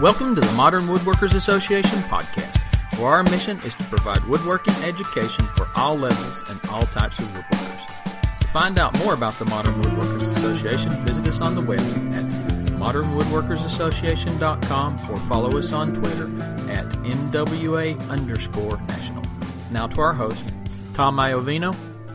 Welcome 0.00 0.34
to 0.36 0.40
the 0.40 0.52
Modern 0.52 0.82
Woodworkers 0.82 1.34
Association 1.34 1.98
podcast, 2.02 2.56
where 3.00 3.10
our 3.10 3.24
mission 3.24 3.58
is 3.58 3.74
to 3.74 3.82
provide 3.82 4.22
woodworking 4.26 4.74
education 4.84 5.44
for 5.56 5.68
all 5.74 5.98
levels 5.98 6.48
and 6.48 6.60
all 6.70 6.82
types 6.82 7.18
of 7.18 7.26
woodworkers. 7.32 8.38
To 8.38 8.46
find 8.46 8.78
out 8.78 8.96
more 9.00 9.14
about 9.14 9.32
the 9.40 9.44
Modern 9.46 9.74
Woodworkers 9.74 10.36
Association, 10.36 10.92
visit 11.04 11.26
us 11.26 11.40
on 11.40 11.56
the 11.56 11.62
web 11.62 11.80
at 11.80 12.24
modernwoodworkersassociation.com 12.78 14.94
or 15.10 15.16
follow 15.28 15.58
us 15.58 15.72
on 15.72 15.94
Twitter 15.94 16.26
at 16.70 16.86
MWA 17.02 17.98
underscore 18.08 18.80
national. 18.86 19.24
Now 19.72 19.88
to 19.88 20.00
our 20.00 20.12
host, 20.12 20.44
Tom 20.94 21.16
Iovino, 21.16 21.74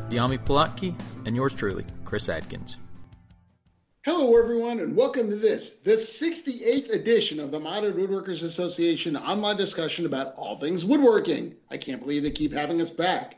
Dyami 0.09 0.39
Plotke, 0.39 0.95
and 1.25 1.35
yours 1.35 1.53
truly, 1.53 1.83
Chris 2.05 2.29
Adkins. 2.29 2.77
Hello, 4.05 4.37
everyone, 4.37 4.81
and 4.81 4.97
welcome 4.97 5.29
to 5.29 5.37
this, 5.37 5.77
the 5.77 5.93
68th 5.93 6.93
edition 6.93 7.39
of 7.39 7.51
the 7.51 7.59
Modern 7.59 7.93
Woodworkers 7.93 8.43
Association 8.43 9.15
online 9.15 9.55
discussion 9.55 10.05
about 10.05 10.35
all 10.35 10.57
things 10.57 10.83
woodworking. 10.83 11.55
I 11.71 11.77
can't 11.77 12.01
believe 12.01 12.23
they 12.23 12.31
keep 12.31 12.51
having 12.51 12.81
us 12.81 12.91
back. 12.91 13.37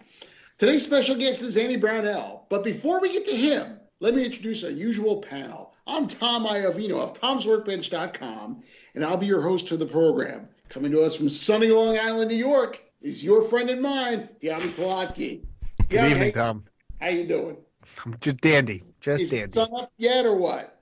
Today's 0.58 0.84
special 0.84 1.16
guest 1.16 1.44
is 1.44 1.56
Andy 1.56 1.76
Brownell, 1.76 2.48
but 2.50 2.64
before 2.64 3.00
we 3.00 3.14
get 3.14 3.28
to 3.28 3.36
him, 3.36 3.80
let 4.00 4.16
me 4.16 4.26
introduce 4.26 4.64
our 4.64 4.72
usual 4.72 5.22
panel. 5.22 5.76
I'm 5.86 6.08
Tom 6.08 6.48
Iovino 6.48 7.00
of 7.00 7.14
Tom'sWorkbench.com, 7.22 8.64
and 8.96 9.06
I'll 9.06 9.18
be 9.18 9.28
your 9.28 9.44
host 9.44 9.70
for 9.70 9.78
the 9.78 9.86
program. 9.86 10.48
Coming 10.70 10.90
to 10.94 11.04
us 11.04 11.16
from 11.16 11.30
sunny 11.30 11.68
Long 11.68 12.00
Island, 12.00 12.32
New 12.32 12.38
York, 12.38 12.82
is 13.04 13.24
your 13.24 13.44
friend 13.44 13.70
and 13.70 13.84
mine, 13.84 14.30
Dyami 14.42 14.70
Plotke. 14.70 15.46
Good 15.90 16.10
evening, 16.10 16.32
Tom. 16.32 16.64
How 17.00 17.10
you 17.10 17.28
doing? 17.28 17.58
I'm 18.04 18.18
just 18.20 18.38
dandy. 18.38 18.82
Just 19.06 19.24
is 19.24 19.30
dandy. 19.32 19.46
the 19.46 19.52
sun 19.52 19.70
up 19.78 19.92
yet 19.98 20.26
or 20.26 20.36
what? 20.36 20.82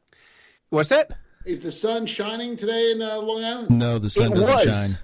What's 0.70 0.90
that? 0.90 1.12
Is 1.46 1.62
the 1.62 1.72
sun 1.74 2.06
shining 2.06 2.56
today 2.56 2.92
in 2.94 3.02
uh, 3.02 3.18
Long 3.18 3.44
Island? 3.44 3.70
No, 3.70 4.00
the 4.00 4.10
sun 4.10 4.32
It 4.32 4.36
doesn't 4.36 4.56
was. 4.56 4.64
shine. 4.64 4.98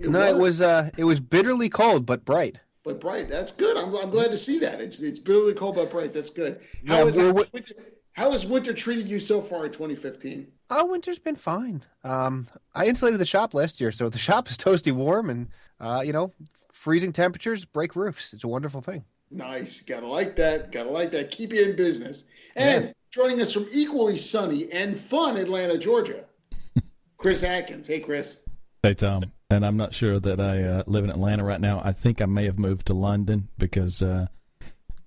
It 0.00 0.10
no, 0.10 0.20
it 0.24 0.36
was 0.36 0.60
uh 0.60 0.90
it 0.98 1.04
was 1.04 1.20
bitterly 1.20 1.68
cold 1.68 2.04
but 2.04 2.24
bright. 2.24 2.56
but 2.82 3.00
bright. 3.00 3.28
That's 3.30 3.52
good. 3.52 3.76
I'm, 3.76 3.94
I'm 3.94 4.10
glad 4.10 4.32
to 4.32 4.36
see 4.36 4.58
that. 4.58 4.80
It's 4.80 4.98
it's 5.00 5.20
bitterly 5.20 5.54
cold 5.54 5.76
but 5.76 5.90
bright. 5.92 6.12
That's 6.12 6.30
good. 6.30 6.60
How 6.88 6.98
Yeah, 6.98 7.04
is 7.06 7.16
we're- 7.16 7.32
winter, 7.52 7.74
how 8.14 8.32
has 8.32 8.44
winter 8.44 8.72
treated 8.74 9.06
you 9.06 9.20
so 9.20 9.40
far 9.40 9.66
in 9.66 9.72
2015? 9.72 10.48
Oh, 10.70 10.86
winter's 10.86 11.20
been 11.20 11.36
fine. 11.36 11.84
Um 12.02 12.48
I 12.74 12.86
insulated 12.86 13.20
the 13.20 13.24
shop 13.26 13.54
last 13.54 13.80
year, 13.80 13.92
so 13.92 14.08
the 14.08 14.18
shop 14.28 14.50
is 14.50 14.56
toasty 14.58 14.90
warm 14.90 15.30
and 15.30 15.46
uh, 15.80 16.02
you 16.04 16.12
know, 16.12 16.32
freezing 16.72 17.12
temperatures 17.12 17.64
break 17.64 17.94
roofs. 17.94 18.32
It's 18.34 18.42
a 18.42 18.48
wonderful 18.48 18.80
thing. 18.82 19.04
Nice. 19.30 19.80
Gotta 19.82 20.06
like 20.06 20.36
that. 20.36 20.70
Gotta 20.72 20.90
like 20.90 21.10
that. 21.12 21.30
Keep 21.30 21.52
you 21.52 21.62
in 21.64 21.76
business. 21.76 22.24
And 22.56 22.94
joining 23.10 23.40
us 23.40 23.52
from 23.52 23.66
equally 23.72 24.18
sunny 24.18 24.70
and 24.72 24.98
fun 24.98 25.36
Atlanta, 25.36 25.76
Georgia, 25.78 26.24
Chris 27.16 27.42
Adkins. 27.42 27.88
Hey, 27.88 28.00
Chris. 28.00 28.38
Hey, 28.82 28.94
Tom. 28.94 29.24
And 29.50 29.64
I'm 29.64 29.76
not 29.76 29.94
sure 29.94 30.18
that 30.20 30.40
I 30.40 30.62
uh, 30.62 30.82
live 30.86 31.04
in 31.04 31.10
Atlanta 31.10 31.44
right 31.44 31.60
now. 31.60 31.80
I 31.84 31.92
think 31.92 32.20
I 32.20 32.26
may 32.26 32.44
have 32.46 32.58
moved 32.58 32.86
to 32.86 32.94
London 32.94 33.48
because 33.58 34.02
uh, 34.02 34.26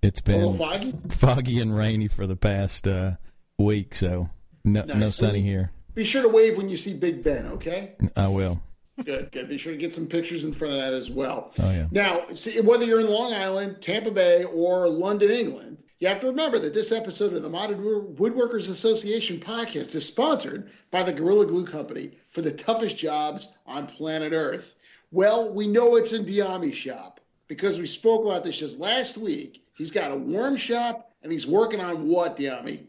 it's 0.02 0.22
A 0.28 0.32
little 0.32 0.52
been 0.52 0.58
foggy. 0.58 0.94
foggy 1.10 1.60
and 1.60 1.76
rainy 1.76 2.08
for 2.08 2.28
the 2.28 2.36
past 2.36 2.88
uh, 2.88 3.12
week. 3.58 3.96
So 3.96 4.30
no, 4.64 4.84
no 4.84 5.10
sunny 5.10 5.42
here. 5.42 5.72
Be 5.94 6.04
sure 6.06 6.22
to 6.22 6.30
wave 6.30 6.58
when 6.58 6.70
you 6.70 6.78
see 6.78 6.94
Big 6.94 7.24
Ben. 7.24 7.46
Okay. 7.54 7.94
I 8.16 8.28
will. 8.28 8.62
Good. 9.04 9.32
Good. 9.32 9.48
Be 9.50 9.58
sure 9.58 9.74
to 9.74 9.78
get 9.78 9.94
some 9.94 10.08
pictures 10.08 10.44
in 10.44 10.54
front 10.54 10.74
of 10.76 10.82
that 10.82 10.94
as 10.94 11.10
well. 11.10 11.54
Oh, 11.60 11.70
yeah. 11.72 11.88
Now, 11.92 12.26
see, 12.34 12.60
whether 12.62 12.86
you're 12.86 13.00
in 13.00 13.08
Long 13.08 13.34
Island, 13.34 13.78
Tampa 13.82 14.12
Bay, 14.12 14.44
or 14.46 14.88
London, 14.90 15.30
England, 15.32 15.84
you 16.00 16.08
have 16.08 16.20
to 16.22 16.28
remember 16.28 16.60
that 16.60 16.74
this 16.74 16.92
episode 16.92 17.34
of 17.34 17.42
the 17.44 17.50
Modern 17.50 17.80
Woodworkers 18.16 18.70
Association 18.70 19.40
podcast 19.40 19.94
is 19.96 20.06
sponsored 20.06 20.72
by 20.92 21.04
the 21.04 21.14
Gorilla 21.14 21.46
Glue 21.46 21.66
Company 21.66 22.12
for 22.28 22.42
the 22.42 22.52
toughest 22.52 22.98
jobs 22.98 23.50
on 23.66 23.88
planet 23.88 24.34
Earth. 24.34 24.76
Well, 25.12 25.54
we 25.54 25.68
know 25.68 25.96
it's 25.96 26.14
in 26.14 26.26
Dyami's 26.26 26.76
shop 26.76 27.20
because 27.48 27.78
we 27.80 27.88
spoke 27.88 28.26
about 28.26 28.44
this 28.44 28.58
just 28.58 28.80
last 28.80 29.18
week. 29.18 29.64
He's 29.76 29.92
got 29.92 30.12
a 30.12 30.16
warm 30.16 30.56
shop 30.56 31.12
and 31.24 31.32
he's 31.32 31.48
working 31.48 31.80
on 31.80 32.08
what, 32.08 32.38
Diami? 32.38 32.86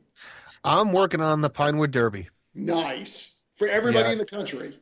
I'm 0.64 0.92
working 0.92 1.20
on 1.20 1.40
the 1.40 1.48
Pinewood 1.50 1.92
Derby. 1.92 2.28
Nice. 2.54 3.36
For 3.54 3.68
everybody 3.68 4.06
Yeah. 4.08 4.12
in 4.12 4.18
the 4.18 4.26
country. 4.26 4.78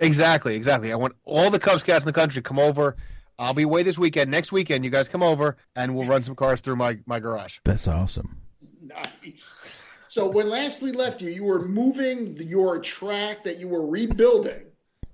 Exactly, 0.00 0.56
exactly. 0.56 0.92
I 0.92 0.96
want 0.96 1.14
all 1.24 1.50
the 1.50 1.58
Cub 1.58 1.80
Scouts 1.80 2.04
in 2.04 2.06
the 2.06 2.12
country 2.12 2.42
to 2.42 2.46
come 2.48 2.58
over. 2.58 2.96
I'll 3.38 3.54
be 3.54 3.62
away 3.64 3.82
this 3.82 3.98
weekend. 3.98 4.30
Next 4.30 4.52
weekend, 4.52 4.84
you 4.84 4.90
guys 4.90 5.08
come 5.08 5.22
over 5.22 5.56
and 5.74 5.94
we'll 5.96 6.06
run 6.06 6.22
some 6.22 6.34
cars 6.36 6.60
through 6.60 6.76
my, 6.76 6.98
my 7.06 7.18
garage. 7.18 7.58
That's 7.64 7.88
awesome. 7.88 8.40
Nice. 8.82 9.54
So 10.06 10.28
when 10.28 10.48
last 10.48 10.82
we 10.82 10.92
left 10.92 11.20
you, 11.20 11.30
you 11.30 11.44
were 11.44 11.66
moving 11.66 12.36
your 12.36 12.78
track 12.78 13.42
that 13.44 13.58
you 13.58 13.66
were 13.68 13.84
rebuilding 13.86 14.62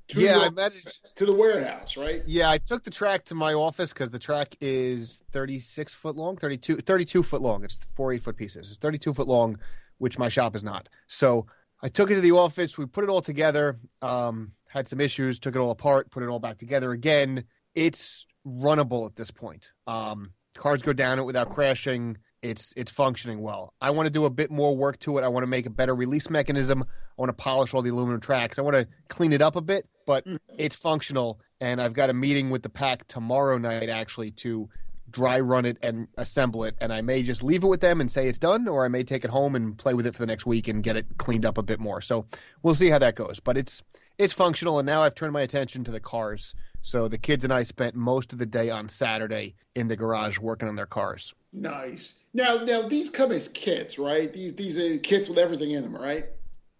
to, 0.09 0.21
Yeah, 0.21 0.37
your- 0.37 0.45
I 0.47 0.51
managed 0.51 1.17
to 1.17 1.25
the 1.25 1.33
warehouse, 1.33 1.97
right? 1.97 2.23
Yeah, 2.27 2.51
I 2.51 2.59
took 2.59 2.85
the 2.85 2.91
track 2.91 3.25
to 3.27 3.35
my 3.35 3.55
office 3.55 3.93
because 3.95 4.11
the 4.11 4.19
track 4.19 4.55
is 4.61 5.23
36 5.33 5.95
foot 5.95 6.17
long, 6.17 6.37
32, 6.37 6.79
32 6.79 7.23
foot 7.23 7.41
long. 7.41 7.65
It's 7.65 7.79
four 7.95 8.13
eight 8.13 8.23
foot 8.23 8.37
pieces. 8.37 8.67
It's 8.69 8.77
32 8.77 9.15
foot 9.15 9.29
long, 9.29 9.59
which 9.99 10.19
my 10.19 10.29
shop 10.29 10.55
is 10.55 10.65
not. 10.65 10.89
So 11.07 11.47
I 11.83 11.89
took 11.89 12.11
it 12.11 12.17
to 12.17 12.21
the 12.21 12.33
office. 12.33 12.77
We 12.77 12.87
put 12.87 13.05
it 13.05 13.11
all 13.11 13.23
together. 13.23 13.79
Um, 14.03 14.53
had 14.69 14.89
some 14.89 15.01
issues, 15.01 15.39
took 15.39 15.57
it 15.57 15.59
all 15.59 15.71
apart, 15.71 16.11
put 16.11 16.23
it 16.23 16.29
all 16.29 16.39
back 16.39 16.59
together 16.59 16.93
again. 16.93 17.45
It's 17.75 18.27
runnable 18.47 19.07
at 19.07 19.17
this 19.17 19.31
point. 19.31 19.71
Um, 19.87 20.33
cars 20.57 20.83
go 20.83 20.93
down 20.93 21.19
it 21.19 21.25
without 21.25 21.51
crashing. 21.51 22.19
It's 22.43 22.73
it's 22.77 22.91
functioning 22.91 23.43
well. 23.43 23.75
I 23.81 23.91
want 23.91 24.07
to 24.07 24.11
do 24.11 24.25
a 24.25 24.31
bit 24.31 24.51
more 24.51 24.75
work 24.75 24.99
to 25.01 25.19
it. 25.19 25.25
I 25.25 25.29
want 25.29 25.43
to 25.43 25.47
make 25.47 25.67
a 25.67 25.71
better 25.71 25.95
release 25.95 26.31
mechanism. 26.31 26.83
I 26.83 26.87
want 27.17 27.29
to 27.29 27.35
polish 27.35 27.75
all 27.75 27.83
the 27.83 27.91
aluminum 27.91 28.21
tracks. 28.21 28.59
I 28.59 28.63
want 28.63 28.77
to 28.77 28.87
clean 29.09 29.33
it 29.33 29.43
up 29.43 29.57
a 29.57 29.61
bit, 29.61 29.87
but 30.07 30.25
it's 30.57 30.77
functional. 30.77 31.41
And 31.61 31.83
I've 31.83 31.93
got 31.93 32.09
a 32.09 32.15
meeting 32.15 32.49
with 32.49 32.63
the 32.63 32.71
pack 32.71 33.07
tomorrow 33.09 33.59
night 33.59 33.91
actually 33.91 34.31
to 34.33 34.71
dry 35.11 35.41
run 35.41 35.65
it 35.65 35.77
and 35.83 36.09
assemble 36.17 36.65
it. 36.65 36.77
And 36.81 36.93
I 36.93 37.01
may 37.01 37.23
just 37.23 37.43
leave 37.43 37.65
it 37.65 37.69
with 37.69 37.81
them 37.81 38.01
and 38.01 38.11
say 38.11 38.29
it's 38.29 38.39
done, 38.39 38.69
or 38.69 38.85
I 38.85 38.89
may 38.89 39.03
take 39.03 39.25
it 39.25 39.31
home 39.31 39.55
and 39.55 39.77
play 39.77 39.95
with 39.95 40.07
it 40.07 40.15
for 40.15 40.21
the 40.21 40.27
next 40.27 40.47
week 40.47 40.69
and 40.69 40.83
get 40.83 40.97
it 40.97 41.07
cleaned 41.19 41.45
up 41.45 41.59
a 41.59 41.63
bit 41.63 41.81
more. 41.81 42.01
So 42.01 42.27
we'll 42.63 42.75
see 42.75 42.89
how 42.89 42.99
that 42.99 43.17
goes. 43.17 43.41
But 43.41 43.57
it's 43.57 43.83
it's 44.19 44.35
functional, 44.35 44.79
and 44.79 44.87
now 44.87 45.03
I've 45.03 45.15
turned 45.15 45.33
my 45.33 45.41
attention 45.41 45.83
to 45.85 45.91
the 45.91 46.01
cars. 46.01 46.55
So 46.83 47.09
the 47.09 47.19
kids 47.19 47.45
and 47.45 47.53
I 47.53 47.63
spent 47.63 47.95
most 47.95 48.33
of 48.33 48.39
the 48.39 48.47
day 48.47 48.71
on 48.71 48.89
Saturday 48.89 49.55
in 49.75 49.89
the 49.89 49.97
garage 49.97 50.39
working 50.39 50.69
on 50.69 50.77
their 50.77 50.87
cars. 50.87 51.35
Nice. 51.53 52.17
Now, 52.33 52.63
now 52.65 52.87
these 52.87 53.11
come 53.11 53.33
as 53.33 53.49
kits, 53.49 53.99
right? 53.99 54.33
These 54.33 54.55
these 54.55 54.79
are 54.79 54.99
kits 54.99 55.29
with 55.29 55.39
everything 55.39 55.73
in 55.73 55.83
them, 55.83 55.97
right? 55.97 56.27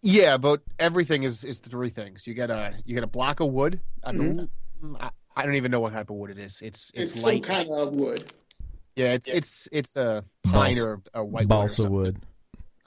Yeah, 0.03 0.37
but 0.37 0.63
everything 0.79 1.25
is 1.25 1.45
is 1.45 1.59
three 1.59 1.91
things. 1.91 2.27
You 2.27 2.35
get 2.35 2.51
a 2.51 2.75
you 2.85 2.95
get 2.95 3.05
a 3.05 3.09
block 3.09 3.41
of 3.41 3.49
wood. 3.49 3.81
I, 4.05 4.13
mm-hmm. 4.13 4.37
believe- 4.37 4.49
I, 5.01 5.11
I 5.37 5.45
don't 5.45 5.55
even 5.55 5.71
know 5.71 5.81
what 5.81 5.93
type 5.93 6.11
of 6.11 6.17
wood 6.17 6.31
it 6.31 6.39
is. 6.39 6.61
It's 6.63 6.91
It's, 6.95 7.13
it's, 7.13 7.21
some 7.23 7.41
kind 7.41 7.69
of 7.71 7.95
wood. 7.97 8.33
yeah, 8.97 9.13
it's 9.13 9.29
yeah. 9.29 9.37
it's 9.37 9.69
it's 9.73 9.97
a 9.97 10.25
pine 10.45 10.75
Balsa- 10.77 10.83
or 10.87 11.03
a 11.15 11.25
white 11.25 11.43
wood 11.49 11.55
or 11.55 11.59
Balsa 11.61 11.75
something. 11.77 11.93
wood. 11.93 12.17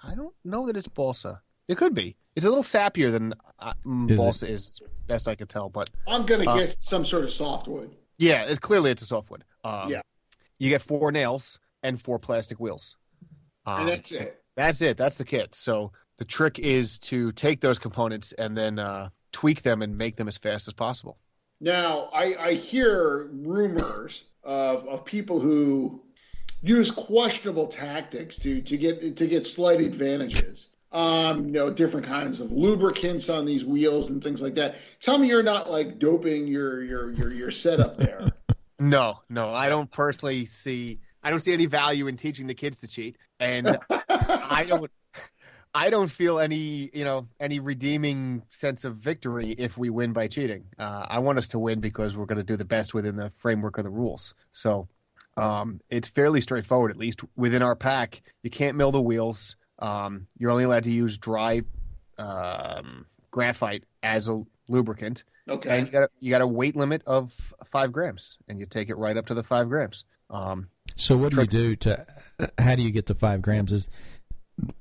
I 0.04 0.16
don't 0.16 0.34
know 0.44 0.68
that 0.68 0.76
it's 0.76 0.88
balsa. 0.88 1.42
It 1.68 1.78
could 1.78 1.94
be. 1.94 2.18
It's 2.36 2.46
a 2.46 2.50
little 2.50 2.64
sappier 2.64 3.09
than 3.12 3.34
uh, 3.59 3.74
mm, 3.86 4.12
Is 4.12 4.18
balsa 4.18 4.48
is, 4.50 4.81
best 5.08 5.28
I 5.28 5.36
could 5.36 5.50
tell. 5.50 5.70
But 5.70 5.90
I'm 6.08 6.26
gonna 6.26 6.50
Uh, 6.50 6.58
guess 6.58 6.78
some 6.78 7.06
sort 7.06 7.24
of 7.24 7.31
softwood. 7.31 7.96
yeah, 8.18 8.44
it, 8.46 8.60
clearly 8.60 8.92
it's 8.92 9.02
a 9.02 9.06
softwood. 9.06 9.46
Um, 9.64 9.90
Yeah. 9.90 10.02
You 10.60 10.70
get 10.70 10.81
four 10.81 11.12
nails 11.12 11.60
and 11.84 12.02
four 12.02 12.20
plastic 12.20 12.60
wheels. 12.60 12.96
Um, 13.66 13.81
and 13.81 13.90
that's 13.90 14.12
it. 14.12 14.42
That's 14.56 14.81
it. 14.81 14.98
That's 14.98 15.16
the 15.16 15.25
kit. 15.25 15.56
So 15.56 15.92
the 16.18 16.25
trick 16.25 16.60
is 16.60 17.00
to 17.00 17.31
take 17.31 17.62
those 17.62 17.80
components 17.80 18.34
and 18.34 18.56
then 18.58 18.80
uh, 18.80 19.10
tweak 19.31 19.62
them 19.64 19.81
and 19.81 19.98
make 19.98 20.16
them 20.18 20.28
as 20.28 20.38
fast 20.38 20.68
as 20.68 20.74
possible. 20.74 21.18
Now, 21.63 22.09
I, 22.13 22.35
I 22.38 22.53
hear 22.56 23.29
rumors 23.31 24.25
of, 24.44 24.85
of 24.85 25.06
people 25.06 25.40
who 25.40 26.03
use 26.62 26.91
questionable 26.91 27.68
tactics 27.68 28.38
to, 28.40 28.62
to 28.62 28.77
get 28.77 29.15
to 29.15 29.27
get 29.27 29.45
slight 29.45 29.80
advantages. 29.80 30.71
Um, 30.92 31.45
you 31.45 31.51
know, 31.54 31.71
different 31.71 32.06
kinds 32.06 32.42
of 32.42 32.51
lubricants 32.51 33.30
on 33.30 33.45
these 33.45 33.63
wheels 33.63 34.10
and 34.10 34.21
things 34.21 34.42
like 34.42 34.56
that. 34.56 34.75
Tell 35.00 35.18
me 35.18 35.30
you're 35.30 35.42
not 35.42 35.71
like 35.71 36.00
doping 36.00 36.48
your 36.48 36.83
your 36.83 37.12
your, 37.13 37.33
your 37.33 37.51
setup 37.51 37.98
there. 37.98 38.30
No, 38.80 39.19
no, 39.30 39.50
I 39.54 39.69
don't 39.69 39.89
personally 39.89 40.44
see. 40.44 41.00
I 41.24 41.30
don't 41.30 41.39
see 41.39 41.54
any 41.54 41.68
value 41.68 42.07
in 42.07 42.18
teaching 42.18 42.48
the 42.48 42.54
kids 42.54 42.80
to 42.80 42.88
cheat, 42.88 43.18
and 43.39 43.77
I 44.09 44.66
don't. 44.68 44.92
I 45.75 45.90
don't 45.90 46.10
feel 46.12 46.40
any, 46.40 46.90
you 46.94 47.04
know, 47.04 47.28
any 47.40 47.60
redeeming 47.60 48.44
sense 48.50 48.84
of 48.84 48.98
victory 48.98 49.52
if 49.58 49.78
we 49.78 49.90
win 49.90 50.14
by 50.14 50.28
cheating. 50.28 50.66
Uh, 50.78 51.06
I 51.10 51.20
want 51.20 51.40
us 51.40 51.48
to 51.50 51.60
win 51.60 51.80
because 51.80 52.16
we're 52.16 52.28
going 52.28 52.38
to 52.38 52.44
do 52.44 52.56
the 52.56 52.66
best 52.66 52.94
within 52.94 53.16
the 53.16 53.31
framework 53.38 53.80
of 53.80 53.84
the 53.84 53.90
rules. 53.90 54.36
So 54.52 54.88
um, 55.36 55.81
it's 55.90 56.08
fairly 56.08 56.42
straightforward, 56.42 56.92
at 56.92 56.98
least 56.98 57.22
within 57.36 57.64
our 57.64 57.75
pack. 57.75 58.22
You 58.44 58.52
can't 58.52 58.78
mill 58.78 58.92
the 58.92 59.02
wheels. 59.02 59.56
Um, 59.80 60.28
you're 60.38 60.52
only 60.52 60.64
allowed 60.64 60.84
to 60.84 60.92
use 60.92 61.18
dry 61.18 61.64
um, 62.19 63.08
graphite 63.31 63.84
as 64.04 64.30
a 64.30 64.44
lubricant, 64.68 65.24
and 65.48 65.58
okay. 65.58 65.80
you 65.80 65.86
got 65.88 66.04
a, 66.04 66.10
you 66.19 66.30
got 66.30 66.42
a 66.42 66.48
weight 66.48 66.76
limit 66.76 67.02
of 67.08 67.34
five 67.66 67.92
grams, 67.92 68.38
and 68.48 68.60
you 68.60 68.68
take 68.68 68.90
it 68.90 68.96
right 68.96 69.18
up 69.18 69.26
to 69.26 69.34
the 69.34 69.44
five 69.44 69.69
grams. 69.69 70.06
Um, 70.30 70.69
So 70.96 71.18
what 71.18 71.34
do 71.34 71.42
you 71.42 71.48
do 71.48 71.76
to? 71.78 72.06
How 72.60 72.76
do 72.76 72.84
you 72.84 72.92
get 72.92 73.08
the 73.08 73.16
five 73.16 73.42
grams? 73.42 73.72
Is 73.72 73.90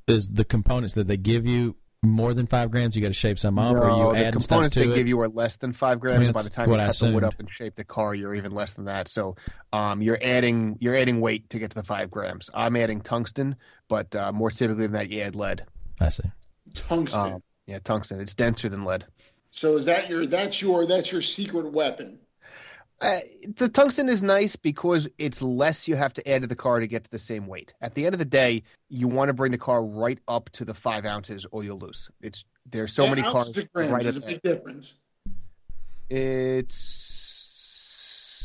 is 0.07 0.31
the 0.31 0.45
components 0.45 0.95
that 0.95 1.07
they 1.07 1.17
give 1.17 1.47
you 1.47 1.77
more 2.03 2.35
than 2.35 2.47
five 2.47 2.71
grams? 2.71 2.97
You 2.97 3.03
got 3.03 3.09
to 3.09 3.15
shave 3.15 3.39
some 3.39 3.59
off, 3.59 3.77
or 3.77 3.91
you 3.91 4.13
the 4.13 4.27
add 4.27 4.35
stuff 4.35 4.49
components 4.49 4.75
they 4.77 4.85
it? 4.89 4.95
give 4.95 5.09
you 5.09 5.21
are 5.21 5.29
less 5.29 5.57
than 5.57 5.73
five 5.73 6.01
grams. 6.01 6.25
mean, 6.25 6.33
By 6.33 6.43
the 6.43 6.51
time 6.51 6.67
you 6.67 6.73
what 6.73 6.81
I 6.81 6.87
cut 6.87 6.97
the 6.97 7.13
wood 7.13 7.25
up 7.25 7.39
and 7.39 7.51
shape 7.51 7.77
the 7.77 7.85
car, 7.85 8.15
you're 8.15 8.35
even 8.35 8.53
less 8.53 8.73
than 8.75 8.87
that. 8.87 9.09
So, 9.09 9.37
um, 9.73 10.03
you're 10.03 10.19
adding 10.21 10.77
you're 10.81 10.97
adding 10.97 11.21
weight 11.21 11.51
to 11.51 11.59
get 11.59 11.71
to 11.71 11.77
the 11.77 11.85
five 11.85 12.11
grams. 12.11 12.51
I'm 12.53 12.77
adding 12.77 13.01
tungsten, 13.01 13.57
but 13.89 14.15
uh, 14.17 14.33
more 14.33 14.51
typically 14.51 14.85
than 14.87 14.93
that, 14.93 15.11
you 15.11 15.21
add 15.23 15.37
lead. 15.37 15.65
I 16.01 16.09
see. 16.09 16.25
Tungsten. 16.75 17.21
Um, 17.21 17.43
yeah, 17.67 17.79
tungsten. 17.79 18.21
It's 18.21 18.35
denser 18.35 18.69
than 18.69 18.85
lead. 18.85 19.07
so 19.51 19.77
is 19.77 19.85
that 19.85 20.11
your 20.11 20.27
that's 20.27 20.61
your 20.61 20.87
that's 20.87 21.13
your 21.13 21.23
secret 21.23 21.73
weapon? 21.73 22.19
Uh, 23.02 23.19
the 23.56 23.69
tungsten 23.69 24.08
is 24.08 24.22
nice 24.22 24.54
because 24.54 25.08
it's 25.19 25.43
less 25.43 25.88
you 25.88 25.96
have 25.96 26.12
to 26.14 26.31
add 26.31 26.43
to 26.43 26.46
the 26.46 26.54
car 26.54 26.78
to 26.78 26.87
get 26.87 27.02
to 27.02 27.10
the 27.10 27.19
same 27.19 27.49
weight. 27.49 27.75
At 27.81 27.94
the 27.96 28.06
end 28.06 28.14
of 28.14 28.20
the 28.20 28.25
day, 28.25 28.62
you 28.88 29.08
want 29.08 29.28
to 29.28 29.32
bring 29.34 29.50
the 29.50 29.58
car 29.58 29.84
right 29.84 30.20
up 30.28 30.49
to 30.50 30.64
the 30.64 30.72
five 30.72 31.04
ounces, 31.04 31.44
or 31.50 31.64
you'll 31.64 31.78
lose. 31.81 32.08
It's 32.20 32.44
there's 32.70 32.93
so 32.93 33.02
Yeah, 33.04 33.10
many 33.10 33.22
cars 33.22 33.52
to 33.52 33.66
right 33.75 34.06
is 34.06 34.16
a 34.19 34.20
that. 34.20 34.26
big 34.26 34.43
difference. 34.43 34.94
It's 36.08 37.22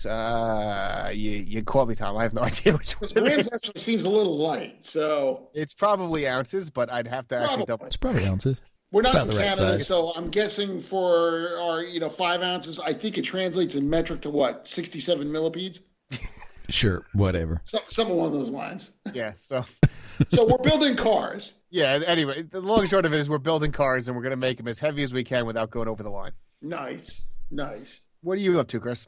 uh, 0.06 1.12
you 1.14 1.32
you 1.32 1.64
caught 1.64 1.88
me, 1.88 1.94
Tom. 1.96 2.18
I 2.18 2.24
have 2.24 2.34
no 2.34 2.42
idea 2.52 2.74
which 2.74 2.94
one 2.94 3.10
Because 3.10 3.24
it 3.24 3.24
grams 3.26 3.50
actually 3.54 3.80
seems 3.82 4.04
a 4.04 4.10
little 4.10 4.38
light. 4.38 4.84
So 4.84 5.50
It's 5.54 5.74
probably 5.74 6.28
ounces, 6.28 6.72
but 6.72 6.92
I'd 6.92 7.08
have 7.08 7.28
to 7.28 7.38
actually 7.38 7.66
double. 7.66 7.86
It's 7.86 7.98
probably 7.98 8.26
ounces. 8.26 8.62
We're 8.92 9.02
not 9.02 9.16
in 9.16 9.28
the 9.28 9.36
right 9.36 9.50
Canada, 9.50 9.80
so 9.80 10.12
I'm 10.16 10.30
guessing 10.30 10.80
for 10.82 11.58
our 11.60 11.84
you 11.84 12.00
know 12.00 12.10
five 12.10 12.42
ounces, 12.42 12.80
I 12.80 12.94
think 12.94 13.18
it 13.18 13.24
translates 13.24 13.76
in 13.76 13.90
metric 13.90 14.22
to 14.22 14.30
what 14.30 14.68
sixty 14.68 15.00
seven 15.00 15.32
millipedes, 15.32 15.82
Sure, 16.70 17.06
whatever. 17.14 17.62
some 17.64 17.82
some 17.90 18.10
along 18.12 18.34
those 18.34 18.50
lines. 18.50 18.92
Yeah. 19.14 19.34
So 19.36 19.64
So 20.30 20.46
we're 20.48 20.58
building 20.58 20.96
cars. 20.96 21.54
yeah. 21.70 22.00
Anyway, 22.08 22.42
the 22.42 22.60
long 22.60 22.80
and 22.80 22.90
short 22.90 23.06
of 23.06 23.14
it 23.14 23.20
is 23.20 23.30
we're 23.30 23.38
building 23.38 23.72
cars 23.72 24.08
and 24.08 24.18
we're 24.18 24.24
going 24.24 24.32
to 24.32 24.36
make 24.38 24.58
them 24.58 24.68
as 24.68 24.80
heavy 24.80 25.04
as 25.04 25.14
we 25.14 25.24
can 25.24 25.46
without 25.46 25.70
going 25.70 25.88
over 25.88 26.02
the 26.02 26.10
line. 26.10 26.32
Nice, 26.62 27.28
nice. 27.52 28.02
What 28.22 28.34
are 28.40 28.42
you 28.42 28.60
up 28.60 28.68
to, 28.70 28.80
Chris? 28.80 29.06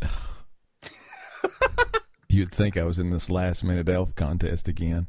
You'd 2.30 2.52
think 2.52 2.76
I 2.76 2.84
was 2.84 2.98
in 2.98 3.10
this 3.10 3.30
last 3.30 3.64
minute 3.64 3.88
elf 3.88 4.14
contest 4.14 4.68
again. 4.68 5.06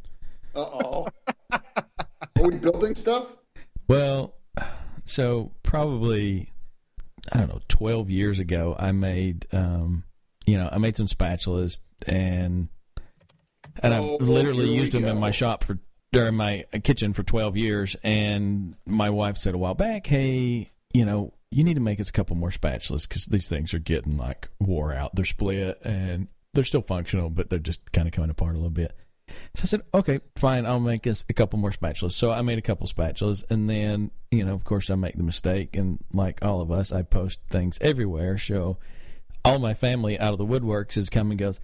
Uh 0.56 0.60
oh. 0.60 1.08
Are 1.52 1.62
we 2.42 2.56
building 2.56 2.96
stuff? 2.96 3.36
Well, 3.90 4.36
so 5.04 5.52
probably 5.64 6.52
I 7.34 7.40
don't 7.40 7.50
know, 7.50 7.62
twelve 7.68 8.10
years 8.12 8.38
ago, 8.40 8.76
I 8.78 8.92
made 8.92 9.48
um, 9.52 10.04
you 10.46 10.58
know, 10.58 10.70
I 10.72 10.78
made 10.78 10.96
some 10.96 11.08
spatulas 11.08 11.80
and 12.08 12.70
and 13.82 13.94
Oh, 13.94 14.18
I've 14.22 14.28
literally 14.28 14.74
used 14.74 14.92
them 14.92 15.06
in 15.06 15.20
my 15.20 15.32
shop 15.32 15.64
for 15.64 15.80
during 16.12 16.36
my 16.36 16.66
kitchen 16.84 17.14
for 17.14 17.24
twelve 17.24 17.58
years. 17.58 17.96
And 18.04 18.76
my 18.86 19.10
wife 19.10 19.38
said 19.38 19.56
a 19.56 19.58
while 19.58 19.74
back, 19.74 20.06
"Hey, 20.06 20.70
you 20.94 21.04
know, 21.04 21.34
you 21.50 21.64
need 21.64 21.74
to 21.76 21.82
make 21.82 22.00
us 22.00 22.10
a 22.10 22.14
couple 22.14 22.36
more 22.36 22.52
spatulas 22.52 23.08
because 23.10 23.26
these 23.26 23.50
things 23.50 23.74
are 23.74 23.80
getting 23.80 24.18
like 24.18 24.50
wore 24.60 24.94
out. 24.94 25.16
They're 25.16 25.26
split 25.26 25.82
and 25.84 26.28
they're 26.54 26.64
still 26.64 26.84
functional, 26.84 27.32
but 27.32 27.50
they're 27.50 27.58
just 27.58 27.92
kind 27.92 28.08
of 28.08 28.14
coming 28.14 28.30
apart 28.30 28.54
a 28.54 28.60
little 28.60 28.70
bit." 28.70 28.96
So 29.56 29.64
I 29.64 29.66
said, 29.66 29.82
okay, 29.94 30.20
fine, 30.36 30.66
I'll 30.66 30.80
make 30.80 31.06
us 31.08 31.26
a 31.30 31.34
couple 31.34 31.60
more 31.60 31.72
spatulas. 31.72 32.14
So 32.14 32.32
I 32.32 32.42
made 32.42 32.58
a 32.58 32.62
couple 32.62 32.88
spatulas, 32.88 33.44
and 33.50 33.70
then, 33.70 34.12
you 34.32 34.44
know, 34.44 34.54
of 34.54 34.64
course, 34.64 34.90
I 34.90 34.96
make 34.96 35.16
the 35.16 35.24
mistake, 35.24 35.76
and 35.76 36.00
like 36.14 36.44
all 36.44 36.62
of 36.62 36.72
us, 36.72 36.92
I 36.92 37.02
post 37.04 37.40
things 37.50 37.78
everywhere. 37.82 38.38
So 38.38 38.78
all 39.46 39.60
my 39.60 39.74
family 39.74 40.20
out 40.20 40.34
of 40.34 40.38
the 40.38 40.46
woodworks 40.46 40.98
is 40.98 41.10
come 41.10 41.32
and 41.32 41.40
goes, 41.40 41.60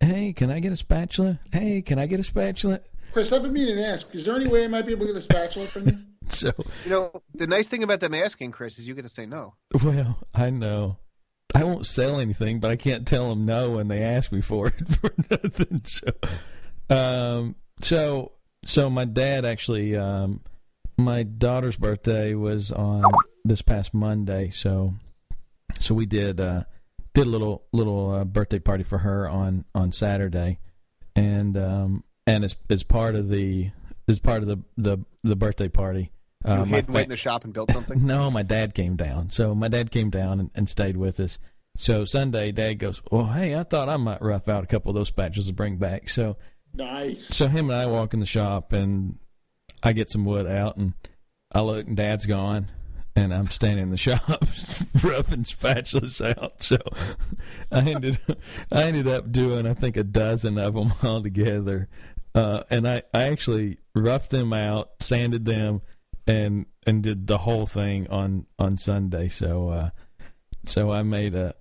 hey, 0.00 0.32
can 0.32 0.50
I 0.50 0.60
get 0.60 0.72
a 0.72 0.76
spatula? 0.76 1.40
Hey, 1.52 1.82
can 1.82 1.98
I 1.98 2.06
get 2.06 2.20
a 2.20 2.24
spatula? 2.24 2.80
Chris, 3.12 3.32
I've 3.32 3.42
been 3.42 3.52
meaning 3.52 3.76
to 3.76 3.86
ask. 3.86 4.14
Is 4.14 4.24
there 4.26 4.36
any 4.36 4.46
way 4.48 4.64
I 4.64 4.68
might 4.68 4.86
be 4.86 4.92
able 4.92 5.06
to 5.06 5.12
get 5.12 5.16
a 5.16 5.20
spatula 5.22 5.66
from 5.66 5.88
you? 5.88 5.98
So, 6.30 6.52
You 6.84 6.90
know, 6.90 7.22
the 7.34 7.46
nice 7.46 7.68
thing 7.68 7.82
about 7.82 8.00
them 8.00 8.12
asking, 8.12 8.52
Chris, 8.52 8.78
is 8.78 8.86
you 8.86 8.94
get 8.94 9.00
to 9.02 9.08
say 9.08 9.24
no. 9.24 9.54
well, 9.82 10.18
I 10.34 10.50
know. 10.50 10.98
I 11.54 11.64
won't 11.64 11.86
sell 11.86 12.20
anything, 12.20 12.60
but 12.60 12.70
I 12.70 12.76
can't 12.76 13.08
tell 13.08 13.30
them 13.30 13.46
no 13.46 13.70
when 13.70 13.88
they 13.88 14.02
ask 14.02 14.30
me 14.30 14.42
for 14.42 14.66
it 14.66 14.74
for 15.00 15.10
nothing. 15.30 15.80
So, 15.84 16.08
um, 16.90 17.54
so, 17.80 18.32
so 18.64 18.90
my 18.90 19.04
dad 19.04 19.44
actually, 19.44 19.96
um, 19.96 20.40
my 20.96 21.22
daughter's 21.22 21.76
birthday 21.76 22.34
was 22.34 22.72
on 22.72 23.04
this 23.44 23.62
past 23.62 23.94
Monday, 23.94 24.50
so, 24.50 24.94
so 25.78 25.94
we 25.94 26.06
did 26.06 26.40
uh, 26.40 26.64
did 27.14 27.26
a 27.26 27.30
little 27.30 27.64
little 27.72 28.10
uh, 28.12 28.24
birthday 28.24 28.58
party 28.58 28.84
for 28.84 28.98
her 28.98 29.28
on 29.28 29.64
on 29.74 29.92
Saturday, 29.92 30.58
and 31.14 31.56
um, 31.56 32.04
and 32.26 32.44
as 32.44 32.56
as 32.68 32.82
part 32.82 33.14
of 33.14 33.28
the 33.28 33.70
as 34.08 34.18
part 34.18 34.42
of 34.42 34.48
the 34.48 34.58
the, 34.76 34.98
the 35.22 35.36
birthday 35.36 35.68
party, 35.68 36.10
You 36.44 36.52
uh, 36.52 36.64
my 36.64 36.76
hid, 36.76 36.86
fa- 36.86 36.92
wait 36.92 37.02
in 37.04 37.08
the 37.10 37.16
shop 37.16 37.44
and 37.44 37.52
built 37.52 37.70
something. 37.70 38.04
no, 38.06 38.30
my 38.30 38.42
dad 38.42 38.74
came 38.74 38.96
down. 38.96 39.30
So 39.30 39.54
my 39.54 39.68
dad 39.68 39.90
came 39.90 40.10
down 40.10 40.40
and, 40.40 40.50
and 40.54 40.68
stayed 40.68 40.96
with 40.96 41.20
us. 41.20 41.38
So 41.76 42.04
Sunday, 42.04 42.50
Dad 42.50 42.74
goes, 42.80 43.00
"Well, 43.10 43.26
hey, 43.26 43.54
I 43.54 43.62
thought 43.62 43.88
I 43.88 43.96
might 43.96 44.20
rough 44.20 44.48
out 44.48 44.64
a 44.64 44.66
couple 44.66 44.90
of 44.90 44.96
those 44.96 45.10
spatulas 45.12 45.46
to 45.46 45.52
bring 45.52 45.76
back." 45.76 46.08
So, 46.08 46.36
Nice. 46.74 47.26
so 47.26 47.48
him 47.48 47.70
and 47.70 47.78
I 47.78 47.86
walk 47.86 48.14
in 48.14 48.20
the 48.20 48.26
shop, 48.26 48.72
and 48.72 49.18
I 49.82 49.92
get 49.92 50.10
some 50.10 50.24
wood 50.24 50.46
out, 50.46 50.76
and 50.76 50.94
I 51.52 51.60
look, 51.60 51.86
and 51.86 51.96
Dad's 51.96 52.26
gone, 52.26 52.70
and 53.16 53.34
I'm 53.34 53.48
standing 53.48 53.84
in 53.84 53.90
the 53.90 53.96
shop 53.96 54.28
roughing 55.02 55.44
spatulas 55.44 56.24
out. 56.36 56.62
So 56.62 56.78
I 57.72 57.80
ended, 57.80 58.18
I 58.70 58.82
ended 58.84 59.08
up 59.08 59.32
doing, 59.32 59.66
I 59.66 59.74
think, 59.74 59.96
a 59.96 60.04
dozen 60.04 60.58
of 60.58 60.74
them 60.74 60.94
all 61.02 61.22
together, 61.22 61.88
uh, 62.34 62.62
and 62.70 62.86
I, 62.86 63.02
I 63.12 63.24
actually 63.24 63.78
roughed 63.94 64.30
them 64.30 64.52
out, 64.52 64.90
sanded 65.00 65.44
them, 65.44 65.82
and 66.26 66.66
and 66.86 67.02
did 67.02 67.26
the 67.26 67.38
whole 67.38 67.66
thing 67.66 68.08
on 68.08 68.46
on 68.58 68.76
Sunday. 68.76 69.28
So 69.28 69.68
uh, 69.70 69.90
so 70.66 70.92
I 70.92 71.02
made 71.02 71.34
a. 71.34 71.54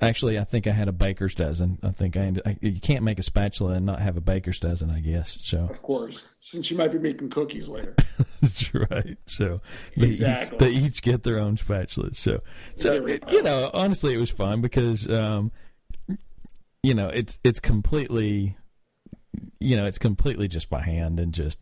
Actually, 0.00 0.38
I 0.38 0.44
think 0.44 0.66
I 0.66 0.70
had 0.72 0.88
a 0.88 0.92
baker's 0.92 1.34
dozen. 1.34 1.78
I 1.82 1.90
think 1.90 2.16
I, 2.16 2.20
ended, 2.20 2.42
I 2.46 2.56
you 2.62 2.80
can't 2.80 3.04
make 3.04 3.18
a 3.18 3.22
spatula 3.22 3.74
and 3.74 3.84
not 3.84 4.00
have 4.00 4.16
a 4.16 4.20
baker's 4.20 4.58
dozen. 4.58 4.90
I 4.90 5.00
guess 5.00 5.36
so. 5.42 5.68
Of 5.70 5.82
course, 5.82 6.26
since 6.40 6.70
you 6.70 6.76
might 6.76 6.90
be 6.92 6.98
making 6.98 7.28
cookies 7.30 7.68
later. 7.68 7.94
That's 8.40 8.74
right. 8.74 9.18
So 9.26 9.60
they 9.96 10.08
Exactly. 10.08 10.56
each 10.56 10.60
they 10.60 10.70
each 10.86 11.02
get 11.02 11.22
their 11.22 11.38
own 11.38 11.56
spatulas. 11.56 12.16
So 12.16 12.40
so 12.74 13.06
it, 13.06 13.22
you 13.30 13.42
know, 13.42 13.70
honestly, 13.74 14.14
it 14.14 14.18
was 14.18 14.30
fun 14.30 14.60
because 14.62 15.06
um, 15.10 15.52
you 16.82 16.94
know 16.94 17.08
it's 17.08 17.38
it's 17.44 17.60
completely 17.60 18.56
you 19.60 19.76
know 19.76 19.84
it's 19.86 19.98
completely 19.98 20.48
just 20.48 20.70
by 20.70 20.80
hand 20.80 21.20
and 21.20 21.34
just 21.34 21.58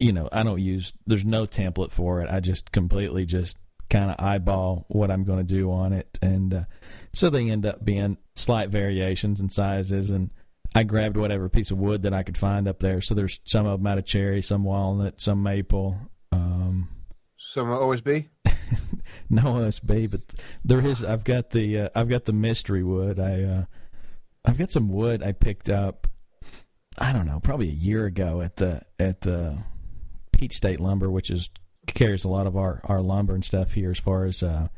you 0.00 0.12
know 0.12 0.28
I 0.32 0.42
don't 0.42 0.60
use 0.60 0.92
there's 1.06 1.24
no 1.24 1.46
template 1.46 1.92
for 1.92 2.20
it. 2.20 2.30
I 2.30 2.40
just 2.40 2.72
completely 2.72 3.26
just 3.26 3.58
kind 3.92 4.10
of 4.10 4.16
eyeball 4.18 4.86
what 4.88 5.10
I'm 5.10 5.22
going 5.22 5.38
to 5.38 5.44
do 5.44 5.70
on 5.70 5.92
it, 5.92 6.18
and 6.22 6.54
uh, 6.54 6.64
so 7.12 7.30
they 7.30 7.48
end 7.50 7.66
up 7.66 7.84
being 7.84 8.16
slight 8.34 8.70
variations 8.70 9.40
in 9.40 9.50
sizes 9.50 10.10
and. 10.10 10.30
I 10.74 10.84
grabbed 10.84 11.18
whatever 11.18 11.50
piece 11.50 11.70
of 11.70 11.76
wood 11.76 12.00
that 12.00 12.14
I 12.14 12.22
could 12.22 12.38
find 12.38 12.66
up 12.66 12.80
there. 12.80 13.02
So 13.02 13.14
there's 13.14 13.40
some 13.44 13.66
of 13.66 13.80
them 13.80 13.86
out 13.86 13.98
of 13.98 14.06
cherry, 14.06 14.40
some 14.40 14.64
walnut, 14.64 15.20
some 15.20 15.42
maple. 15.42 15.98
Um, 16.32 16.88
Some 17.36 17.66
OSB. 17.66 18.30
no 19.30 19.42
OSB, 19.42 20.10
but 20.10 20.22
there 20.64 20.80
is. 20.80 21.04
I've 21.04 21.24
got 21.24 21.50
the 21.50 21.80
uh, 21.80 21.88
I've 21.94 22.08
got 22.08 22.24
the 22.24 22.32
mystery 22.32 22.82
wood. 22.82 23.20
I 23.20 23.42
uh, 23.42 23.64
I've 24.44 24.58
got 24.58 24.70
some 24.70 24.88
wood 24.88 25.22
I 25.22 25.32
picked 25.32 25.68
up. 25.68 26.08
I 26.98 27.12
don't 27.12 27.26
know, 27.26 27.40
probably 27.40 27.68
a 27.68 27.72
year 27.72 28.06
ago 28.06 28.40
at 28.40 28.56
the 28.56 28.80
at 28.98 29.22
the 29.22 29.58
Peach 30.32 30.54
State 30.54 30.80
Lumber, 30.80 31.10
which 31.10 31.30
is 31.30 31.50
carries 31.94 32.24
a 32.24 32.28
lot 32.28 32.46
of 32.46 32.56
our 32.56 32.80
our 32.84 33.02
lumber 33.02 33.34
and 33.34 33.44
stuff 33.44 33.72
here 33.72 33.90
as 33.90 33.98
far 33.98 34.24
as 34.24 34.42
uh, 34.42 34.68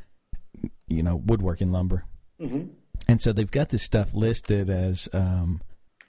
you 0.87 1.03
know 1.03 1.15
woodworking 1.15 1.71
lumber. 1.71 2.03
hmm 2.39 2.63
And 3.07 3.21
so 3.21 3.33
they've 3.33 3.51
got 3.51 3.69
this 3.69 3.83
stuff 3.83 4.13
listed 4.13 4.69
as 4.69 5.09
um, 5.13 5.61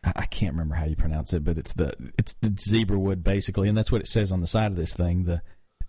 I 0.04 0.12
I 0.16 0.26
can't 0.26 0.52
remember 0.52 0.74
how 0.74 0.84
you 0.86 0.96
pronounce 0.96 1.32
it, 1.32 1.44
but 1.44 1.58
it's 1.58 1.72
the 1.72 1.92
it's 2.18 2.34
the 2.40 2.54
zebra 2.58 2.98
wood 2.98 3.22
basically, 3.24 3.68
and 3.68 3.76
that's 3.76 3.92
what 3.92 4.00
it 4.00 4.08
says 4.08 4.32
on 4.32 4.40
the 4.40 4.46
side 4.46 4.70
of 4.70 4.76
this 4.76 4.94
thing. 4.94 5.24
The 5.24 5.42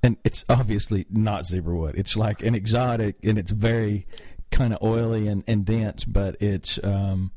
and 0.04 0.18
it's 0.24 0.46
obviously 0.50 1.06
not 1.10 1.46
zebra 1.46 1.76
wood. 1.76 1.96
It's 1.98 2.16
like 2.16 2.44
an 2.44 2.56
exotic, 2.56 3.18
and 3.24 3.38
it's 3.38 3.52
very 3.52 4.06
kind 4.52 4.72
of 4.72 4.82
oily 4.82 5.28
and, 5.28 5.44
and 5.48 5.66
dense, 5.66 6.06
but 6.06 6.42
it's 6.42 6.80
um, 6.84 7.32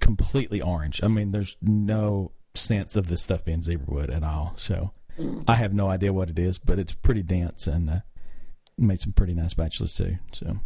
completely 0.00 0.60
orange. 0.60 1.02
I 1.02 1.08
mean, 1.08 1.32
there's 1.32 1.56
no 1.62 2.32
sense 2.54 2.96
of 2.96 3.08
this 3.08 3.22
stuff 3.22 3.44
being 3.44 3.62
zebra 3.62 3.92
wood 3.92 4.10
at 4.10 4.22
all. 4.22 4.52
So 4.56 4.92
I 5.46 5.54
have 5.54 5.72
no 5.74 5.88
idea 5.88 6.12
what 6.12 6.30
it 6.30 6.38
is, 6.38 6.58
but 6.58 6.78
it's 6.78 6.92
pretty 6.92 7.22
dense 7.22 7.66
and 7.66 7.88
uh, 7.90 8.00
made 8.78 9.00
some 9.00 9.12
pretty 9.12 9.34
nice 9.34 9.54
spatulas 9.54 9.96
too. 9.96 10.16
So. 10.32 10.58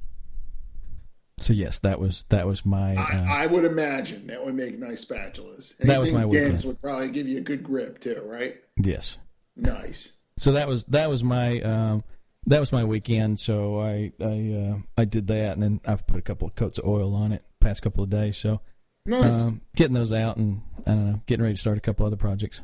So 1.38 1.52
yes, 1.52 1.78
that 1.80 2.00
was 2.00 2.24
that 2.30 2.46
was 2.46 2.64
my 2.64 2.96
uh, 2.96 3.24
I, 3.26 3.42
I 3.44 3.46
would 3.46 3.64
imagine 3.66 4.26
that 4.28 4.42
would 4.42 4.54
make 4.54 4.78
nice 4.78 5.04
spatulas. 5.04 5.74
Anything 5.80 5.86
That 5.86 6.00
was 6.00 6.10
my 6.10 6.22
dense 6.22 6.32
weekend. 6.32 6.64
would 6.64 6.80
probably 6.80 7.08
give 7.10 7.28
you 7.28 7.36
a 7.38 7.42
good 7.42 7.62
grip 7.62 7.98
too, 8.00 8.22
right? 8.24 8.56
yes. 8.82 9.18
Nice. 9.54 10.12
So 10.38 10.52
that 10.52 10.66
was 10.68 10.84
that 10.84 11.10
was 11.10 11.22
my 11.22 11.60
um, 11.60 12.04
that 12.46 12.58
was 12.60 12.72
my 12.72 12.84
weekend. 12.84 13.38
So 13.38 13.80
I 13.80 14.12
I 14.18 14.52
uh, 14.54 14.76
I 14.96 15.04
did 15.04 15.26
that, 15.26 15.52
and 15.54 15.62
then 15.62 15.80
I've 15.86 16.06
put 16.06 16.18
a 16.18 16.22
couple 16.22 16.48
of 16.48 16.54
coats 16.54 16.78
of 16.78 16.86
oil 16.86 17.14
on 17.14 17.32
it 17.32 17.44
past 17.60 17.82
couple 17.82 18.02
of 18.02 18.08
days. 18.10 18.36
So 18.38 18.60
Nice. 19.04 19.42
um, 19.42 19.60
getting 19.76 19.94
those 19.94 20.12
out, 20.14 20.36
and 20.38 20.62
I 20.86 20.90
don't 20.90 21.06
know, 21.12 21.20
getting 21.26 21.42
ready 21.42 21.54
to 21.54 21.60
start 21.60 21.76
a 21.76 21.82
couple 21.82 22.06
other 22.06 22.16
projects. 22.16 22.60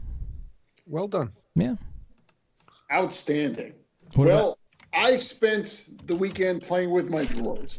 Well 0.87 1.09
done. 1.09 1.33
Yeah, 1.55 1.75
Outstanding. 2.93 3.75
What 4.15 4.29
well, 4.29 4.59
I 4.93 5.17
spent 5.17 5.87
the 6.07 6.15
weekend 6.15 6.63
playing 6.63 6.91
with 6.91 7.09
my 7.09 7.25
drawers. 7.25 7.79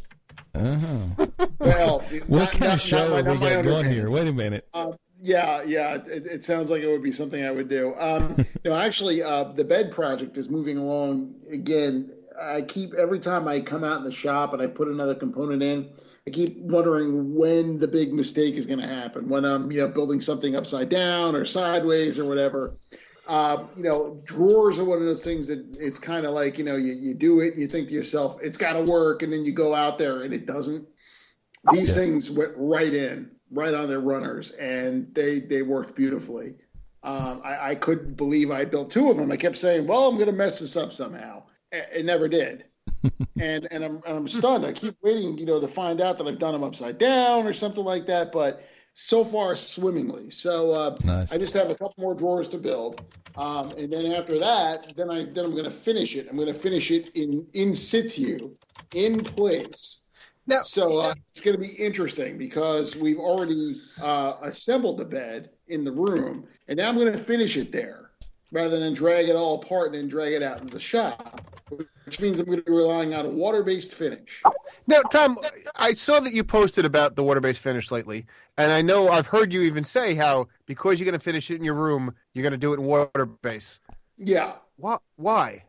about, 0.56 0.84
uh-huh. 0.84 1.48
Well, 1.60 2.00
what 2.28 2.40
not- 2.40 2.52
kind 2.52 2.62
not- 2.62 2.74
of 2.74 2.82
show 2.82 3.08
not 3.10 3.16
have 3.18 3.26
not 3.26 3.40
we 3.40 3.50
got 3.50 3.64
going 3.64 3.92
here? 3.92 4.10
Wait 4.10 4.28
a 4.28 4.34
minute. 4.34 4.68
Um, 4.74 4.94
yeah, 5.16 5.64
yeah. 5.64 5.96
It, 6.06 6.26
it 6.26 6.44
sounds 6.44 6.70
like 6.70 6.82
it 6.82 6.88
would 6.88 7.04
be 7.04 7.12
something 7.12 7.44
I 7.44 7.52
would 7.52 7.70
do. 7.70 7.94
Um, 7.96 8.46
no, 8.66 8.76
actually, 8.76 9.22
uh, 9.22 9.46
the 9.46 9.64
bed 9.64 9.92
project 9.92 10.38
is 10.38 10.50
moving 10.50 10.78
along 10.78 11.36
again. 11.52 12.12
I 12.42 12.64
keep 12.64 12.94
every 12.96 13.20
time 13.20 13.48
I 13.48 13.62
come 13.62 13.84
out 13.84 13.98
in 14.00 14.04
the 14.04 14.12
shop 14.12 14.54
and 14.54 14.62
I 14.62 14.68
put 14.68 14.88
another 14.88 15.14
component 15.16 15.62
in, 15.62 15.90
I 16.26 16.32
keep 16.32 16.58
wondering 16.58 17.36
when 17.36 17.80
the 17.80 17.88
big 17.88 18.12
mistake 18.14 18.56
is 18.56 18.66
going 18.66 18.80
to 18.80 18.88
happen. 18.88 19.30
When 19.30 19.46
I'm, 19.46 19.72
you 19.72 19.82
know, 19.82 19.88
building 19.88 20.20
something 20.20 20.56
upside 20.56 20.90
down 20.90 21.36
or 21.36 21.46
sideways 21.46 22.18
or 22.18 22.26
whatever. 22.26 22.76
Um, 23.28 23.70
you 23.76 23.84
know, 23.84 24.22
drawers 24.26 24.80
are 24.80 24.84
one 24.84 25.00
of 25.00 25.06
those 25.06 25.24
things 25.24 25.48
that 25.48 25.66
it's 25.80 25.98
kind 25.98 26.26
of 26.26 26.34
like, 26.34 26.58
you 26.58 26.66
know, 26.66 26.76
you, 26.76 26.94
you 26.94 27.14
do 27.14 27.40
it 27.40 27.54
and 27.54 27.62
you 27.62 27.68
think 27.68 27.88
to 27.88 27.94
yourself, 27.94 28.38
it's 28.42 28.58
got 28.58 28.74
to 28.74 28.82
work, 28.82 29.24
and 29.24 29.32
then 29.32 29.46
you 29.46 29.54
go 29.54 29.74
out 29.74 29.98
there 29.98 30.24
and 30.24 30.34
it 30.34 30.46
doesn't. 30.46 30.86
These 31.72 31.90
Yeah. 31.90 31.96
things 31.96 32.30
went 32.30 32.52
right 32.58 32.94
in, 32.94 33.32
right 33.52 33.74
on 33.74 33.88
their 33.88 34.02
runners, 34.02 34.52
and 34.52 35.08
they 35.16 35.40
they 35.40 35.62
worked 35.62 35.96
beautifully. 35.96 36.56
Um, 37.04 37.42
I, 37.44 37.72
I 37.72 37.76
couldn't 37.76 38.16
believe 38.18 38.52
I 38.52 38.66
built 38.66 38.90
two 38.90 39.10
of 39.10 39.18
them. 39.18 39.32
I 39.32 39.38
kept 39.38 39.56
saying, 39.56 39.88
"Well, 39.88 40.08
I'm 40.08 40.16
going 40.16 40.28
to 40.28 40.34
mess 40.34 40.60
this 40.60 40.76
up 40.76 40.92
somehow." 40.92 41.44
It, 41.72 41.88
it 42.00 42.06
never 42.06 42.28
did, 42.28 42.66
and 43.40 43.68
and 43.72 43.84
I'm 43.86 43.96
and 44.06 44.18
I'm 44.18 44.28
stunned. 44.28 44.66
I 44.66 44.74
keep 44.74 44.98
waiting, 45.02 45.38
you 45.38 45.46
know, 45.46 45.62
to 45.62 45.68
find 45.68 46.02
out 46.02 46.18
that 46.18 46.28
I've 46.28 46.40
done 46.40 46.52
them 46.54 46.64
upside 46.64 46.98
down 46.98 47.48
or 47.48 47.54
something 47.54 47.86
like 47.86 48.06
that. 48.08 48.34
But 48.34 48.64
so 48.96 49.24
far, 49.24 49.56
swimmingly. 49.56 50.30
So 50.30 50.72
uh, 50.72 50.98
Nice. 51.04 51.32
I 51.32 51.38
just 51.38 51.54
have 51.54 51.70
a 51.70 51.76
couple 51.76 51.96
more 51.98 52.14
drawers 52.14 52.48
to 52.50 52.58
build, 52.58 53.02
um, 53.36 53.72
and 53.72 53.92
then 53.92 54.12
after 54.12 54.38
that, 54.40 54.96
then 54.96 55.10
I 55.10 55.26
then 55.26 55.46
I'm 55.46 55.52
going 55.52 55.64
to 55.66 55.72
finish 55.72 56.16
it. 56.16 56.28
I'm 56.30 56.36
going 56.36 56.52
to 56.52 56.60
finish 56.60 56.92
it 56.92 57.10
in 57.16 57.48
in 57.54 57.74
situ, 57.74 58.56
in 58.94 59.24
place. 59.24 60.02
Now, 60.46 60.62
So 60.62 61.00
uh, 61.00 61.14
it's 61.32 61.40
going 61.40 61.56
to 61.56 61.62
be 61.62 61.72
interesting 61.74 62.38
because 62.38 62.98
we've 62.98 63.18
already 63.18 63.82
uh, 64.02 64.34
assembled 64.42 64.98
the 64.98 65.06
bed 65.06 65.52
in 65.70 65.86
the 65.86 65.92
room, 65.92 66.46
and 66.68 66.78
now 66.78 66.90
I'm 66.90 66.98
going 66.98 67.12
to 67.12 67.18
finish 67.18 67.56
it 67.56 67.72
there 67.72 68.12
rather 68.52 68.78
than 68.78 68.94
drag 68.94 69.30
it 69.30 69.36
all 69.36 69.62
apart 69.62 69.88
and 69.88 69.96
then 69.96 70.08
drag 70.10 70.34
it 70.34 70.44
out 70.44 70.60
into 70.62 70.74
the 70.74 70.80
shop, 70.80 71.42
which 72.14 72.22
means 72.22 72.40
I'm 72.40 72.46
going 72.46 72.60
to 72.60 72.64
be 72.64 72.72
relying 72.72 73.16
on 73.16 73.26
a 73.26 73.30
water-based 73.30 73.96
finish. 73.96 74.44
Now, 74.86 75.02
Tom, 75.02 75.40
I 75.76 75.94
saw 75.94 76.20
that 76.20 76.32
you 76.32 76.44
posted 76.44 76.86
about 76.86 77.16
the 77.16 77.24
water-based 77.24 77.60
finish 77.60 77.90
lately, 77.90 78.28
and 78.56 78.72
I 78.72 78.84
know 78.84 79.10
I've 79.10 79.26
heard 79.26 79.52
you 79.52 79.64
even 79.64 79.84
say 79.84 80.14
how 80.14 80.48
because 80.68 81.00
you're 81.00 81.06
going 81.06 81.20
to 81.20 81.24
finish 81.24 81.50
it 81.50 81.56
in 81.56 81.64
your 81.64 81.74
room, 81.74 82.14
you're 82.34 82.44
going 82.44 82.52
to 82.52 82.58
do 82.58 82.72
it 82.72 82.80
in 82.80 82.86
water-based. 82.86 83.80
Yeah, 84.20 84.54
Why? 84.76 84.98
Why? 85.16 85.64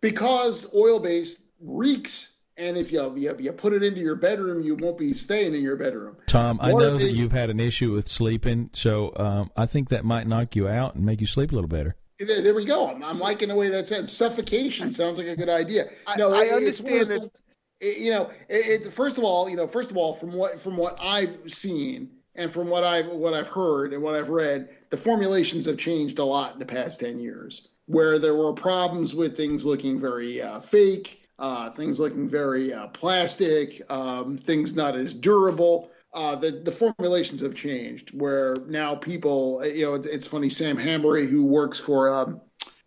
because 0.00 0.74
oil-based 0.74 1.42
reeks, 1.60 2.38
and 2.56 2.76
if 2.76 2.90
you, 2.90 3.14
you 3.16 3.36
you 3.38 3.52
put 3.52 3.72
it 3.72 3.84
into 3.84 4.00
your 4.00 4.16
bedroom, 4.16 4.62
you 4.62 4.74
won't 4.74 4.98
be 4.98 5.14
staying 5.14 5.54
in 5.54 5.62
your 5.62 5.76
bedroom. 5.76 6.16
Tom, 6.26 6.58
I 6.60 6.72
know 6.72 6.98
that 6.98 7.12
you've 7.12 7.32
had 7.32 7.50
an 7.50 7.60
issue 7.60 7.92
with 7.92 8.08
sleeping, 8.08 8.70
so 8.72 9.12
um, 9.14 9.52
I 9.56 9.66
think 9.66 9.90
that 9.90 10.04
might 10.04 10.26
knock 10.26 10.56
you 10.56 10.66
out 10.66 10.96
and 10.96 11.06
make 11.06 11.20
you 11.20 11.28
sleep 11.28 11.52
a 11.52 11.54
little 11.54 11.68
better. 11.68 11.94
There, 12.18 12.42
there 12.42 12.54
we 12.54 12.64
go. 12.64 12.88
I'm, 12.88 13.02
I'm 13.02 13.18
liking 13.18 13.48
the 13.48 13.54
way 13.56 13.70
that 13.70 13.88
said 13.88 14.08
suffocation 14.08 14.92
sounds 14.92 15.18
like 15.18 15.26
a 15.26 15.36
good 15.36 15.48
idea. 15.48 15.90
I- 16.06 16.16
No, 16.16 16.32
I 16.32 16.44
it- 16.44 16.62
it's 16.62 16.80
one 16.80 16.92
of 16.92 16.98
understand 17.00 17.22
that- 17.22 17.40
it- 17.86 17.96
you 17.98 18.10
know, 18.10 18.30
it, 18.48 18.86
it, 18.86 18.92
first 18.92 19.18
of 19.18 19.24
all, 19.24 19.48
you 19.48 19.56
know, 19.56 19.66
first 19.66 19.90
of 19.90 19.96
all, 19.96 20.12
from 20.12 20.32
what 20.32 20.58
from 20.58 20.76
what 20.76 20.98
I've 21.02 21.36
seen 21.52 22.10
and 22.36 22.50
from 22.50 22.68
what 22.68 22.84
I've 22.84 23.08
what 23.08 23.34
I've 23.34 23.48
heard 23.48 23.92
and 23.92 24.02
what 24.02 24.14
I've 24.14 24.30
read, 24.30 24.68
the 24.90 24.96
formulations 24.96 25.64
have 25.66 25.76
changed 25.76 26.18
a 26.20 26.24
lot 26.24 26.52
in 26.52 26.60
the 26.60 26.64
past 26.66 27.00
ten 27.00 27.18
years. 27.18 27.68
Where 27.86 28.18
there 28.18 28.34
were 28.34 28.52
problems 28.52 29.14
with 29.14 29.36
things 29.36 29.64
looking 29.64 29.98
very 29.98 30.40
uh, 30.40 30.60
fake, 30.60 31.20
uh, 31.40 31.70
things 31.70 31.98
looking 31.98 32.28
very 32.28 32.72
uh, 32.72 32.86
plastic, 32.88 33.82
um, 33.90 34.38
things 34.38 34.74
not 34.76 34.94
as 34.94 35.14
durable. 35.14 35.90
Uh, 36.14 36.36
the 36.36 36.62
the 36.64 36.70
formulations 36.70 37.40
have 37.40 37.54
changed. 37.54 38.10
Where 38.18 38.56
now 38.68 38.94
people, 38.94 39.64
you 39.66 39.84
know, 39.84 39.94
it's, 39.94 40.06
it's 40.06 40.26
funny. 40.26 40.48
Sam 40.48 40.76
Hambury, 40.76 41.26
who 41.26 41.44
works 41.44 41.78
for, 41.78 42.08
um, 42.08 42.40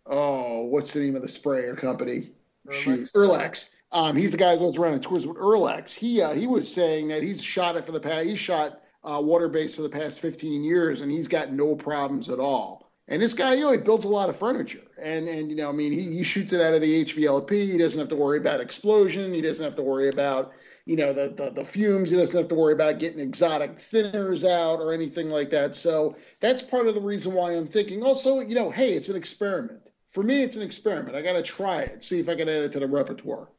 oh, 0.06 0.64
what's 0.64 0.94
the 0.94 1.02
name 1.02 1.16
of 1.16 1.22
the 1.22 1.28
sprayer 1.28 1.76
company? 1.76 2.32
Shoot, 2.72 3.10
Earlex. 3.14 3.70
Um, 3.92 4.16
he's 4.16 4.32
the 4.32 4.38
guy 4.38 4.54
who 4.54 4.60
goes 4.60 4.78
around 4.78 4.94
and 4.94 5.04
tours 5.04 5.26
with 5.26 5.38
Earlex. 5.38 5.94
He 5.94 6.22
uh, 6.22 6.34
he 6.34 6.48
was 6.48 6.72
saying 6.72 7.10
that 7.10 7.24
he's 7.24 7.44
shot 7.44 7.76
it 7.76 7.84
for 7.84 7.92
the 7.92 8.00
past. 8.00 8.26
He's 8.26 8.40
shot 8.40 8.82
uh, 9.04 9.22
water 9.22 9.48
based 9.48 9.78
for 9.78 9.84
the 9.84 9.90
past 9.90 10.20
15 10.22 10.64
years, 10.64 11.02
and 11.02 11.12
he's 11.12 11.28
got 11.28 11.54
no 11.54 11.76
problems 11.76 12.30
at 12.30 12.40
all. 12.40 12.92
And 13.10 13.22
this 13.22 13.34
guy, 13.34 13.54
you 13.54 13.62
know, 13.62 13.72
he 13.72 13.78
builds 13.78 14.04
a 14.04 14.10
lot 14.10 14.28
of 14.28 14.36
furniture, 14.36 14.84
and 15.02 15.30
and 15.30 15.50
you 15.50 15.56
know, 15.56 15.70
I 15.70 15.72
mean, 15.72 15.94
he, 15.94 16.16
he 16.16 16.24
shoots 16.24 16.52
it 16.52 16.60
out 16.60 16.74
of 16.74 16.82
the 16.82 17.06
HVLP. 17.06 17.52
He 17.52 17.78
doesn't 17.78 18.00
have 18.00 18.10
to 18.10 18.18
worry 18.18 18.38
about 18.38 18.60
explosion. 18.60 19.34
He 19.34 19.42
doesn't 19.42 19.64
have 19.64 19.78
to 19.78 19.84
worry 19.84 20.10
about 20.10 20.52
you 20.88 20.96
know 20.96 21.12
the, 21.14 21.34
the 21.36 21.52
the 21.52 21.64
fumes. 21.64 22.10
He 22.10 22.18
doesn't 22.18 22.38
have 22.38 22.48
to 22.48 22.56
worry 22.56 22.74
about 22.74 22.98
getting 22.98 23.20
exotic 23.20 23.78
thinners 23.78 24.50
out 24.50 24.80
or 24.80 24.94
anything 24.94 25.30
like 25.30 25.50
that. 25.52 25.76
So 25.76 26.16
that's 26.40 26.62
part 26.62 26.88
of 26.88 26.96
the 26.96 27.02
reason 27.02 27.34
why 27.34 27.52
I'm 27.52 27.66
thinking. 27.66 28.02
Also, 28.04 28.40
you 28.40 28.56
know, 28.56 28.72
hey, 28.72 28.94
it's 28.94 29.10
an 29.10 29.18
experiment. 29.18 29.90
For 30.08 30.24
me, 30.24 30.42
it's 30.42 30.56
an 30.56 30.64
experiment. 30.64 31.16
I 31.16 31.22
got 31.22 31.34
to 31.34 31.44
try 31.44 31.82
it, 31.82 32.04
see 32.04 32.20
if 32.20 32.30
I 32.30 32.36
can 32.36 32.48
add 32.48 32.64
it 32.64 32.72
to 32.72 32.80
the 32.80 32.88
repertoire. 32.88 33.50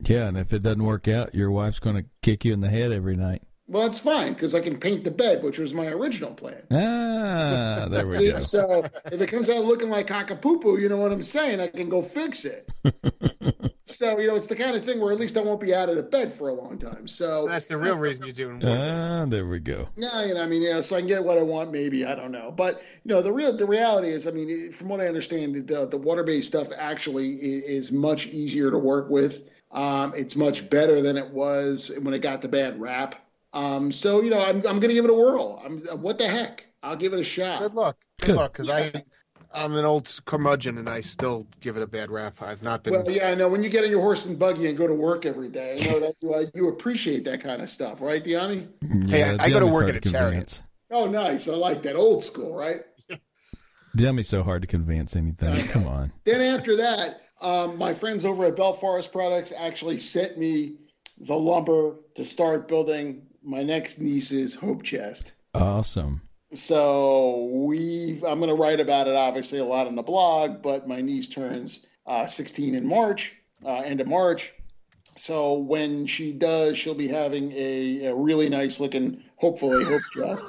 Yeah, 0.00 0.26
and 0.28 0.38
if 0.38 0.52
it 0.52 0.62
doesn't 0.62 0.84
work 0.84 1.08
out, 1.08 1.34
your 1.34 1.50
wife's 1.50 1.80
going 1.80 1.96
to 1.96 2.04
kick 2.22 2.44
you 2.44 2.54
in 2.54 2.60
the 2.60 2.70
head 2.70 2.92
every 2.92 3.16
night. 3.16 3.42
Well, 3.66 3.82
that's 3.82 3.98
fine 3.98 4.32
because 4.32 4.54
I 4.54 4.60
can 4.60 4.78
paint 4.78 5.04
the 5.04 5.10
bed, 5.10 5.42
which 5.42 5.58
was 5.58 5.74
my 5.74 5.88
original 5.88 6.32
plan. 6.32 6.62
Ah, 6.70 7.86
there 7.90 8.04
we 8.04 8.06
See, 8.16 8.30
go. 8.30 8.38
so 8.38 8.86
if 9.12 9.20
it 9.20 9.28
comes 9.28 9.50
out 9.50 9.62
looking 9.64 9.90
like 9.90 10.06
cockapoo, 10.06 10.80
you 10.80 10.88
know 10.88 10.96
what 10.96 11.12
I'm 11.12 11.22
saying? 11.22 11.60
I 11.60 11.66
can 11.66 11.90
go 11.90 12.00
fix 12.00 12.46
it. 12.46 12.70
so 13.88 14.18
you 14.18 14.26
know, 14.28 14.34
it's 14.34 14.46
the 14.46 14.56
kind 14.56 14.76
of 14.76 14.84
thing 14.84 15.00
where 15.00 15.12
at 15.12 15.18
least 15.18 15.36
I 15.36 15.40
won't 15.40 15.60
be 15.60 15.74
out 15.74 15.88
of 15.88 15.96
the 15.96 16.02
bed 16.02 16.32
for 16.32 16.48
a 16.48 16.54
long 16.54 16.78
time. 16.78 17.08
So, 17.08 17.42
So 17.42 17.48
that's 17.48 17.66
the 17.66 17.76
real 17.78 17.96
reason 17.96 18.24
you're 18.24 18.32
doing 18.34 18.60
water-based. 18.60 19.16
Ah, 19.16 19.24
there 19.26 19.46
we 19.46 19.58
go. 19.60 19.88
yeah, 19.96 20.24
you 20.24 20.34
know, 20.34 20.42
I 20.42 20.46
mean, 20.46 20.62
you 20.62 20.70
know, 20.70 20.80
so 20.80 20.96
I 20.96 21.00
can 21.00 21.08
get 21.08 21.22
what 21.24 21.38
I 21.38 21.42
want, 21.42 21.72
maybe 21.72 22.04
I 22.04 22.14
don't 22.14 22.32
know, 22.32 22.50
but 22.50 22.82
you 23.04 23.14
know, 23.14 23.22
the 23.22 23.32
real 23.32 23.56
the 23.56 23.66
reality 23.66 24.08
is, 24.10 24.26
I 24.26 24.30
mean, 24.30 24.72
from 24.72 24.88
what 24.88 25.00
I 25.00 25.06
understand, 25.08 25.54
the 25.66 25.86
the 25.86 25.96
water 25.98 26.22
based 26.22 26.48
stuff 26.48 26.68
actually 26.76 27.34
is, 27.34 27.88
is 27.88 27.92
much 27.92 28.26
easier 28.28 28.70
to 28.70 28.78
work 28.78 29.08
with. 29.10 29.48
Um, 29.72 30.14
it's 30.16 30.34
much 30.36 30.68
better 30.70 31.02
than 31.02 31.16
it 31.16 31.30
was 31.30 31.90
when 32.02 32.14
it 32.14 32.20
got 32.20 32.40
the 32.40 32.48
bad 32.48 32.80
rap. 32.80 33.16
Um, 33.52 33.90
so 33.92 34.20
you 34.22 34.30
know, 34.30 34.40
I'm 34.40 34.56
I'm 34.66 34.80
gonna 34.80 34.94
give 34.94 35.04
it 35.04 35.10
a 35.10 35.14
whirl. 35.14 35.60
I'm 35.64 35.80
what 36.00 36.18
the 36.18 36.28
heck? 36.28 36.66
I'll 36.82 36.96
give 36.96 37.12
it 37.12 37.18
a 37.20 37.24
shot. 37.24 37.60
Good 37.60 37.74
luck. 37.74 37.96
Good, 38.20 38.26
Good. 38.28 38.36
luck, 38.36 38.52
because 38.52 38.68
I, 38.68 38.92
I'm 39.52 39.74
an 39.76 39.84
old 39.84 40.20
curmudgeon 40.26 40.78
and 40.78 40.88
I 40.88 41.00
still 41.00 41.46
give 41.60 41.76
it 41.76 41.82
a 41.82 41.86
bad 41.86 42.10
rap. 42.10 42.42
I've 42.42 42.62
not 42.62 42.82
been. 42.84 42.92
Well, 42.92 43.10
yeah, 43.10 43.28
I 43.30 43.34
know. 43.34 43.48
When 43.48 43.62
you 43.62 43.70
get 43.70 43.84
on 43.84 43.90
your 43.90 44.00
horse 44.00 44.26
and 44.26 44.38
buggy 44.38 44.66
and 44.66 44.76
go 44.76 44.86
to 44.86 44.92
work 44.94 45.24
every 45.26 45.48
day, 45.48 45.76
I 45.80 45.84
know 45.90 46.00
that 46.00 46.14
you, 46.20 46.34
uh, 46.34 46.44
you 46.54 46.68
appreciate 46.68 47.24
that 47.24 47.42
kind 47.42 47.62
of 47.62 47.70
stuff, 47.70 48.00
right, 48.02 48.22
Dyami? 48.22 48.68
Hey, 49.08 49.22
I- 49.22 49.44
I 49.44 49.50
go 49.50 49.60
to 49.60 49.66
work 49.66 49.88
at 49.88 49.96
a 49.96 50.00
chariot. 50.00 50.60
Oh, 50.90 51.06
nice. 51.06 51.48
I 51.48 51.54
like 51.54 51.82
that 51.82 51.96
old 51.96 52.22
school, 52.22 52.54
right? 52.54 52.82
Dummy's 53.96 54.28
so 54.28 54.42
hard 54.42 54.62
to 54.62 54.68
convince 54.68 55.16
anything. 55.16 55.66
Come 55.68 55.86
on. 55.86 56.12
Then 56.24 56.40
after 56.54 56.76
that, 56.76 57.22
um, 57.40 57.76
my 57.78 57.94
friends 57.94 58.24
over 58.24 58.44
at 58.46 58.56
Bell 58.56 58.72
Forest 58.74 59.12
Products 59.12 59.52
actually 59.56 59.98
sent 59.98 60.38
me 60.38 60.76
the 61.26 61.34
lumber 61.34 61.96
to 62.14 62.24
start 62.24 62.68
building 62.68 63.22
my 63.42 63.62
next 63.62 63.98
niece's 63.98 64.54
hope 64.54 64.82
chest. 64.82 65.32
Awesome. 65.54 66.20
So 66.52 67.50
we, 67.52 68.20
I'm 68.26 68.38
going 68.38 68.48
to 68.48 68.54
write 68.54 68.80
about 68.80 69.06
it 69.06 69.14
obviously 69.14 69.58
a 69.58 69.64
lot 69.64 69.86
on 69.86 69.94
the 69.94 70.02
blog, 70.02 70.62
but 70.62 70.88
my 70.88 71.00
niece 71.00 71.28
turns 71.28 71.86
uh, 72.06 72.26
16 72.26 72.74
in 72.74 72.86
March, 72.86 73.34
uh, 73.64 73.80
end 73.80 74.00
of 74.00 74.06
March. 74.06 74.54
So 75.16 75.54
when 75.54 76.06
she 76.06 76.32
does, 76.32 76.78
she'll 76.78 76.94
be 76.94 77.08
having 77.08 77.52
a, 77.52 78.06
a 78.06 78.14
really 78.14 78.48
nice 78.48 78.80
looking, 78.80 79.22
hopefully, 79.36 79.84
hope 79.84 80.00
chest. 80.14 80.46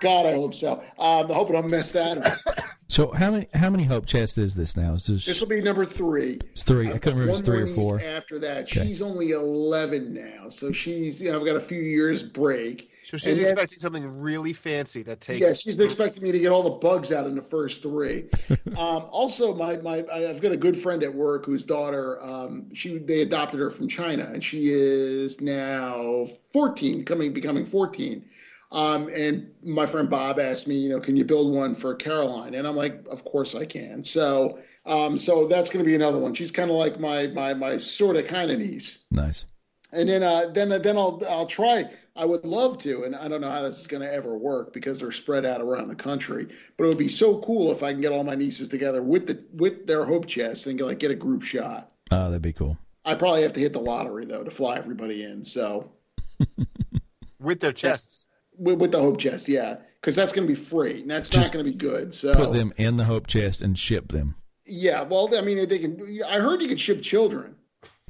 God, 0.00 0.26
I 0.26 0.34
hope 0.34 0.54
so. 0.54 0.82
Um, 0.98 1.30
I 1.30 1.34
hope 1.34 1.48
I 1.50 1.52
don't 1.52 1.70
mess 1.70 1.92
that 1.92 2.18
up. 2.18 2.58
So 2.90 3.12
how 3.12 3.30
many 3.30 3.48
how 3.52 3.68
many 3.68 3.84
hope 3.84 4.06
chests 4.06 4.38
is 4.38 4.54
this 4.54 4.74
now? 4.74 4.94
Is 4.94 5.06
this, 5.06 5.26
This 5.26 5.40
will 5.42 5.48
be 5.48 5.60
number 5.60 5.84
three. 5.84 6.40
it's 6.52 6.62
three? 6.62 6.88
I 6.88 6.94
I've 6.94 7.00
couldn't 7.02 7.18
remember 7.18 7.34
if 7.34 7.38
it's 7.40 7.46
three 7.46 7.62
or 7.62 7.98
four. 7.98 8.00
After 8.00 8.38
that, 8.38 8.66
she's 8.66 9.02
only 9.02 9.32
11 9.32 10.14
now, 10.14 10.48
so 10.48 10.72
she's 10.72 11.20
you 11.20 11.30
know 11.30 11.38
I've 11.38 11.44
got 11.46 11.56
a 11.56 11.60
few 11.60 11.82
years 11.82 12.22
break. 12.22 12.90
so 13.04 13.18
she's 13.18 13.26
and 13.26 13.36
then- 13.38 13.44
expecting 13.52 13.78
something 13.78 14.20
really 14.22 14.54
fancy 14.54 15.02
that 15.02 15.20
takes. 15.20 15.40
Yeah, 15.46 15.52
she's 15.52 15.80
expecting 15.80 16.22
me 16.22 16.32
to 16.32 16.38
get 16.38 16.48
all 16.50 16.62
the 16.62 16.70
bugs 16.70 17.12
out 17.12 17.26
in 17.26 17.34
the 17.34 17.42
first 17.42 17.82
three. 17.82 18.30
um, 18.68 19.04
also, 19.10 19.54
my 19.54 19.76
my 19.76 19.98
I- 20.10 20.30
I've 20.30 20.40
got 20.40 20.52
a 20.52 20.56
good 20.56 20.76
friend 20.76 21.02
at 21.02 21.14
work 21.14 21.44
whose 21.44 21.64
daughter 21.64 22.22
um, 22.24 22.74
she 22.74 22.96
they 22.96 23.20
adopted 23.20 23.60
her 23.60 23.68
from 23.68 23.88
China, 23.88 24.24
and 24.32 24.42
she 24.42 24.70
is 24.70 25.42
now 25.42 26.24
14, 26.54 27.04
coming 27.04 27.34
becoming 27.34 27.66
14. 27.66 28.24
Um, 28.70 29.08
and 29.08 29.50
my 29.62 29.86
friend 29.86 30.10
Bob 30.10 30.38
asked 30.38 30.68
me, 30.68 30.76
you 30.76 30.90
know, 30.90 31.00
can 31.00 31.16
you 31.16 31.24
build 31.24 31.54
one 31.54 31.74
for 31.74 31.94
Caroline? 31.94 32.54
And 32.54 32.66
I'm 32.66 32.76
like, 32.76 33.02
of 33.10 33.24
course 33.24 33.54
I 33.54 33.64
can. 33.64 34.04
So, 34.04 34.58
um, 34.84 35.16
so 35.16 35.46
that's 35.46 35.70
going 35.70 35.82
to 35.82 35.88
be 35.88 35.94
another 35.94 36.18
one. 36.18 36.34
She's 36.34 36.50
kind 36.50 36.70
of 36.70 36.76
like 36.76 37.00
my 37.00 37.28
my 37.28 37.54
my 37.54 37.76
sort 37.78 38.16
of 38.16 38.26
kind 38.26 38.50
of 38.50 38.58
niece. 38.58 39.04
Nice. 39.10 39.46
and 39.92 40.08
then 40.08 40.22
uh, 40.22 40.48
then 40.52 40.68
then 40.82 40.98
I'll 40.98 41.22
I'll 41.28 41.46
try. 41.46 41.90
I 42.14 42.24
would 42.24 42.44
love 42.44 42.78
to, 42.78 43.04
and 43.04 43.14
I 43.14 43.28
don't 43.28 43.40
know 43.40 43.50
how 43.50 43.62
this 43.62 43.78
is 43.78 43.86
going 43.86 44.02
to 44.02 44.12
ever 44.12 44.36
work 44.36 44.72
because 44.72 44.98
they're 44.98 45.12
spread 45.12 45.46
out 45.46 45.60
around 45.60 45.86
the 45.86 45.94
country. 45.94 46.48
But 46.76 46.84
it 46.84 46.86
would 46.88 46.98
be 46.98 47.08
so 47.08 47.38
cool 47.42 47.70
if 47.70 47.84
I 47.84 47.92
can 47.92 48.00
get 48.00 48.10
all 48.12 48.24
my 48.24 48.34
nieces 48.34 48.68
together 48.68 49.02
with 49.02 49.26
the 49.28 49.44
with 49.54 49.86
their 49.86 50.04
hope 50.04 50.26
chest 50.26 50.66
and 50.66 50.78
like 50.80 50.98
get 50.98 51.10
a 51.10 51.14
group 51.14 51.42
shot. 51.42 51.92
Oh, 52.10 52.24
that'd 52.24 52.42
be 52.42 52.52
cool. 52.52 52.76
I 53.04 53.14
probably 53.14 53.42
have 53.42 53.52
to 53.54 53.60
hit 53.60 53.72
the 53.72 53.80
lottery 53.80 54.26
though 54.26 54.44
to 54.44 54.50
fly 54.50 54.76
everybody 54.76 55.22
in. 55.22 55.42
So 55.44 55.90
with 57.40 57.60
their 57.60 57.72
chests. 57.72 58.26
With, 58.58 58.78
with 58.80 58.92
the 58.92 59.00
hope 59.00 59.18
chest, 59.18 59.48
yeah, 59.48 59.76
because 60.00 60.16
that's 60.16 60.32
going 60.32 60.46
to 60.46 60.52
be 60.52 60.58
free, 60.60 61.02
and 61.02 61.10
that's 61.10 61.30
Just 61.30 61.46
not 61.46 61.52
going 61.52 61.64
to 61.64 61.70
be 61.70 61.76
good. 61.76 62.12
So 62.12 62.34
Put 62.34 62.52
them 62.52 62.72
in 62.76 62.96
the 62.96 63.04
hope 63.04 63.26
chest 63.26 63.62
and 63.62 63.78
ship 63.78 64.08
them. 64.08 64.34
yeah, 64.66 65.02
well, 65.02 65.34
I 65.36 65.40
mean, 65.40 65.68
they 65.68 65.78
can. 65.78 66.00
I 66.26 66.38
heard 66.40 66.60
you 66.62 66.68
could 66.68 66.80
ship 66.80 67.02
children. 67.02 67.54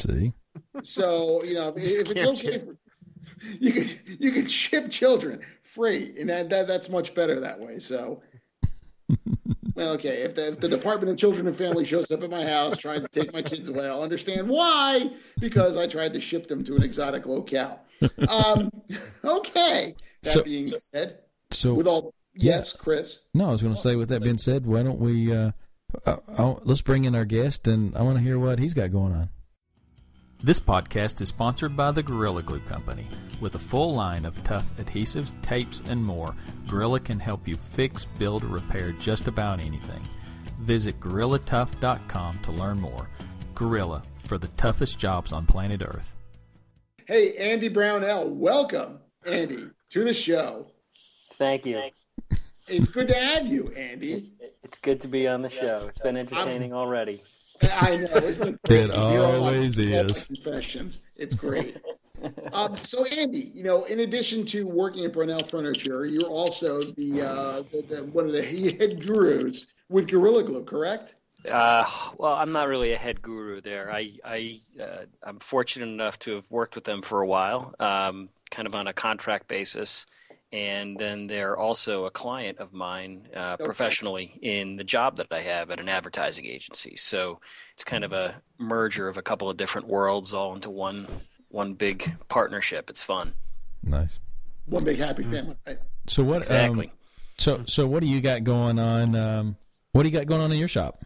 See, 0.01 0.33
So 0.83 1.43
you 1.45 1.55
know, 1.55 1.75
if, 1.77 2.09
if 2.09 2.11
it's 2.17 2.45
okay, 2.45 2.59
for, 2.59 2.77
you 3.61 3.73
could 3.73 3.91
you 4.21 4.31
could 4.31 4.51
ship 4.51 4.91
children 4.91 5.41
free, 5.61 6.15
and 6.19 6.29
that, 6.31 6.49
that 6.51 6.67
that's 6.67 6.89
much 6.89 7.15
better 7.15 7.39
that 7.41 7.59
way. 7.61 7.79
So, 7.79 8.23
well, 9.75 9.91
okay, 9.91 10.23
if 10.23 10.35
the, 10.35 10.49
if 10.49 10.61
the 10.61 10.69
Department 10.69 11.11
of 11.11 11.19
Children 11.19 11.47
and 11.47 11.57
Family 11.57 11.85
shows 11.85 12.11
up 12.11 12.23
at 12.23 12.31
my 12.31 12.45
house 12.45 12.77
trying 12.77 13.01
to 13.03 13.09
take 13.09 13.33
my 13.33 13.43
kids 13.43 13.69
away, 13.69 13.87
I'll 13.89 14.03
understand 14.03 14.49
why 14.49 15.11
because 15.41 15.77
I 15.77 15.87
tried 15.87 16.13
to 16.15 16.21
ship 16.21 16.47
them 16.49 16.65
to 16.65 16.77
an 16.77 16.83
exotic 16.83 17.27
locale. 17.27 17.81
Um, 18.29 18.71
okay, 19.25 19.95
that 20.23 20.33
So- 20.33 20.43
being 20.43 20.67
said, 20.67 21.19
so 21.51 21.75
with 21.75 21.87
all 21.87 22.15
yes, 22.35 22.73
Chris. 22.73 23.21
no, 23.35 23.49
I 23.49 23.53
was 23.53 23.63
going 23.63 23.75
to 23.75 23.81
say. 23.81 23.97
With 23.97 24.09
that 24.11 24.23
being 24.23 24.39
said, 24.39 24.67
why 24.67 24.83
don't 24.83 24.99
we? 25.01 25.33
Uh, 25.35 25.53
uh, 26.07 26.17
uh, 26.37 26.55
let's 26.65 26.83
bring 26.83 27.05
in 27.05 27.15
our 27.15 27.25
guest, 27.25 27.67
and 27.67 27.97
I 27.97 28.03
want 28.03 28.19
to 28.19 28.25
hear 28.25 28.39
what 28.39 28.59
he's 28.59 28.75
got 28.75 28.93
going 28.93 29.13
on. 29.15 29.31
This 30.43 30.61
podcast 30.61 31.21
is 31.21 31.31
sponsored 31.31 31.77
by 31.77 31.91
the 31.91 32.03
Gorilla 32.03 32.43
Glue 32.43 32.61
Company. 32.61 33.09
With 33.41 33.55
a 33.57 33.59
full 33.59 33.95
line 33.95 34.25
of 34.25 34.43
tough 34.45 34.65
adhesives, 34.77 35.33
tapes, 35.43 35.81
and 35.89 36.05
more, 36.05 36.35
Gorilla 36.69 37.01
can 37.01 37.19
help 37.19 37.49
you 37.49 37.57
fix, 37.57 38.05
build, 38.05 38.45
or 38.45 38.49
repair 38.49 38.93
just 38.93 39.27
about 39.27 39.59
anything. 39.61 40.07
Visit 40.61 41.01
GorillaTough.com 41.01 42.41
to 42.43 42.53
learn 42.53 42.81
more. 42.81 43.09
Gorilla, 43.55 44.03
for 44.25 44.39
the 44.39 44.49
toughest 44.49 44.99
jobs 44.99 45.33
on 45.33 45.47
planet 45.47 45.83
Earth. 45.85 46.13
Hey, 47.07 47.37
Andy 47.37 47.69
Brownell, 47.69 48.29
welcome, 48.29 48.99
Andy, 49.27 49.69
to 49.91 50.05
the 50.05 50.15
show. 50.15 50.67
Thank 51.35 51.67
you. 51.67 51.83
It's 52.69 52.89
good 52.89 53.09
to 53.09 53.15
have 53.15 53.47
you, 53.47 53.69
Andy. 53.73 54.33
It's 54.63 54.79
good 54.79 55.01
to 55.01 55.09
be 55.09 55.27
on 55.27 55.41
the 55.43 55.49
show. 55.51 55.87
It's 55.89 56.01
been 56.01 56.17
entertaining 56.17 56.73
already. 56.75 57.23
I 57.63 57.97
know. 57.97 58.07
It's 58.15 58.39
been 58.39 58.59
great 58.67 58.81
It 58.83 58.93
to 58.93 59.01
hear 59.09 59.21
all 59.21 59.45
always 59.45 59.79
my- 59.79 59.85
all 59.97 60.03
my 60.05 60.07
is. 60.07 60.25
Confessions. 60.25 61.01
It's 61.17 61.35
great. 61.35 61.79
um, 62.53 62.77
so, 62.77 63.05
Andy, 63.07 63.51
you 63.55 63.63
know, 63.65 63.85
in 63.85 64.01
addition 64.01 64.45
to 64.47 64.67
working 64.67 65.05
at 65.05 65.13
Brownell 65.13 65.39
Furniture, 65.49 66.05
you're 66.07 66.25
also 66.29 66.83
the, 66.83 67.23
uh, 67.23 67.63
the, 67.63 67.85
the 67.89 68.03
one 68.13 68.27
of 68.27 68.33
the 68.33 68.43
head 68.79 69.01
gurus 69.07 69.69
with 69.89 70.09
Gorilla 70.09 70.43
Glue, 70.43 70.65
correct? 70.65 71.15
Uh, 71.49 71.85
well, 72.17 72.35
I'm 72.35 72.53
not 72.53 72.69
really 72.69 72.93
a 72.93 72.99
head 72.99 73.23
guru 73.23 73.61
there. 73.61 73.93
I, 73.93 74.13
I, 74.25 74.61
uh, 74.81 75.05
I'm 75.23 75.39
fortunate 75.39 75.89
enough 75.89 76.19
to 76.21 76.35
have 76.35 76.51
worked 76.51 76.75
with 76.75 76.85
them 76.85 77.03
for 77.03 77.21
a 77.21 77.27
while, 77.27 77.75
um, 77.79 78.29
kind 78.51 78.67
of 78.67 78.75
on 78.75 78.87
a 78.87 78.93
contract 78.93 79.49
basis, 79.49 80.07
and 80.53 80.99
then 80.99 81.27
they're 81.27 81.57
also 81.57 82.07
a 82.07 82.11
client 82.11 82.59
of 82.59 82.73
mine 82.73 83.29
uh, 83.37 83.57
professionally 83.57 84.33
in 84.43 84.77
the 84.77 84.85
job 84.85 85.17
that 85.17 85.29
I 85.31 85.41
have 85.41 85.71
at 85.71 85.79
an 85.79 85.89
advertising 85.89 86.47
agency. 86.47 86.97
So 86.97 87.41
it's 87.75 87.85
kind 87.85 88.05
of 88.05 88.13
a 88.13 88.43
merger 88.59 89.09
of 89.09 89.17
a 89.17 89.23
couple 89.23 89.49
of 89.49 89.57
different 89.57 89.87
worlds 89.87 90.35
all 90.35 90.55
into 90.55 90.71
one, 90.71 91.07
one 91.49 91.75
big 91.75 92.17
partnership. 92.29 92.91
It's 92.91 93.03
fun. 93.03 93.35
Nice. 93.83 94.19
One 94.67 94.85
big 94.85 94.99
happy 94.99 95.23
family, 95.23 95.57
right? 95.67 95.79
So 96.09 96.23
what? 96.23 96.39
Exactly. 96.39 96.87
Um, 96.87 96.93
so 97.39 97.65
so 97.67 97.87
what 97.87 98.01
do 98.01 98.07
you 98.07 98.21
got 98.21 98.45
going 98.45 98.79
on? 98.79 99.15
Um, 99.15 99.57
what 99.93 100.03
do 100.03 100.09
you 100.09 100.15
got 100.17 100.27
going 100.27 100.43
on 100.43 100.53
in 100.53 100.59
your 100.59 100.69
shop? 100.69 101.05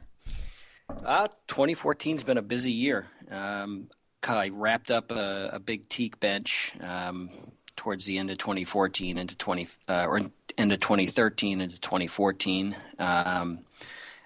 Uh, 1.04 1.26
2014's 1.48 2.22
been 2.22 2.38
a 2.38 2.42
busy 2.42 2.72
year. 2.72 3.06
Um, 3.30 3.88
I 4.26 4.50
wrapped 4.52 4.90
up 4.90 5.10
a, 5.10 5.50
a 5.54 5.58
big 5.58 5.88
teak 5.88 6.20
bench 6.20 6.74
um, 6.80 7.30
towards 7.76 8.04
the 8.04 8.18
end 8.18 8.30
of 8.30 8.38
2014 8.38 9.18
into 9.18 9.36
20 9.36 9.66
uh, 9.88 10.06
or 10.08 10.20
end 10.56 10.72
of 10.72 10.80
2013 10.80 11.60
into 11.60 11.80
2014. 11.80 12.76
Um, 12.98 13.60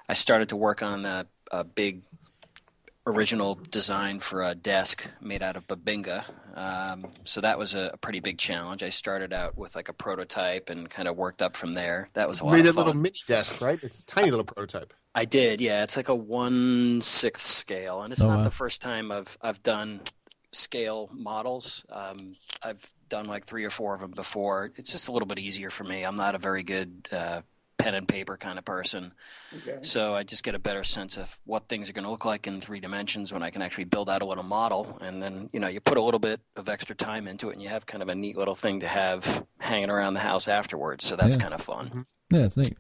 I 0.09 0.13
started 0.13 0.51
to 0.51 0.57
work 0.57 0.83
on 0.83 1.05
a, 1.07 1.27
a 1.51 1.65
big 1.65 2.03
original 3.07 3.55
design 3.71 4.19
for 4.19 4.43
a 4.43 4.55
desk 4.55 5.11
made 5.21 5.43
out 5.43 5.57
of 5.57 5.67
bubinga. 5.67 6.25
Um, 6.55 7.13
so 7.25 7.41
that 7.41 7.59
was 7.59 7.75
a, 7.75 7.91
a 7.93 7.97
pretty 7.99 8.21
big 8.21 8.39
challenge. 8.39 8.83
I 8.83 8.89
started 8.89 9.33
out 9.33 9.57
with 9.57 9.77
like 9.77 9.89
a 9.89 9.93
prototype 9.93 10.71
and 10.71 10.91
kind 10.91 11.07
of 11.07 11.17
worked 11.17 11.41
up 11.43 11.57
from 11.57 11.75
there. 11.75 12.09
That 12.15 12.29
was 12.29 12.41
a 12.41 12.45
lot 12.47 12.53
Made 12.55 12.61
of 12.61 12.67
a 12.67 12.73
fun. 12.73 12.87
little 12.87 13.01
mini 13.01 13.19
desk, 13.27 13.61
right? 13.61 13.79
It's 13.83 14.03
a 14.03 14.07
tiny 14.07 14.31
little 14.31 14.45
prototype. 14.45 14.93
I 15.15 15.25
did, 15.25 15.61
yeah. 15.61 15.83
It's 15.85 15.97
like 15.97 16.09
a 16.09 16.15
one 16.15 17.01
sixth 17.01 17.47
scale, 17.47 18.03
and 18.03 18.13
it's 18.13 18.23
Oh, 18.23 18.29
not 18.29 18.37
wow. 18.39 18.43
the 18.43 18.51
first 18.51 18.83
time 18.83 19.13
I've 19.13 19.39
I've 19.41 19.63
done 19.63 20.01
scale 20.53 21.09
models. 21.13 21.85
Um, 21.91 22.33
I've 22.63 22.91
done 23.09 23.27
like 23.27 23.45
three 23.45 23.65
or 23.65 23.71
four 23.71 23.95
of 23.95 24.01
them 24.01 24.11
before. 24.11 24.73
It's 24.77 24.91
just 24.93 25.09
a 25.09 25.13
little 25.13 25.27
bit 25.29 25.39
easier 25.39 25.71
for 25.71 25.85
me. 25.85 26.03
I'm 26.05 26.17
not 26.17 26.35
a 26.35 26.39
very 26.39 26.63
good 26.65 27.09
uh, 27.13 27.43
pen 27.79 27.95
and 27.95 28.09
paper 28.09 28.37
kind 28.37 28.59
of 28.59 28.65
person, 28.65 29.13
Okay. 29.59 29.79
so 29.83 30.15
I 30.15 30.23
just 30.23 30.43
get 30.43 30.55
a 30.55 30.59
better 30.59 30.83
sense 30.85 31.17
of 31.17 31.41
what 31.45 31.69
things 31.69 31.89
are 31.91 31.93
going 31.93 32.05
to 32.05 32.11
look 32.11 32.25
like 32.25 32.47
in 32.47 32.61
three 32.61 32.81
dimensions 32.81 33.33
when 33.33 33.43
I 33.43 33.51
can 33.51 33.63
actually 33.63 33.85
build 33.85 34.09
out 34.09 34.23
a 34.23 34.25
little 34.27 34.45
model, 34.45 34.99
and 35.01 35.23
then 35.23 35.51
you 35.53 35.61
know 35.61 35.69
you 35.69 35.81
put 35.81 35.99
a 35.99 36.03
little 36.03 36.21
bit 36.21 36.41
of 36.57 36.69
extra 36.69 36.95
time 36.97 37.29
into 37.29 37.51
it, 37.51 37.55
and 37.55 37.63
you 37.63 37.69
have 37.69 37.87
kind 37.87 38.03
of 38.03 38.09
a 38.09 38.15
neat 38.15 38.37
little 38.37 38.55
thing 38.55 38.81
to 38.81 38.89
have 38.89 39.45
hanging 39.59 39.91
around 39.91 40.15
the 40.15 40.21
house 40.21 40.49
afterwards. 40.49 41.05
So 41.05 41.17
that's 41.17 41.37
Yeah. 41.37 41.43
kind 41.43 41.55
of 41.55 41.61
fun. 41.61 42.07
Yeah, 42.31 42.45
it's 42.47 42.57
neat. 42.57 42.77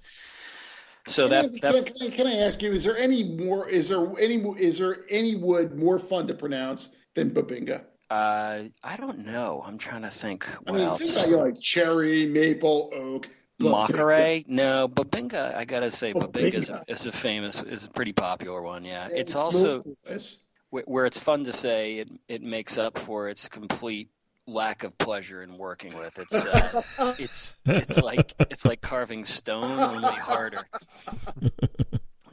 So 1.06 1.28
Can 1.28 1.36
I- 1.36 1.42
that 1.42 1.60
that 1.60 1.86
can, 1.86 1.94
I, 2.02 2.10
can, 2.10 2.26
I, 2.26 2.36
ask 2.38 2.60
you? 2.62 2.72
Is 2.72 2.82
there 2.82 2.96
any 2.96 3.22
more? 3.36 3.68
Is 3.68 3.88
there 3.88 4.04
any? 4.18 4.36
Is 4.58 4.78
there 4.78 5.04
any 5.10 5.36
wood 5.36 5.76
more 5.78 5.98
fun 5.98 6.26
to 6.28 6.34
pronounce 6.34 6.90
than 7.14 7.30
bubinga? 7.30 7.84
Uh, 8.10 8.64
I 8.84 8.96
don't 8.96 9.18
know. 9.26 9.62
I'm 9.66 9.78
trying 9.78 10.02
to 10.02 10.10
think 10.10 10.46
I 10.68 10.72
mean, 10.72 10.80
else. 10.82 11.00
think 11.00 11.12
about 11.16 11.28
you 11.30 11.36
know, 11.36 11.42
like 11.44 11.60
cherry, 11.60 12.26
maple, 12.26 12.90
oak, 12.94 13.28
Mockeray? 13.58 14.44
No, 14.48 14.88
Bubinga. 14.88 15.54
I 15.54 15.64
gotta 15.64 15.90
say, 15.90 16.12
Bubinga 16.12 16.54
is, 16.54 16.72
is 16.88 17.06
a 17.06 17.12
famous, 17.12 17.62
is 17.62 17.86
a 17.86 17.90
pretty 17.90 18.12
popular 18.12 18.62
one. 18.62 18.84
Yeah, 18.84 19.08
Yeah, 19.08 19.16
it's 19.16 19.34
also 19.34 19.82
ruthless. 19.82 20.44
where 20.70 21.06
it's 21.06 21.18
fun 21.18 21.44
to 21.44 21.52
say. 21.52 21.98
It 21.98 22.10
it 22.28 22.42
makes 22.42 22.76
up 22.78 22.98
for 22.98 23.28
its 23.28 23.48
complete 23.48 24.10
lack 24.46 24.84
of 24.84 24.96
pleasure 24.98 25.42
in 25.42 25.58
working 25.58 25.96
with. 25.96 26.18
It's 26.18 26.46
uh, 26.46 26.82
it's 27.18 27.52
it's 27.64 27.98
like 27.98 28.32
it's 28.50 28.64
like 28.64 28.80
carving 28.80 29.24
stone 29.24 29.80
only 29.80 30.12
harder. 30.14 30.64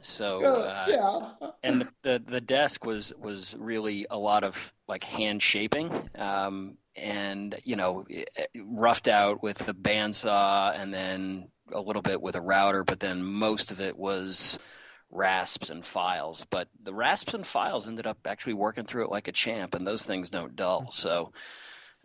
So 0.00 0.44
uh, 0.66 0.86
yeah. 0.88 1.48
and 1.62 1.80
the, 1.80 1.88
the 2.02 2.22
the 2.24 2.40
desk 2.40 2.84
was 2.84 3.12
was 3.18 3.56
really 3.58 4.06
a 4.10 4.18
lot 4.18 4.44
of 4.44 4.72
like 4.86 5.04
hand 5.04 5.42
shaping 5.42 5.90
um, 6.16 6.76
and 6.96 7.54
you 7.64 7.76
know 7.76 8.04
it- 8.08 8.28
it 8.36 8.50
roughed 8.64 9.08
out 9.08 9.42
with 9.42 9.68
a 9.68 9.74
bandsaw 9.74 10.74
and 10.74 10.92
then 10.92 11.48
a 11.72 11.80
little 11.80 12.02
bit 12.02 12.20
with 12.20 12.36
a 12.36 12.40
router 12.40 12.84
but 12.84 13.00
then 13.00 13.24
most 13.24 13.72
of 13.72 13.80
it 13.80 13.96
was 13.96 14.58
rasps 15.10 15.70
and 15.70 15.84
files 15.84 16.46
but 16.50 16.68
the 16.82 16.92
rasps 16.94 17.34
and 17.34 17.46
files 17.46 17.86
ended 17.86 18.06
up 18.06 18.18
actually 18.26 18.54
working 18.54 18.84
through 18.84 19.04
it 19.04 19.10
like 19.10 19.28
a 19.28 19.32
champ 19.32 19.74
and 19.74 19.86
those 19.86 20.04
things 20.04 20.30
don't 20.30 20.56
dull 20.56 20.90
so 20.90 21.30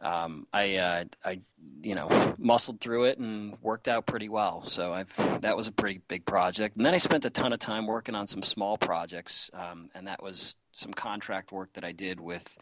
um, 0.01 0.47
I, 0.53 0.75
uh, 0.77 1.03
I, 1.25 1.41
you 1.81 1.93
know, 1.93 2.35
muscled 2.37 2.79
through 2.79 3.05
it 3.05 3.17
and 3.17 3.57
worked 3.61 3.89
out 3.89 4.05
pretty 4.05 4.29
well. 4.29 4.61
So 4.61 4.93
I've 4.93 5.41
that 5.41 5.57
was 5.57 5.67
a 5.67 5.73
pretty 5.73 5.99
big 6.07 6.25
project. 6.25 6.77
And 6.77 6.85
then 6.85 6.93
I 6.93 6.97
spent 6.97 7.25
a 7.25 7.29
ton 7.29 7.51
of 7.51 7.59
time 7.59 7.85
working 7.85 8.15
on 8.15 8.25
some 8.25 8.41
small 8.41 8.77
projects, 8.77 9.51
um, 9.53 9.89
and 9.93 10.07
that 10.07 10.23
was 10.23 10.55
some 10.71 10.93
contract 10.93 11.51
work 11.51 11.73
that 11.73 11.83
I 11.83 11.91
did 11.91 12.21
with 12.21 12.57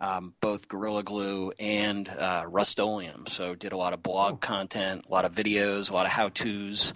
um, 0.00 0.34
both 0.40 0.68
Gorilla 0.68 1.02
Glue 1.02 1.52
and 1.58 2.08
uh, 2.08 2.44
Rust-Oleum. 2.48 3.26
So 3.26 3.54
did 3.54 3.72
a 3.72 3.76
lot 3.76 3.92
of 3.94 4.02
blog 4.02 4.40
content, 4.40 5.06
a 5.08 5.12
lot 5.12 5.24
of 5.24 5.34
videos, 5.34 5.90
a 5.90 5.94
lot 5.94 6.06
of 6.06 6.12
how-tos. 6.12 6.92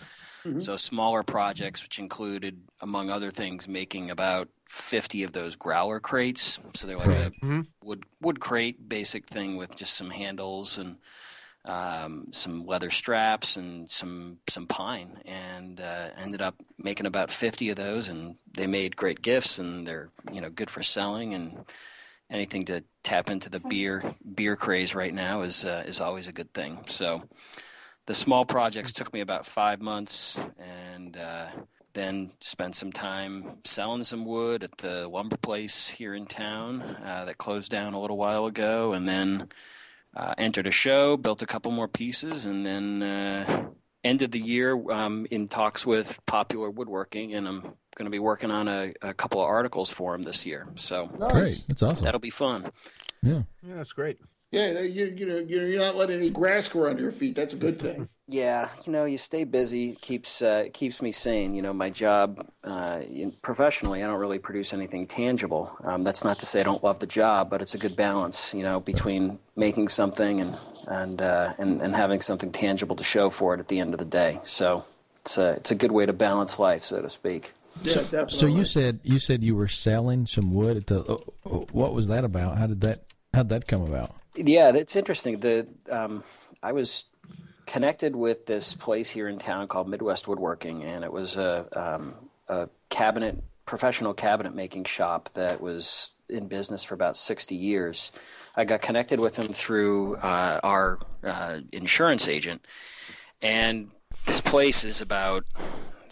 So 0.59 0.77
smaller 0.79 1.23
projects, 1.23 1.83
which 1.83 1.99
included, 1.99 2.63
among 2.81 3.11
other 3.11 3.31
things, 3.31 3.69
making 3.69 4.11
about 4.11 4.49
50 4.67 5.23
of 5.25 5.33
those 5.33 5.55
growler 5.55 6.01
crates. 6.01 6.59
So 6.75 6.87
they're 6.87 6.97
like 6.97 7.09
Right. 7.09 7.33
a 7.43 7.65
wood 7.83 8.05
wood 8.23 8.41
crate, 8.41 8.89
basic 8.89 9.27
thing 9.27 9.57
with 9.59 9.77
just 9.77 9.93
some 9.93 10.09
handles 10.09 10.79
and 10.79 10.97
um, 11.67 12.29
some 12.33 12.65
leather 12.65 12.89
straps 12.89 13.59
and 13.59 13.91
some 13.91 14.39
some 14.49 14.67
pine, 14.67 15.21
and 15.27 15.79
uh, 15.79 16.09
ended 16.17 16.41
up 16.41 16.55
making 16.79 17.05
about 17.05 17.31
50 17.31 17.69
of 17.69 17.77
those, 17.77 18.09
and 18.09 18.37
they 18.51 18.67
made 18.67 18.97
great 18.97 19.21
gifts, 19.21 19.59
and 19.59 19.87
they're 19.87 20.09
you 20.33 20.41
know 20.41 20.49
good 20.51 20.71
for 20.71 20.83
selling 20.83 21.35
and. 21.35 21.65
Anything 22.31 22.63
to 22.65 22.85
tap 23.03 23.31
into 23.31 23.51
the 23.51 23.61
beer 23.61 24.03
beer 24.35 24.57
craze 24.57 24.95
right 24.95 25.13
now 25.13 25.43
is 25.43 25.65
uh, 25.65 25.83
is 25.87 26.01
always 26.01 26.29
a 26.29 26.33
good 26.33 26.53
thing. 26.55 26.79
So, 26.87 27.23
the 28.07 28.15
small 28.15 28.45
projects 28.45 28.93
took 28.93 29.13
me 29.13 29.21
about 29.21 29.47
five 29.47 29.81
months, 29.81 30.41
and 30.59 31.17
uh, 31.17 31.47
then 31.93 32.31
spent 32.41 32.77
some 32.77 32.93
time 32.93 33.59
selling 33.65 34.05
some 34.05 34.25
wood 34.25 34.63
at 34.63 34.77
the 34.79 35.09
lumber 35.09 35.37
place 35.37 35.89
here 35.89 36.15
in 36.15 36.27
town 36.27 36.83
uh, 36.83 37.25
that 37.27 37.39
closed 37.39 37.71
down 37.71 37.95
a 37.95 38.01
little 38.01 38.17
while 38.17 38.47
ago, 38.47 38.93
and 38.93 39.09
then 39.09 39.49
uh, 40.17 40.35
entered 40.39 40.67
a 40.67 40.73
show, 40.73 41.17
built 41.17 41.43
a 41.43 41.47
couple 41.47 41.73
more 41.73 41.89
pieces, 41.89 42.45
and 42.45 42.65
then 42.65 43.03
uh, 43.03 43.71
ended 44.05 44.33
the 44.33 44.41
year 44.41 44.79
um, 44.91 45.27
in 45.31 45.49
talks 45.49 45.85
with 45.85 46.21
Popular 46.27 46.71
Woodworking, 46.71 47.35
and 47.35 47.49
I'm 47.49 47.75
going 47.97 48.07
to 48.07 48.11
be 48.11 48.19
working 48.19 48.51
on 48.51 48.69
a, 48.69 48.93
a, 49.03 49.15
couple 49.15 49.41
of 49.41 49.47
articles 49.47 49.91
for 49.91 50.15
him 50.15 50.23
this 50.23 50.47
year. 50.47 50.69
So 50.77 51.11
nice. 51.19 51.33
great, 51.33 51.65
that's 51.69 51.83
awesome. 51.83 52.05
That'll 52.05 52.21
be 52.21 52.31
fun. 52.31 52.67
Yeah, 53.23 53.43
yeah, 53.67 53.75
that's 53.77 53.93
great. 53.93 54.19
Yeah, 54.51 54.81
you 54.81 55.15
you 55.17 55.27
know 55.27 55.39
you're 55.39 55.79
not 55.79 55.95
letting 55.95 56.17
any 56.17 56.31
grass 56.31 56.67
grow 56.67 56.91
under 56.91 57.03
your 57.03 57.13
feet. 57.13 57.37
That's 57.37 57.55
a 57.55 57.59
good 57.59 57.79
thing. 57.79 58.09
Yeah, 58.33 58.69
you 58.87 58.93
know, 58.93 59.07
you 59.07 59.19
stay 59.19 59.43
busy 59.43 59.93
keeps 59.95 60.41
uh, 60.41 60.67
keeps 60.73 61.03
me 61.03 61.11
sane. 61.11 61.53
You 61.53 61.63
know, 61.63 61.73
my 61.73 61.91
job 61.91 62.47
uh, 62.63 63.01
professionally, 63.43 64.05
I 64.05 64.07
don't 64.07 64.21
really 64.21 64.39
produce 64.39 64.73
anything 64.73 65.05
tangible. 65.05 65.77
Um, 65.83 66.03
that's 66.03 66.23
not 66.23 66.39
to 66.39 66.47
say 66.47 66.61
I 66.61 66.63
don't 66.63 66.85
love 66.85 67.01
the 67.01 67.09
job, 67.09 67.51
but 67.51 67.61
it's 67.61 67.75
a 67.75 67.79
good 67.79 67.97
balance. 67.97 68.55
You 68.55 68.63
know, 68.63 68.79
between 68.79 69.41
making 69.57 69.89
something 69.89 70.41
and 70.41 70.57
and 70.87 71.21
uh, 71.21 71.55
and 71.59 71.83
and 71.83 71.97
having 71.97 72.21
something 72.21 72.53
tangible 72.53 72.95
to 72.95 73.03
show 73.03 73.31
for 73.31 73.53
it 73.55 73.59
at 73.59 73.67
the 73.67 73.81
end 73.81 73.95
of 73.95 73.99
the 73.99 74.05
day. 74.05 74.39
So 74.45 74.85
it's 75.23 75.37
a 75.37 75.55
it's 75.55 75.73
a 75.73 75.75
good 75.75 75.91
way 75.91 76.07
to 76.07 76.13
balance 76.13 76.57
life, 76.61 76.85
so 76.85 77.03
to 77.03 77.11
speak. 77.11 77.53
Yeah, 77.83 77.93
so, 77.93 78.01
definitely. 78.01 78.39
so 78.39 78.47
you 78.47 78.65
said 78.65 79.01
you 79.03 79.19
said 79.19 79.43
you 79.43 79.57
were 79.57 79.69
selling 79.69 80.27
some 80.27 80.53
wood 80.53 80.77
at 80.77 80.87
the. 80.89 81.01
what 81.73 81.95
was 81.95 82.09
that 82.09 82.25
about? 82.25 82.59
How 82.59 82.67
did 82.67 82.83
that 82.83 83.05
How'd 83.33 83.49
that 83.51 83.69
come 83.69 83.83
about? 83.83 84.15
Yeah, 84.37 84.73
that's 84.73 84.97
interesting. 84.97 85.39
The 85.41 85.67
um, 85.91 86.25
I 86.63 86.73
was 86.73 87.05
connected 87.67 88.17
with 88.17 88.47
this 88.47 88.75
place 88.75 89.11
here 89.11 89.27
in 89.27 89.39
town 89.39 89.69
called 89.69 89.89
Midwest 89.89 90.27
Woodworking, 90.27 90.83
and 90.83 91.05
it 91.05 91.13
was 91.13 91.37
a, 91.37 91.67
um, 91.73 92.15
a 92.49 92.69
cabinet 92.89 93.43
professional 93.67 94.15
cabinet 94.15 94.55
making 94.55 94.85
shop 94.85 95.29
that 95.35 95.61
was 95.61 96.11
in 96.29 96.49
business 96.49 96.83
for 96.83 96.95
about 96.95 97.17
60 97.17 97.55
years. 97.55 98.11
I 98.57 98.65
got 98.65 98.83
connected 98.83 99.21
with 99.21 99.37
them 99.37 99.47
through 99.47 100.15
uh, 100.15 100.59
our 100.65 100.99
uh, 101.23 101.61
insurance 101.71 102.27
agent, 102.27 102.67
and 103.41 103.91
this 104.27 104.41
place 104.41 104.83
is 104.83 105.01
about 105.01 105.45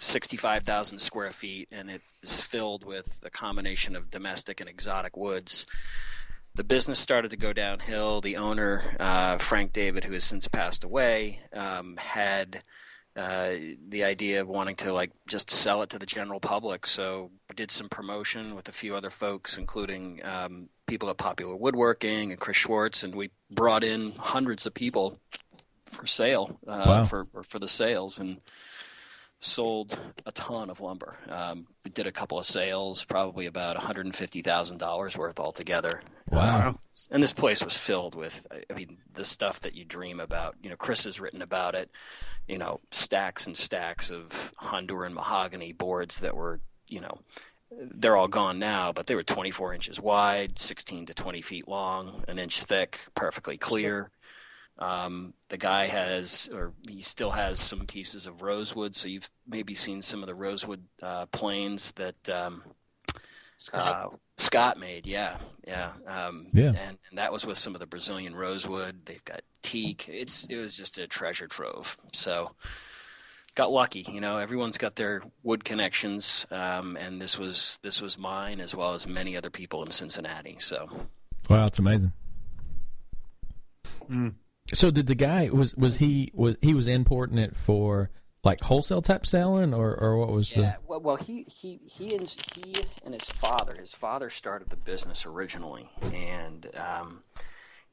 65,000 0.00 0.98
square 0.98 1.30
feet, 1.30 1.68
and 1.70 1.90
it 1.90 2.02
is 2.22 2.40
filled 2.40 2.84
with 2.84 3.22
a 3.24 3.30
combination 3.30 3.96
of 3.96 4.10
domestic 4.10 4.60
and 4.60 4.68
exotic 4.68 5.16
woods 5.16 5.66
the 6.58 6.64
business 6.64 6.98
started 6.98 7.30
to 7.30 7.36
go 7.36 7.52
downhill. 7.52 8.20
The 8.20 8.36
owner, 8.36 8.96
uh, 8.98 9.38
Frank 9.38 9.72
David, 9.72 10.02
who 10.02 10.12
has 10.12 10.24
since 10.24 10.48
passed 10.48 10.82
away, 10.82 11.40
um, 11.52 11.96
had 11.96 12.64
uh, 13.14 13.52
the 13.88 14.02
idea 14.02 14.40
of 14.40 14.48
wanting 14.48 14.74
to 14.76 14.92
like 14.92 15.12
just 15.28 15.50
sell 15.50 15.82
it 15.82 15.90
to 15.90 16.00
the 16.00 16.06
general 16.06 16.40
public. 16.40 16.84
So 16.84 17.30
did 17.54 17.70
some 17.70 17.88
promotion 17.88 18.56
with 18.56 18.68
a 18.68 18.72
few 18.72 18.96
other 18.96 19.08
folks, 19.08 19.56
including 19.56 20.20
um, 20.24 20.68
people 20.88 21.08
at 21.10 21.16
Popular 21.16 21.54
Woodworking 21.54 22.32
and 22.32 22.40
Chris 22.40 22.56
Schwarz, 22.56 23.04
and 23.04 23.14
we 23.14 23.30
brought 23.48 23.84
in 23.84 24.12
hundreds 24.18 24.66
of 24.66 24.74
people 24.74 25.16
for 25.86 26.06
sale 26.06 26.58
uh, 26.66 26.84
wow. 26.86 27.04
for 27.04 27.28
for 27.44 27.60
the 27.60 27.68
sales 27.68 28.18
and 28.18 28.40
sold 29.40 29.98
a 30.26 30.32
ton 30.32 30.68
of 30.70 30.80
lumber. 30.80 31.16
Um, 31.28 31.66
we 31.84 31.90
did 31.90 32.06
a 32.06 32.12
couple 32.12 32.38
of 32.38 32.46
sales, 32.46 33.04
probably 33.04 33.46
about 33.46 33.76
$150,000 33.76 35.16
worth 35.16 35.40
altogether. 35.40 36.00
Wow. 36.30 36.68
Um, 36.68 36.78
and 37.12 37.22
this 37.22 37.32
place 37.32 37.62
was 37.62 37.76
filled 37.76 38.14
with, 38.14 38.46
I 38.68 38.74
mean, 38.74 38.98
the 39.12 39.24
stuff 39.24 39.60
that 39.60 39.74
you 39.74 39.84
dream 39.84 40.18
about. 40.18 40.56
You 40.62 40.70
know, 40.70 40.76
Chris 40.76 41.04
has 41.04 41.20
written 41.20 41.42
about 41.42 41.74
it, 41.74 41.90
you 42.48 42.58
know, 42.58 42.80
stacks 42.90 43.46
and 43.46 43.56
stacks 43.56 44.10
of 44.10 44.52
Honduran 44.60 45.12
mahogany 45.12 45.72
boards 45.72 46.20
that 46.20 46.36
were, 46.36 46.60
you 46.88 47.00
know, 47.00 47.20
they're 47.70 48.16
all 48.16 48.28
gone 48.28 48.58
now, 48.58 48.92
but 48.92 49.06
they 49.06 49.14
were 49.14 49.22
24 49.22 49.74
inches 49.74 50.00
wide, 50.00 50.58
16 50.58 51.06
to 51.06 51.14
20 51.14 51.42
feet 51.42 51.68
long, 51.68 52.24
an 52.26 52.38
inch 52.38 52.62
thick, 52.62 52.98
perfectly 53.14 53.56
clear. 53.56 54.10
Um, 54.78 55.34
the 55.48 55.58
guy 55.58 55.86
has, 55.86 56.48
or 56.52 56.72
he 56.88 57.00
still 57.00 57.32
has 57.32 57.58
some 57.58 57.86
pieces 57.86 58.26
of 58.26 58.42
rosewood. 58.42 58.94
So 58.94 59.08
you've 59.08 59.28
maybe 59.46 59.74
seen 59.74 60.02
some 60.02 60.22
of 60.22 60.28
the 60.28 60.34
rosewood 60.34 60.84
uh, 61.02 61.26
planes 61.26 61.92
that 61.92 62.28
um, 62.28 62.62
Scott. 63.58 64.12
Uh, 64.12 64.16
Scott 64.36 64.78
made. 64.78 65.06
Yeah, 65.06 65.36
yeah, 65.66 65.92
um, 66.06 66.46
yeah. 66.52 66.68
And, 66.68 66.98
and, 67.08 67.18
that 67.18 67.32
was 67.32 67.44
with 67.44 67.58
some 67.58 67.74
of 67.74 67.80
the 67.80 67.86
Brazilian 67.86 68.36
rosewood. 68.36 69.04
They've 69.04 69.24
got 69.24 69.40
teak. 69.62 70.08
It's 70.08 70.44
it 70.44 70.56
was 70.56 70.76
just 70.76 70.96
a 70.98 71.08
treasure 71.08 71.48
trove. 71.48 71.98
So 72.12 72.54
got 73.56 73.72
lucky. 73.72 74.06
You 74.08 74.20
know, 74.20 74.38
everyone's 74.38 74.78
got 74.78 74.94
their 74.94 75.22
wood 75.42 75.64
connections, 75.64 76.46
um, 76.52 76.96
and 76.96 77.20
this 77.20 77.36
was 77.36 77.80
this 77.82 78.00
was 78.00 78.16
mine 78.16 78.60
as 78.60 78.74
well 78.74 78.94
as 78.94 79.08
many 79.08 79.36
other 79.36 79.50
people 79.50 79.82
in 79.82 79.90
Cincinnati. 79.90 80.56
So, 80.60 80.88
wow, 81.50 81.66
it's 81.66 81.80
amazing. 81.80 82.12
Mm. 84.08 84.34
So 84.74 84.90
did 84.90 85.06
the 85.06 85.14
guy 85.14 85.48
was 85.50 85.74
was 85.74 85.96
he 85.96 86.30
was 86.34 86.56
he 86.60 86.74
was 86.74 86.86
importing 86.86 87.38
it 87.38 87.56
for 87.56 88.10
like 88.44 88.60
wholesale 88.60 89.02
type 89.02 89.26
selling 89.26 89.74
or 89.74 89.94
or 89.94 90.16
what 90.16 90.30
was 90.30 90.54
yeah, 90.54 90.62
the 90.62 90.76
well, 90.86 91.00
well 91.00 91.16
he 91.16 91.44
he 91.44 91.80
he 91.84 92.14
and 92.14 92.28
he 92.28 92.74
and 93.04 93.14
his 93.14 93.24
father 93.24 93.76
his 93.78 93.92
father 93.92 94.30
started 94.30 94.70
the 94.70 94.76
business 94.76 95.26
originally 95.26 95.90
and 96.12 96.68
um, 96.76 97.22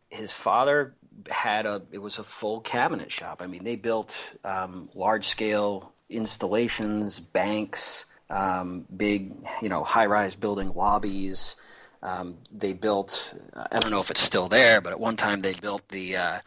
his 0.09 0.31
father 0.31 0.95
had 1.29 1.65
a 1.65 1.81
it 1.91 1.97
was 1.97 2.19
a 2.19 2.23
full 2.23 2.59
cabinet 2.61 3.11
shop. 3.11 3.41
I 3.41 3.47
mean 3.47 3.63
they 3.63 3.75
built 3.75 4.15
um, 4.43 4.89
large 4.93 5.27
scale 5.27 5.93
installations 6.09 7.19
banks 7.19 8.05
um, 8.29 8.85
big 8.95 9.33
you 9.61 9.69
know 9.69 9.83
high 9.83 10.05
rise 10.05 10.35
building 10.35 10.69
lobbies 10.73 11.55
um, 12.01 12.37
they 12.51 12.73
built, 12.73 13.33
I 13.55 13.79
don't 13.79 13.91
know 13.91 13.99
if 13.99 14.11
it's 14.11 14.21
still 14.21 14.47
there, 14.47 14.81
but 14.81 14.91
at 14.93 14.99
one 14.99 15.15
time 15.15 15.39
they 15.39 15.53
built 15.53 15.87
the 15.89 16.17
uh, 16.17 16.39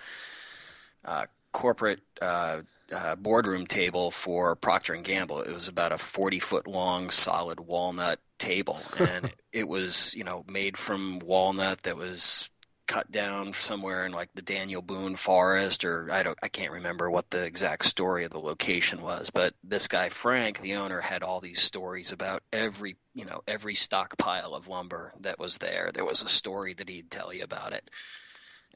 uh, 1.04 1.26
corporate 1.52 2.00
uh, 2.20 2.60
uh 2.92 3.16
boardroom 3.16 3.66
table 3.66 4.10
for 4.10 4.54
Procter 4.56 4.94
and 4.94 5.04
Gamble. 5.04 5.42
It 5.42 5.52
was 5.52 5.68
about 5.68 5.92
a 5.92 5.98
40 5.98 6.38
foot 6.38 6.66
long 6.66 7.10
solid 7.10 7.60
walnut 7.60 8.20
table, 8.38 8.80
and 8.98 9.26
it, 9.26 9.34
it 9.52 9.68
was 9.68 10.14
you 10.14 10.24
know 10.24 10.44
made 10.48 10.76
from 10.76 11.18
walnut 11.20 11.82
that 11.82 11.96
was 11.96 12.50
cut 12.88 13.10
down 13.12 13.52
somewhere 13.52 14.04
in 14.04 14.12
like 14.12 14.30
the 14.34 14.42
Daniel 14.42 14.82
Boone 14.82 15.14
forest 15.14 15.84
or 15.84 16.10
I 16.10 16.22
don't 16.24 16.38
I 16.42 16.48
can't 16.48 16.72
remember 16.72 17.10
what 17.10 17.30
the 17.30 17.44
exact 17.44 17.84
story 17.84 18.24
of 18.24 18.32
the 18.32 18.40
location 18.40 19.02
was 19.02 19.30
but 19.30 19.54
this 19.62 19.86
guy 19.86 20.08
Frank 20.08 20.60
the 20.60 20.74
owner 20.74 21.00
had 21.00 21.22
all 21.22 21.40
these 21.40 21.60
stories 21.60 22.10
about 22.10 22.42
every 22.52 22.96
you 23.18 23.24
know 23.24 23.42
every 23.48 23.74
stockpile 23.74 24.54
of 24.54 24.68
lumber 24.68 25.12
that 25.20 25.40
was 25.40 25.58
there. 25.58 25.90
There 25.92 26.04
was 26.04 26.22
a 26.22 26.28
story 26.28 26.72
that 26.74 26.88
he'd 26.88 27.10
tell 27.10 27.32
you 27.32 27.42
about 27.42 27.72
it. 27.72 27.90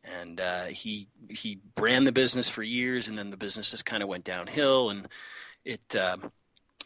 And 0.05 0.41
uh, 0.41 0.65
he 0.65 1.09
he 1.31 1.61
ran 1.79 2.05
the 2.05 2.13
business 2.13 2.49
for 2.49 2.65
years 2.65 3.09
and 3.09 3.17
then 3.17 3.31
the 3.31 3.37
business 3.37 3.71
just 3.71 3.87
kind 3.87 4.03
of 4.03 4.09
went 4.09 4.25
downhill 4.25 4.91
and 4.91 5.09
it 5.65 5.95
uh, 5.95 6.17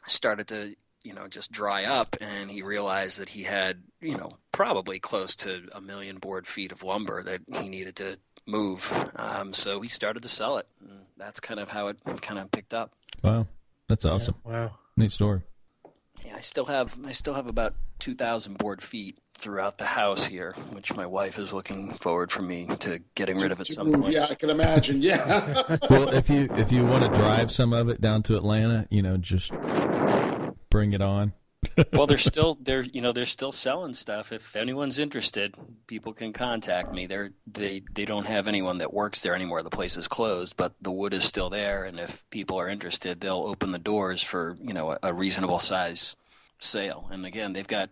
started 0.06 0.48
to 0.48 0.76
you 1.06 1.14
know 1.14 1.28
just 1.28 1.52
dry 1.52 1.84
up 1.84 2.16
and 2.20 2.50
he 2.50 2.62
realized 2.62 3.20
that 3.20 3.28
he 3.28 3.44
had 3.44 3.82
you 4.00 4.16
know 4.16 4.30
probably 4.50 4.98
close 4.98 5.36
to 5.36 5.62
a 5.74 5.80
million 5.80 6.16
board 6.18 6.46
feet 6.46 6.72
of 6.72 6.82
lumber 6.82 7.22
that 7.22 7.40
he 7.60 7.68
needed 7.68 7.94
to 7.96 8.18
move. 8.46 8.92
Um, 9.16 9.52
so 9.52 9.80
he 9.80 9.88
started 9.88 10.22
to 10.22 10.28
sell 10.28 10.58
it 10.58 10.66
and 10.80 11.06
that's 11.16 11.40
kind 11.40 11.60
of 11.60 11.70
how 11.70 11.88
it 11.88 11.98
kind 12.22 12.38
of 12.38 12.50
picked 12.50 12.74
up. 12.74 12.92
Wow. 13.22 13.46
That's 13.88 14.04
awesome. 14.04 14.34
Yeah, 14.44 14.52
wow. 14.52 14.70
Neat 14.96 15.12
story. 15.12 15.42
Yeah 16.24 16.34
i 16.36 16.40
still 16.40 16.64
have 16.64 16.96
i 17.06 17.12
still 17.12 17.34
have 17.34 17.46
about 17.46 17.74
2000 17.98 18.58
board 18.58 18.82
feet 18.82 19.18
throughout 19.34 19.78
the 19.78 19.84
house 19.84 20.24
here 20.24 20.52
which 20.72 20.94
my 20.96 21.06
wife 21.06 21.38
is 21.38 21.52
looking 21.52 21.92
forward 21.92 22.32
for 22.32 22.42
me 22.42 22.66
to 22.80 23.00
getting 23.14 23.38
rid 23.38 23.52
of 23.52 23.60
at 23.60 23.68
some 23.68 23.92
point. 23.92 24.12
Yeah 24.12 24.26
i 24.28 24.34
can 24.34 24.50
imagine. 24.50 25.02
Yeah. 25.02 25.76
Well 25.90 26.08
if 26.08 26.28
you 26.30 26.48
if 26.52 26.72
you 26.72 26.84
want 26.84 27.04
to 27.04 27.20
drive 27.20 27.52
some 27.52 27.72
of 27.72 27.88
it 27.88 28.00
down 28.00 28.22
to 28.24 28.36
atlanta 28.36 28.86
you 28.90 29.02
know 29.02 29.16
just 29.18 29.52
bring 30.76 30.92
it 30.92 31.00
on. 31.00 31.32
well, 31.94 32.06
they're 32.06 32.18
still 32.32 32.58
they're 32.60 32.82
you 32.82 33.00
know 33.00 33.12
they're 33.12 33.24
still 33.24 33.50
selling 33.50 33.94
stuff. 33.94 34.30
If 34.30 34.56
anyone's 34.56 34.98
interested, 34.98 35.54
people 35.86 36.12
can 36.12 36.34
contact 36.34 36.92
me. 36.92 37.06
They're 37.06 37.30
they 37.46 37.82
they 37.94 38.04
don't 38.04 38.26
have 38.26 38.46
anyone 38.46 38.76
that 38.78 38.92
works 38.92 39.22
there 39.22 39.34
anymore. 39.34 39.62
The 39.62 39.70
place 39.70 39.96
is 39.96 40.06
closed, 40.06 40.54
but 40.54 40.74
the 40.82 40.92
wood 40.92 41.14
is 41.14 41.24
still 41.24 41.48
there. 41.48 41.82
And 41.84 41.98
if 41.98 42.28
people 42.28 42.60
are 42.60 42.68
interested, 42.68 43.20
they'll 43.20 43.46
open 43.46 43.70
the 43.72 43.78
doors 43.78 44.22
for 44.22 44.54
you 44.60 44.74
know 44.74 44.92
a, 44.92 44.98
a 45.04 45.14
reasonable 45.14 45.58
size 45.58 46.14
sale. 46.58 47.08
And 47.10 47.24
again, 47.24 47.54
they've 47.54 47.66
got 47.66 47.88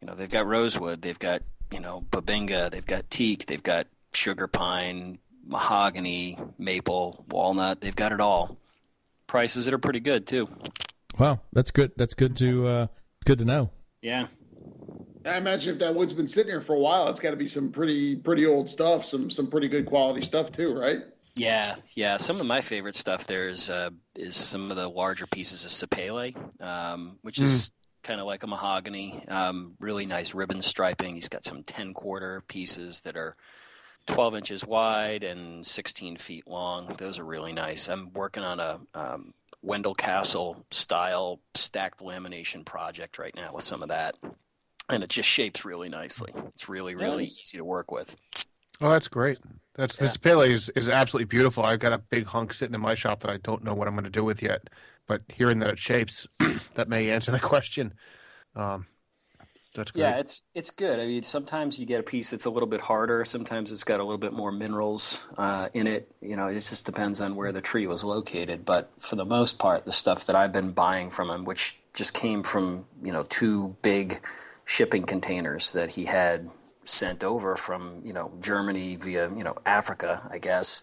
you 0.00 0.06
know 0.06 0.14
they've 0.14 0.30
got 0.30 0.46
rosewood, 0.46 1.02
they've 1.02 1.18
got 1.18 1.42
you 1.72 1.80
know 1.80 2.04
bubinga, 2.10 2.70
they've 2.70 2.86
got 2.86 3.10
teak, 3.10 3.46
they've 3.46 3.64
got 3.64 3.88
sugar 4.12 4.46
pine, 4.46 5.18
mahogany, 5.44 6.38
maple, 6.56 7.24
walnut. 7.30 7.80
They've 7.80 7.96
got 7.96 8.12
it 8.12 8.20
all. 8.20 8.58
Prices 9.26 9.64
that 9.64 9.74
are 9.74 9.78
pretty 9.78 9.98
good 9.98 10.24
too. 10.24 10.46
Wow, 11.18 11.40
that's 11.52 11.70
good. 11.70 11.92
That's 11.96 12.14
good 12.14 12.36
to 12.36 12.68
uh, 12.68 12.86
good 13.24 13.38
to 13.38 13.44
know. 13.44 13.70
Yeah. 14.02 14.26
I 15.24 15.38
imagine 15.38 15.72
if 15.72 15.80
that 15.80 15.94
wood's 15.94 16.12
been 16.12 16.28
sitting 16.28 16.50
here 16.50 16.60
for 16.60 16.74
a 16.76 16.78
while, 16.78 17.08
it's 17.08 17.18
got 17.18 17.30
to 17.30 17.36
be 17.36 17.48
some 17.48 17.72
pretty 17.72 18.16
pretty 18.16 18.46
old 18.46 18.70
stuff, 18.70 19.04
some 19.04 19.28
some 19.28 19.48
pretty 19.50 19.68
good 19.68 19.86
quality 19.86 20.20
stuff 20.20 20.52
too, 20.52 20.72
right? 20.72 20.98
Yeah, 21.34 21.70
yeah. 21.94 22.16
Some 22.16 22.40
of 22.40 22.46
my 22.46 22.60
favorite 22.60 22.96
stuff 22.96 23.26
there 23.26 23.48
is 23.48 23.68
uh, 23.68 23.90
is 24.14 24.36
some 24.36 24.70
of 24.70 24.76
the 24.76 24.88
larger 24.88 25.26
pieces 25.26 25.64
of 25.64 25.70
sapele, 25.70 26.34
um, 26.62 27.18
which 27.22 27.40
is 27.40 27.72
kind 28.02 28.20
of 28.20 28.26
like 28.26 28.42
a 28.42 28.46
mahogany. 28.46 29.26
Um, 29.28 29.74
really 29.80 30.06
nice 30.06 30.34
ribbon 30.34 30.62
striping. 30.62 31.14
He's 31.14 31.28
got 31.28 31.44
some 31.44 31.62
ten 31.64 31.92
quarter 31.92 32.42
pieces 32.46 33.00
that 33.02 33.16
are 33.16 33.34
12 34.06 34.36
inches 34.36 34.64
wide 34.64 35.24
and 35.24 35.66
16 35.66 36.16
feet 36.16 36.46
long. 36.46 36.94
Those 36.98 37.18
are 37.18 37.24
really 37.24 37.52
nice. 37.52 37.88
I'm 37.88 38.12
working 38.12 38.44
on 38.44 38.60
a 38.60 38.80
um, 38.94 39.34
Wendell 39.66 39.94
Castle 39.94 40.64
style 40.70 41.40
stacked 41.54 41.98
lamination 41.98 42.64
project 42.64 43.18
right 43.18 43.34
now 43.34 43.52
with 43.52 43.64
some 43.64 43.82
of 43.82 43.88
that. 43.88 44.16
And 44.88 45.02
it 45.02 45.10
just 45.10 45.28
shapes 45.28 45.64
really 45.64 45.88
nicely. 45.88 46.32
It's 46.54 46.68
really, 46.68 46.94
really 46.94 47.24
Nice. 47.24 47.42
easy 47.42 47.58
to 47.58 47.64
work 47.64 47.90
with. 47.90 48.16
Oh, 48.80 48.90
that's 48.90 49.08
great. 49.08 49.38
That's 49.74 49.96
sapele 49.96 50.48
is, 50.48 50.68
is 50.70 50.88
absolutely 50.88 51.24
beautiful. 51.26 51.64
I've 51.64 51.80
got 51.80 51.92
a 51.92 51.98
big 51.98 52.26
hunk 52.26 52.54
sitting 52.54 52.74
in 52.76 52.80
my 52.80 52.94
shop 52.94 53.20
that 53.20 53.30
I 53.30 53.38
don't 53.38 53.64
know 53.64 53.74
what 53.74 53.88
I'm 53.88 53.94
going 53.94 54.04
to 54.04 54.10
do 54.10 54.24
with 54.24 54.40
yet. 54.40 54.68
But 55.08 55.22
hearing 55.28 55.58
that 55.58 55.70
it 55.70 55.78
shapes, 55.78 56.28
that 56.74 56.88
may 56.88 57.10
answer 57.10 57.32
the 57.32 57.40
question. 57.40 57.94
Um, 58.54 58.86
that's 59.76 59.90
great. 59.90 60.02
Yeah, 60.02 60.18
it's 60.18 60.42
it's 60.54 60.70
good. 60.70 60.98
I 60.98 61.06
mean, 61.06 61.22
sometimes 61.22 61.78
you 61.78 61.86
get 61.86 62.00
a 62.00 62.02
piece 62.02 62.30
that's 62.30 62.46
a 62.46 62.50
little 62.50 62.68
bit 62.68 62.80
harder. 62.80 63.24
Sometimes 63.24 63.70
it's 63.70 63.84
got 63.84 64.00
a 64.00 64.02
little 64.02 64.18
bit 64.18 64.32
more 64.32 64.50
minerals 64.50 65.26
uh, 65.38 65.68
in 65.74 65.86
it. 65.86 66.12
You 66.20 66.36
know, 66.36 66.48
it 66.48 66.54
just 66.54 66.84
depends 66.84 67.20
on 67.20 67.36
where 67.36 67.52
the 67.52 67.60
tree 67.60 67.86
was 67.86 68.02
located. 68.04 68.64
But 68.64 68.90
for 68.98 69.16
the 69.16 69.24
most 69.24 69.58
part, 69.58 69.86
the 69.86 69.92
stuff 69.92 70.26
that 70.26 70.36
I've 70.36 70.52
been 70.52 70.72
buying 70.72 71.10
from 71.10 71.30
him, 71.30 71.44
which 71.44 71.78
just 71.94 72.14
came 72.14 72.42
from 72.42 72.86
you 73.02 73.12
know 73.12 73.22
two 73.24 73.76
big 73.82 74.20
shipping 74.64 75.04
containers 75.04 75.72
that 75.72 75.90
he 75.90 76.04
had 76.04 76.50
sent 76.84 77.22
over 77.24 77.56
from 77.56 78.00
you 78.04 78.12
know 78.12 78.32
Germany 78.40 78.96
via 78.96 79.28
you 79.34 79.44
know 79.44 79.56
Africa, 79.66 80.26
I 80.30 80.38
guess. 80.38 80.82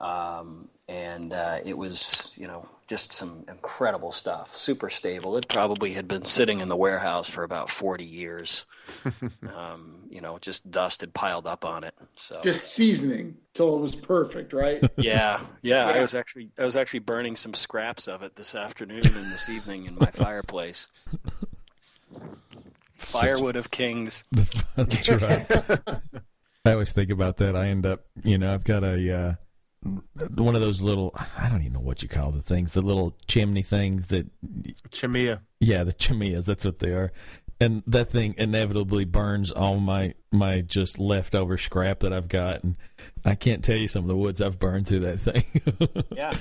Um, 0.00 0.70
and 0.88 1.32
uh, 1.32 1.58
it 1.64 1.76
was 1.76 2.34
you 2.36 2.46
know 2.46 2.68
just 2.86 3.12
some 3.12 3.44
incredible 3.48 4.12
stuff, 4.12 4.54
super 4.56 4.90
stable. 4.90 5.36
It 5.36 5.48
probably 5.48 5.92
had 5.92 6.06
been 6.06 6.24
sitting 6.24 6.60
in 6.60 6.68
the 6.68 6.76
warehouse 6.76 7.28
for 7.28 7.42
about 7.42 7.70
forty 7.70 8.04
years. 8.04 8.66
um, 9.56 10.04
you 10.10 10.20
know, 10.20 10.38
just 10.38 10.70
dust 10.70 11.00
had 11.00 11.14
piled 11.14 11.46
up 11.46 11.64
on 11.64 11.84
it. 11.84 11.94
So 12.14 12.40
Just 12.42 12.74
seasoning 12.74 13.36
till 13.54 13.76
it 13.76 13.80
was 13.80 13.94
perfect, 13.94 14.52
right? 14.52 14.82
yeah, 14.96 15.40
yeah, 15.62 15.86
I 15.86 16.00
was 16.00 16.14
actually 16.14 16.50
I 16.58 16.64
was 16.64 16.76
actually 16.76 17.00
burning 17.00 17.36
some 17.36 17.54
scraps 17.54 18.06
of 18.06 18.22
it 18.22 18.36
this 18.36 18.54
afternoon 18.54 19.06
and 19.06 19.32
this 19.32 19.48
evening 19.48 19.86
in 19.86 19.96
my 19.96 20.10
fireplace. 20.10 20.88
Firewood 22.96 23.56
of 23.56 23.70
kings. 23.70 24.24
That's 24.76 25.08
right. 25.08 25.46
I 26.64 26.72
always 26.72 26.92
think 26.92 27.10
about 27.10 27.36
that. 27.36 27.54
I 27.54 27.68
end 27.68 27.84
up, 27.84 28.06
you 28.22 28.38
know, 28.38 28.54
I've 28.54 28.64
got 28.64 28.82
a 28.82 29.16
uh, 29.16 29.32
one 30.34 30.54
of 30.54 30.60
those 30.60 30.80
little 30.80 31.14
I 31.38 31.48
don't 31.48 31.60
even 31.60 31.74
know 31.74 31.80
what 31.80 32.02
you 32.02 32.08
call 32.08 32.30
the 32.30 32.42
things, 32.42 32.72
the 32.72 32.82
little 32.82 33.16
chimney 33.26 33.62
things 33.62 34.06
that 34.06 34.26
Chiminea. 34.90 35.40
yeah, 35.60 35.84
the 35.84 35.92
chimneys, 35.92 36.46
that's 36.46 36.64
what 36.64 36.78
they 36.78 36.90
are. 36.90 37.12
And 37.60 37.82
that 37.86 38.10
thing 38.10 38.34
inevitably 38.36 39.04
burns 39.04 39.52
all 39.52 39.78
my 39.78 40.14
my 40.32 40.60
just 40.60 40.98
leftover 40.98 41.56
scrap 41.56 42.00
that 42.00 42.12
I've 42.12 42.28
got 42.28 42.64
and 42.64 42.76
I 43.24 43.34
can't 43.36 43.62
tell 43.62 43.76
you 43.76 43.88
some 43.88 44.02
of 44.02 44.08
the 44.08 44.16
woods 44.16 44.42
I've 44.42 44.58
burned 44.58 44.86
through 44.86 45.00
that 45.00 45.18
thing. 45.20 45.44
Yeah, 46.16 46.36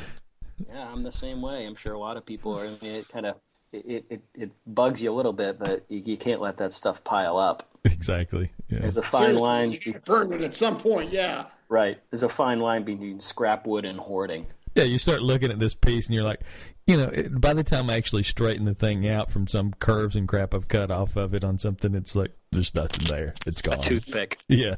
yeah, 0.70 0.88
I'm 0.92 1.02
the 1.04 1.12
same 1.12 1.42
way. 1.42 1.66
I'm 1.66 1.76
sure 1.76 1.94
a 1.94 2.00
lot 2.00 2.16
of 2.18 2.26
people 2.26 2.58
are. 2.60 2.66
I 2.66 2.70
mean, 2.82 2.96
it 2.96 3.10
kind 3.10 3.26
of 3.26 3.36
it, 3.72 4.06
it 4.10 4.22
it 4.36 4.52
bugs 4.68 5.02
you 5.04 5.12
a 5.12 5.16
little 5.16 5.34
bit, 5.34 5.58
but 5.60 5.84
you, 5.90 6.00
you 6.06 6.18
can't 6.18 6.42
let 6.42 6.58
that 6.58 6.74
stuff 6.74 7.04
pile 7.04 7.38
up. 7.38 7.68
exactly. 7.86 8.52
Yeah. 8.70 8.80
There's 8.80 8.98
a 8.98 9.02
fine 9.02 9.22
Seriously, 9.22 9.42
line, 9.48 9.72
you 9.72 9.80
can 9.80 10.02
burn 10.06 10.32
it 10.34 10.42
at 10.42 10.54
some 10.54 10.78
point, 10.78 11.12
yeah. 11.12 11.46
Right? 11.74 12.00
There's 12.12 12.24
a 12.24 12.30
fine 12.30 12.60
line 12.60 12.84
between 12.84 13.20
scrap 13.20 13.66
wood 13.68 13.84
and 13.84 14.00
hoarding. 14.00 14.46
Yeah, 14.76 14.84
you 14.84 14.98
start 14.98 15.22
looking 15.22 15.52
at 15.52 15.60
this 15.60 15.76
piece 15.76 16.08
and 16.08 16.16
you're 16.16 16.24
like, 16.24 16.42
you 16.88 16.98
know, 16.98 17.10
it, 17.10 17.40
by 17.40 17.54
the 17.54 17.64
time 17.64 17.90
I 17.90 17.96
actually 17.96 18.24
straighten 18.24 18.66
the 18.66 18.74
thing 18.74 19.08
out 19.08 19.30
from 19.30 19.48
some 19.48 19.74
curves 19.80 20.16
and 20.16 20.28
crap 20.28 20.54
I've 20.54 20.68
cut 20.68 20.92
off 20.92 21.16
of 21.16 21.34
it 21.34 21.44
on 21.44 21.58
something, 21.58 21.94
it's 21.96 22.16
like 22.16 22.32
there's 22.52 22.74
nothing 22.74 23.08
there. 23.16 23.34
It's 23.46 23.62
gone. 23.62 23.76
A 23.76 23.80
toothpick. 23.80 24.38
Yeah. 24.48 24.76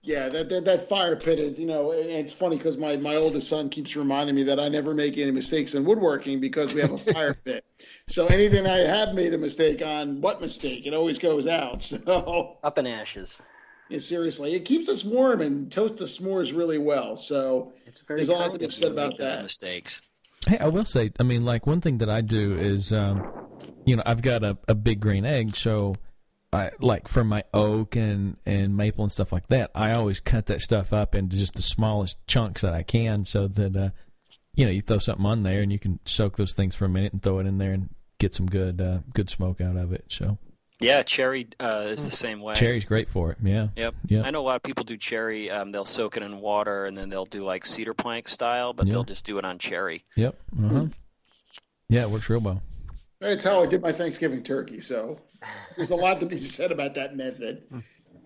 Yeah, 0.00 0.28
that, 0.30 0.48
that 0.48 0.64
that 0.64 0.88
fire 0.88 1.16
pit 1.16 1.38
is, 1.38 1.58
you 1.58 1.66
know, 1.66 1.90
and 1.92 2.08
it's 2.08 2.32
funny 2.32 2.56
because 2.56 2.78
my, 2.78 2.96
my 2.96 3.16
oldest 3.16 3.48
son 3.48 3.68
keeps 3.68 3.94
reminding 3.94 4.36
me 4.36 4.44
that 4.44 4.58
I 4.58 4.68
never 4.68 4.94
make 4.94 5.18
any 5.18 5.32
mistakes 5.32 5.74
in 5.74 5.84
woodworking 5.84 6.40
because 6.40 6.72
we 6.72 6.80
have 6.80 6.92
a 6.92 6.98
fire 6.98 7.34
pit. 7.44 7.64
So 8.06 8.26
anything 8.28 8.66
I 8.66 8.78
have 8.78 9.12
made 9.12 9.34
a 9.34 9.38
mistake 9.38 9.82
on, 9.82 10.22
what 10.22 10.40
mistake? 10.40 10.86
It 10.86 10.94
always 10.94 11.18
goes 11.18 11.46
out. 11.46 11.82
So 12.08 12.56
Up 12.62 12.78
in 12.78 12.86
ashes. 12.86 13.38
Yeah, 13.88 13.98
seriously, 13.98 14.54
it 14.54 14.64
keeps 14.64 14.88
us 14.88 15.04
warm 15.04 15.40
and 15.40 15.70
toasts 15.70 15.98
the 15.98 16.04
s'mores 16.04 16.56
really 16.56 16.78
well. 16.78 17.16
So 17.16 17.72
It's 17.86 18.00
very 18.00 18.20
There's 18.20 18.28
a 18.28 18.34
lot 18.34 18.52
to 18.52 18.58
be 18.58 18.68
said 18.70 18.92
about 18.92 19.18
that. 19.18 19.42
mistakes. 19.42 20.02
Hey, 20.46 20.58
I 20.58 20.68
will 20.68 20.84
say, 20.84 21.10
I 21.18 21.22
mean, 21.24 21.44
like 21.44 21.66
one 21.66 21.80
thing 21.80 21.98
that 21.98 22.08
I 22.08 22.20
do 22.20 22.52
is, 22.52 22.92
um, 22.92 23.22
you 23.84 23.96
know, 23.96 24.02
I've 24.06 24.22
got 24.22 24.44
a, 24.44 24.56
a 24.68 24.74
big 24.74 25.00
green 25.00 25.24
egg, 25.24 25.48
so 25.48 25.94
I 26.52 26.70
like 26.80 27.08
for 27.08 27.24
my 27.24 27.44
oak 27.52 27.96
and 27.96 28.36
and 28.46 28.76
maple 28.76 29.04
and 29.04 29.12
stuff 29.12 29.32
like 29.32 29.48
that. 29.48 29.70
I 29.74 29.92
always 29.92 30.20
cut 30.20 30.46
that 30.46 30.60
stuff 30.60 30.92
up 30.92 31.14
into 31.14 31.36
just 31.36 31.54
the 31.54 31.62
smallest 31.62 32.16
chunks 32.26 32.62
that 32.62 32.72
I 32.72 32.82
can, 32.82 33.24
so 33.24 33.48
that 33.48 33.76
uh, 33.76 33.90
you 34.54 34.64
know, 34.64 34.70
you 34.70 34.80
throw 34.80 34.98
something 34.98 35.26
on 35.26 35.42
there 35.42 35.60
and 35.60 35.70
you 35.72 35.78
can 35.78 35.98
soak 36.04 36.36
those 36.36 36.54
things 36.54 36.74
for 36.74 36.84
a 36.84 36.88
minute 36.88 37.12
and 37.12 37.22
throw 37.22 37.38
it 37.40 37.46
in 37.46 37.58
there 37.58 37.72
and 37.72 37.90
get 38.18 38.34
some 38.34 38.46
good 38.46 38.80
uh, 38.80 38.98
good 39.12 39.28
smoke 39.28 39.60
out 39.60 39.76
of 39.76 39.92
it. 39.92 40.04
So 40.08 40.38
Yeah, 40.80 41.02
cherry 41.02 41.48
uh, 41.58 41.86
is 41.88 42.04
the 42.04 42.10
same 42.12 42.40
way. 42.40 42.54
cherry's 42.54 42.84
great 42.84 43.08
for 43.08 43.32
it. 43.32 43.38
Yeah. 43.42 43.68
Yep. 43.76 43.94
Yep. 44.06 44.24
I 44.24 44.30
know 44.30 44.40
a 44.42 44.46
lot 44.46 44.56
of 44.56 44.62
people 44.62 44.84
do 44.84 44.96
cherry. 44.96 45.50
Um, 45.50 45.70
they'll 45.70 45.84
soak 45.84 46.16
it 46.16 46.22
in 46.22 46.40
water 46.40 46.86
and 46.86 46.96
then 46.96 47.08
they'll 47.08 47.24
do 47.24 47.44
like 47.44 47.66
cedar 47.66 47.94
plank 47.94 48.28
style, 48.28 48.72
but 48.72 48.86
Yeah. 48.86 48.92
they'll 48.92 49.04
just 49.04 49.24
do 49.26 49.38
it 49.38 49.44
on 49.44 49.58
cherry. 49.58 50.04
Yep. 50.16 50.38
Uh-huh. 50.64 50.86
Yeah, 51.88 52.02
it 52.02 52.10
works 52.10 52.28
real 52.30 52.40
well. 52.40 52.62
that's 53.20 53.42
how 53.42 53.60
I 53.60 53.66
did 53.66 53.82
my 53.82 53.90
Thanksgiving 53.90 54.44
turkey. 54.44 54.78
So 54.78 55.18
there's 55.76 55.90
a 55.90 55.96
lot 55.96 56.20
to 56.20 56.26
be 56.26 56.38
said 56.56 56.70
about 56.70 56.94
that 56.94 57.16
method. 57.16 57.62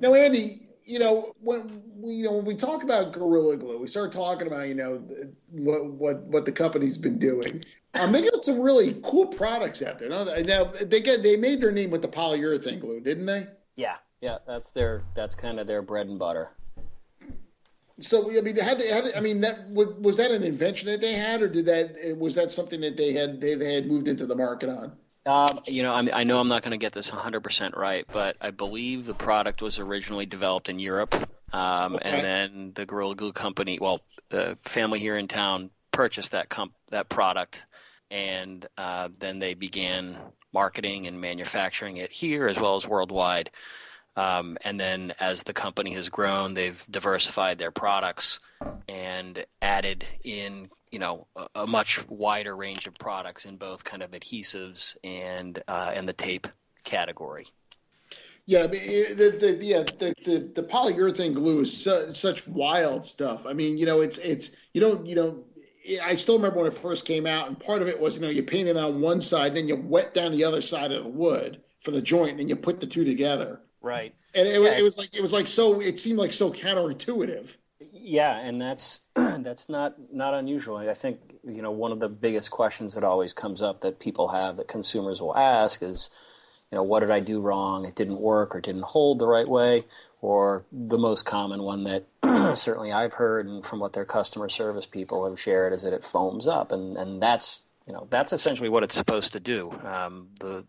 Now, 0.00 0.12
Andy, 0.14 0.68
you 0.84 0.98
know 0.98 1.32
when 1.40 1.80
we 1.96 2.12
you 2.14 2.24
know 2.24 2.32
when 2.32 2.44
we 2.44 2.56
talk 2.56 2.82
about 2.82 3.12
Gorilla 3.12 3.56
Glue, 3.56 3.78
we 3.78 3.86
start 3.86 4.12
talking 4.12 4.48
about 4.48 4.68
you 4.68 4.74
know 4.74 4.98
the- 4.98 5.32
what 5.50 5.86
what 5.86 6.16
what 6.24 6.44
the 6.44 6.52
company's 6.52 6.98
been 6.98 7.18
doing. 7.18 7.60
Um, 7.94 8.12
they 8.12 8.22
got 8.22 8.42
some 8.42 8.60
really 8.60 8.98
cool 9.02 9.26
products 9.26 9.82
out 9.82 9.98
there. 9.98 10.08
Now, 10.08 10.24
now 10.24 10.64
they 10.64 11.00
get 11.00 11.22
they 11.22 11.36
made 11.36 11.60
their 11.60 11.72
name 11.72 11.90
with 11.90 12.02
the 12.02 12.08
polyurethane 12.08 12.80
glue, 12.80 13.00
didn't 13.00 13.26
they? 13.26 13.46
Yeah. 13.76 13.96
Yeah, 14.20 14.38
that's 14.46 14.70
their 14.70 15.02
that's 15.14 15.34
kind 15.34 15.58
of 15.60 15.66
their 15.66 15.82
bread 15.82 16.06
and 16.06 16.18
butter. 16.18 16.54
So 18.00 18.30
I 18.36 18.40
mean, 18.40 18.56
had 18.56 18.78
they, 18.78 18.88
had 18.88 19.04
they, 19.04 19.14
I 19.14 19.20
mean, 19.20 19.40
that 19.42 19.68
was, 19.68 19.88
was 20.00 20.16
that 20.16 20.30
an 20.30 20.42
invention 20.42 20.88
that 20.88 21.00
they 21.00 21.14
had, 21.14 21.42
or 21.42 21.48
did 21.48 21.66
that 21.66 22.16
was 22.16 22.34
that 22.36 22.50
something 22.50 22.80
that 22.80 22.96
they 22.96 23.12
had 23.12 23.40
they, 23.40 23.54
they 23.54 23.74
had 23.74 23.86
moved 23.86 24.08
into 24.08 24.26
the 24.26 24.34
market 24.34 24.68
on? 24.70 24.92
Um, 25.24 25.58
you 25.66 25.82
know, 25.84 25.94
I'm, 25.94 26.10
I 26.12 26.24
know 26.24 26.40
I'm 26.40 26.48
not 26.48 26.62
going 26.62 26.72
to 26.72 26.78
get 26.78 26.94
this 26.94 27.08
100% 27.12 27.76
right, 27.76 28.04
but 28.12 28.36
I 28.40 28.50
believe 28.50 29.06
the 29.06 29.14
product 29.14 29.62
was 29.62 29.78
originally 29.78 30.26
developed 30.26 30.68
in 30.68 30.80
Europe, 30.80 31.14
um, 31.52 31.94
Okay. 31.94 32.08
and 32.10 32.24
then 32.24 32.72
the 32.74 32.84
Gorilla 32.86 33.14
Glue 33.14 33.32
company, 33.32 33.78
well, 33.80 34.00
the 34.30 34.58
family 34.62 34.98
here 34.98 35.16
in 35.16 35.28
town 35.28 35.70
purchased 35.92 36.32
that 36.32 36.48
comp- 36.48 36.74
that 36.90 37.08
product, 37.08 37.66
and 38.12 38.66
uh, 38.76 39.08
then 39.18 39.38
they 39.38 39.54
began 39.54 40.18
marketing 40.52 41.06
and 41.06 41.20
manufacturing 41.20 41.96
it 41.96 42.12
here 42.12 42.46
as 42.46 42.60
well 42.60 42.76
as 42.76 42.86
worldwide. 42.86 43.50
Um, 44.14 44.58
and 44.60 44.78
then 44.78 45.14
as 45.18 45.42
the 45.44 45.54
company 45.54 45.94
has 45.94 46.10
grown, 46.10 46.52
they've 46.52 46.84
diversified 46.90 47.56
their 47.56 47.70
products 47.70 48.38
and 48.86 49.46
added 49.62 50.04
in, 50.22 50.68
you 50.90 50.98
know, 50.98 51.26
a, 51.34 51.62
a 51.62 51.66
much 51.66 52.06
wider 52.08 52.54
range 52.54 52.86
of 52.86 52.98
products 52.98 53.46
in 53.46 53.56
both 53.56 53.84
kind 53.84 54.02
of 54.02 54.10
adhesives 54.10 54.96
and 55.02 55.62
uh, 55.66 55.92
and 55.94 56.06
the 56.06 56.12
tape 56.12 56.46
category. 56.84 57.46
Yeah, 58.44 58.64
I 58.64 58.66
mean, 58.66 58.82
the, 59.16 59.36
the, 59.38 59.64
yeah, 59.64 59.84
the, 59.84 60.12
the, 60.24 60.50
the 60.52 60.62
polyurethane 60.64 61.32
glue 61.32 61.60
is 61.60 61.84
su- 61.84 62.12
such 62.12 62.46
wild 62.48 63.06
stuff. 63.06 63.46
I 63.46 63.52
mean, 63.52 63.78
you 63.78 63.86
know, 63.86 64.00
it's, 64.00 64.18
it's, 64.18 64.50
you 64.74 64.80
don't, 64.80 65.06
you 65.06 65.14
know, 65.14 65.44
I 66.02 66.14
still 66.14 66.36
remember 66.36 66.58
when 66.58 66.66
it 66.66 66.74
first 66.74 67.06
came 67.06 67.26
out, 67.26 67.48
and 67.48 67.58
part 67.58 67.82
of 67.82 67.88
it 67.88 67.98
was, 67.98 68.16
you 68.16 68.22
know, 68.22 68.28
you 68.28 68.42
paint 68.42 68.68
it 68.68 68.76
on 68.76 69.00
one 69.00 69.20
side, 69.20 69.48
and 69.48 69.56
then 69.56 69.68
you 69.68 69.76
wet 69.76 70.14
down 70.14 70.32
the 70.32 70.44
other 70.44 70.60
side 70.60 70.92
of 70.92 71.04
the 71.04 71.10
wood 71.10 71.60
for 71.80 71.90
the 71.90 72.00
joint, 72.00 72.40
and 72.40 72.48
you 72.48 72.56
put 72.56 72.80
the 72.80 72.86
two 72.86 73.04
together. 73.04 73.60
Right. 73.80 74.14
And 74.34 74.46
it, 74.46 74.58
was 74.58 74.70
Yeah, 74.70 74.78
it 74.78 74.82
was 74.82 74.98
like, 74.98 75.14
it 75.14 75.20
was 75.20 75.32
like 75.32 75.48
so, 75.48 75.80
it 75.80 75.98
seemed 75.98 76.18
like 76.18 76.32
so 76.32 76.52
counterintuitive. 76.52 77.56
Yeah, 77.92 78.38
and 78.38 78.60
that's 78.60 79.08
that's 79.14 79.68
not 79.68 79.94
not 80.12 80.34
unusual. 80.34 80.76
I 80.76 80.94
think 80.94 81.18
you 81.44 81.62
know 81.62 81.70
one 81.70 81.92
of 81.92 82.00
the 82.00 82.08
biggest 82.08 82.50
questions 82.50 82.94
that 82.94 83.04
always 83.04 83.32
comes 83.32 83.62
up 83.62 83.80
that 83.80 83.98
people 83.98 84.28
have 84.28 84.56
that 84.56 84.68
consumers 84.68 85.20
will 85.20 85.36
ask 85.36 85.82
is, 85.82 86.10
you 86.70 86.76
know, 86.76 86.82
what 86.82 87.00
did 87.00 87.10
I 87.10 87.20
do 87.20 87.40
wrong? 87.40 87.84
It 87.84 87.94
didn't 87.94 88.20
work 88.20 88.54
or 88.54 88.60
didn't 88.60 88.82
hold 88.84 89.18
the 89.18 89.26
right 89.26 89.48
way. 89.48 89.84
Or 90.22 90.64
the 90.72 90.98
most 90.98 91.26
common 91.26 91.62
one 91.62 91.84
that 91.84 92.06
certainly 92.56 92.92
I've 92.92 93.14
heard 93.14 93.46
and 93.46 93.66
from 93.66 93.80
what 93.80 93.92
their 93.92 94.04
customer 94.04 94.48
service 94.48 94.86
people 94.86 95.28
have 95.28 95.38
shared 95.38 95.72
is 95.72 95.82
that 95.82 95.92
it 95.92 96.04
foams 96.04 96.46
up, 96.46 96.72
and 96.72 96.96
and 96.96 97.20
that's 97.20 97.60
you 97.86 97.92
know 97.92 98.06
that's 98.08 98.32
essentially 98.32 98.70
what 98.70 98.84
it's 98.84 98.94
supposed 98.94 99.32
to 99.34 99.40
do. 99.40 99.70
Um, 99.84 100.28
the 100.40 100.64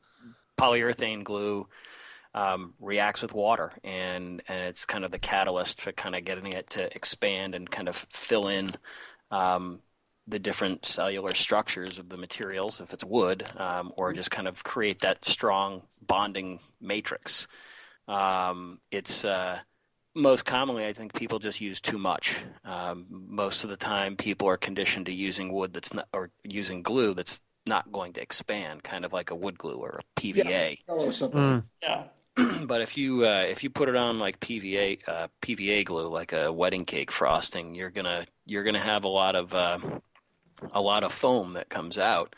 polyurethane 0.58 1.24
glue 1.24 1.68
um, 2.34 2.74
reacts 2.80 3.22
with 3.22 3.34
water, 3.34 3.72
and 3.84 4.42
and 4.48 4.62
it's 4.62 4.86
kind 4.86 5.06
of 5.06 5.12
the 5.12 5.20
catalyst 5.20 5.82
for 5.82 5.92
kind 5.92 6.16
of 6.16 6.26
getting 6.26 6.52
it 6.52 6.68
to 6.72 6.94
expand 6.96 7.54
and 7.54 7.70
kind 7.70 7.88
of 7.88 7.96
fill 7.96 8.48
in 8.48 8.70
um, 9.30 9.82
the 10.28 10.40
different 10.40 10.86
cellular 10.86 11.34
structures 11.36 12.00
of 12.00 12.10
the 12.10 12.18
materials, 12.18 12.80
if 12.80 12.94
it's 12.94 13.04
wood, 13.04 13.44
um, 13.58 13.94
or 13.98 14.14
just 14.14 14.32
kind 14.32 14.48
of 14.48 14.64
create 14.64 15.00
that 15.02 15.26
strong 15.26 15.84
bonding 16.06 16.60
matrix. 16.82 17.48
Um, 18.08 18.80
it's 18.92 19.26
uh, 19.26 19.60
most 20.16 20.46
commonly, 20.46 20.86
I 20.86 20.94
think 20.94 21.14
people 21.14 21.40
just 21.40 21.62
use 21.62 21.82
too 21.82 21.98
much. 21.98 22.44
Um, 22.64 23.06
most 23.10 23.64
of 23.64 23.70
the 23.70 23.78
time, 23.78 24.16
people 24.16 24.48
are 24.48 24.58
conditioned 24.58 25.08
to 25.08 25.14
using 25.14 25.52
wood 25.52 25.74
that's 25.74 25.94
not, 25.94 26.08
or 26.14 26.30
using 26.44 26.84
glue 26.84 27.14
that's 27.14 27.42
not 27.66 27.92
going 27.92 28.14
to 28.14 28.22
expand, 28.22 28.84
kind 28.84 29.06
of 29.06 29.14
like 29.14 29.32
a 29.32 29.36
wood 29.36 29.58
glue 29.58 29.76
or 29.76 30.00
a 30.00 30.20
PVA. 30.20 30.78
Yeah, 30.88 30.94
or 30.94 31.12
something. 31.12 31.42
Mm. 31.42 31.64
Yeah. 31.82 32.04
but 32.66 32.82
if 32.82 32.98
you 32.98 33.26
uh, 33.28 33.46
if 33.48 33.64
you 33.64 33.70
put 33.70 33.90
it 33.90 33.96
on 33.96 34.20
like 34.20 34.40
PVA 34.40 35.00
uh, 35.08 35.28
PVA 35.42 35.86
glue, 35.86 36.08
like 36.08 36.34
a 36.34 36.52
wedding 36.52 36.84
cake 36.84 37.12
frosting, 37.12 37.76
you're 37.76 37.92
gonna 37.92 38.26
you're 38.46 38.64
gonna 38.64 38.80
have 38.80 39.04
a 39.04 39.10
lot 39.10 39.36
of 39.36 39.54
uh, 39.54 39.78
a 40.72 40.82
lot 40.82 41.04
of 41.04 41.12
foam 41.12 41.54
that 41.54 41.70
comes 41.70 41.98
out. 41.98 42.36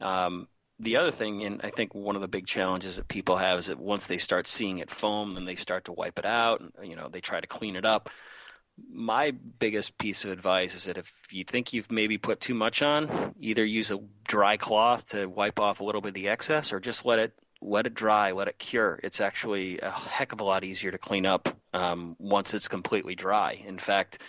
Um, 0.00 0.46
the 0.80 0.96
other 0.96 1.10
thing, 1.10 1.42
and 1.42 1.60
I 1.62 1.70
think 1.70 1.94
one 1.94 2.16
of 2.16 2.22
the 2.22 2.28
big 2.28 2.46
challenges 2.46 2.96
that 2.96 3.08
people 3.08 3.36
have 3.36 3.58
is 3.58 3.66
that 3.66 3.78
once 3.78 4.06
they 4.06 4.16
start 4.16 4.46
seeing 4.46 4.78
it 4.78 4.90
foam, 4.90 5.32
then 5.32 5.44
they 5.44 5.54
start 5.54 5.84
to 5.84 5.92
wipe 5.92 6.18
it 6.18 6.24
out, 6.24 6.60
and 6.60 6.72
you 6.88 6.96
know 6.96 7.08
they 7.08 7.20
try 7.20 7.40
to 7.40 7.46
clean 7.46 7.76
it 7.76 7.84
up. 7.84 8.08
My 8.90 9.30
biggest 9.30 9.98
piece 9.98 10.24
of 10.24 10.30
advice 10.30 10.74
is 10.74 10.84
that 10.84 10.96
if 10.96 11.12
you 11.30 11.44
think 11.44 11.74
you've 11.74 11.92
maybe 11.92 12.16
put 12.16 12.40
too 12.40 12.54
much 12.54 12.80
on, 12.80 13.34
either 13.38 13.62
use 13.62 13.90
a 13.90 13.98
dry 14.26 14.56
cloth 14.56 15.10
to 15.10 15.26
wipe 15.26 15.60
off 15.60 15.80
a 15.80 15.84
little 15.84 16.00
bit 16.00 16.08
of 16.08 16.14
the 16.14 16.28
excess, 16.28 16.72
or 16.72 16.80
just 16.80 17.04
let 17.04 17.18
it 17.18 17.38
let 17.60 17.86
it 17.86 17.92
dry, 17.92 18.32
let 18.32 18.48
it 18.48 18.58
cure. 18.58 18.98
It's 19.02 19.20
actually 19.20 19.78
a 19.80 19.90
heck 19.90 20.32
of 20.32 20.40
a 20.40 20.44
lot 20.44 20.64
easier 20.64 20.90
to 20.90 20.98
clean 20.98 21.26
up 21.26 21.50
um, 21.74 22.16
once 22.18 22.54
it's 22.54 22.68
completely 22.68 23.14
dry. 23.14 23.62
In 23.66 23.78
fact, 23.78 24.22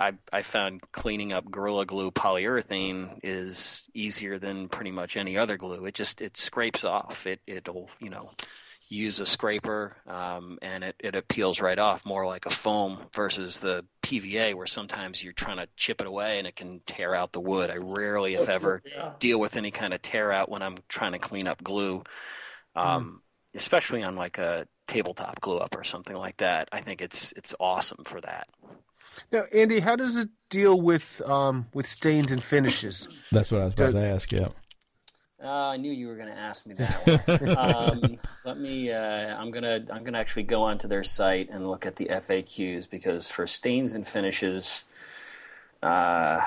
I, 0.00 0.12
I 0.32 0.40
found 0.42 0.80
cleaning 0.92 1.32
up 1.32 1.50
Gorilla 1.50 1.84
Glue 1.84 2.10
polyurethane 2.10 3.20
is 3.22 3.88
easier 3.94 4.38
than 4.38 4.68
pretty 4.68 4.90
much 4.90 5.16
any 5.16 5.36
other 5.36 5.56
glue. 5.58 5.84
It 5.84 5.94
just 5.94 6.20
it 6.22 6.36
scrapes 6.38 6.84
off. 6.84 7.26
It 7.26 7.40
it'll 7.46 7.90
you 8.00 8.08
know 8.08 8.28
use 8.88 9.20
a 9.20 9.26
scraper 9.26 9.96
um, 10.08 10.58
and 10.62 10.82
it, 10.82 10.96
it 10.98 11.28
peels 11.28 11.60
right 11.60 11.78
off 11.78 12.04
more 12.04 12.26
like 12.26 12.44
a 12.44 12.50
foam 12.50 12.98
versus 13.14 13.60
the 13.60 13.84
PVA 14.02 14.52
where 14.54 14.66
sometimes 14.66 15.22
you're 15.22 15.32
trying 15.32 15.58
to 15.58 15.68
chip 15.76 16.00
it 16.00 16.08
away 16.08 16.38
and 16.38 16.46
it 16.48 16.56
can 16.56 16.80
tear 16.86 17.14
out 17.14 17.30
the 17.30 17.40
wood. 17.40 17.70
I 17.70 17.76
rarely, 17.76 18.34
if 18.34 18.48
ever, 18.48 18.82
Yeah. 18.96 19.12
deal 19.20 19.38
with 19.38 19.56
any 19.56 19.70
kind 19.70 19.94
of 19.94 20.02
tear 20.02 20.32
out 20.32 20.48
when 20.48 20.60
I'm 20.62 20.74
trying 20.88 21.12
to 21.12 21.20
clean 21.20 21.46
up 21.46 21.62
glue, 21.62 22.02
um, 22.74 23.22
especially 23.54 24.02
on 24.02 24.16
like 24.16 24.38
a 24.38 24.66
tabletop 24.88 25.40
glue 25.40 25.58
up 25.58 25.76
or 25.76 25.84
something 25.84 26.16
like 26.16 26.38
that. 26.38 26.68
I 26.72 26.80
think 26.80 27.00
it's 27.00 27.32
it's 27.34 27.54
awesome 27.60 28.02
for 28.04 28.20
that. 28.22 28.48
Now, 29.32 29.44
Andy, 29.52 29.80
how 29.80 29.96
does 29.96 30.16
it 30.16 30.28
deal 30.48 30.80
with 30.80 31.20
um, 31.26 31.66
with 31.74 31.88
stains 31.88 32.32
and 32.32 32.42
finishes? 32.42 33.08
That's 33.32 33.50
what 33.52 33.60
I 33.60 33.64
was 33.64 33.74
about 33.74 33.86
Does- 33.86 33.94
to 33.94 34.00
ask. 34.04 34.32
Yeah. 34.32 34.48
Uh, 35.42 35.68
I 35.70 35.78
knew 35.78 35.90
you 35.90 36.06
were 36.08 36.16
going 36.16 36.28
to 36.28 36.38
ask 36.38 36.66
me 36.66 36.74
that 36.74 37.24
one. 37.26 37.56
um, 37.56 38.18
let 38.44 38.58
me. 38.60 38.92
Uh, 38.92 38.98
I'm 39.00 39.50
gonna. 39.50 39.80
I'm 39.90 40.04
gonna 40.04 40.18
actually 40.18 40.42
go 40.42 40.64
onto 40.64 40.86
their 40.86 41.02
site 41.02 41.48
and 41.50 41.66
look 41.66 41.86
at 41.86 41.96
the 41.96 42.06
FAQs 42.06 42.88
because 42.90 43.30
for 43.30 43.46
stains 43.46 43.94
and 43.94 44.06
finishes, 44.06 44.84
uh, 45.82 46.42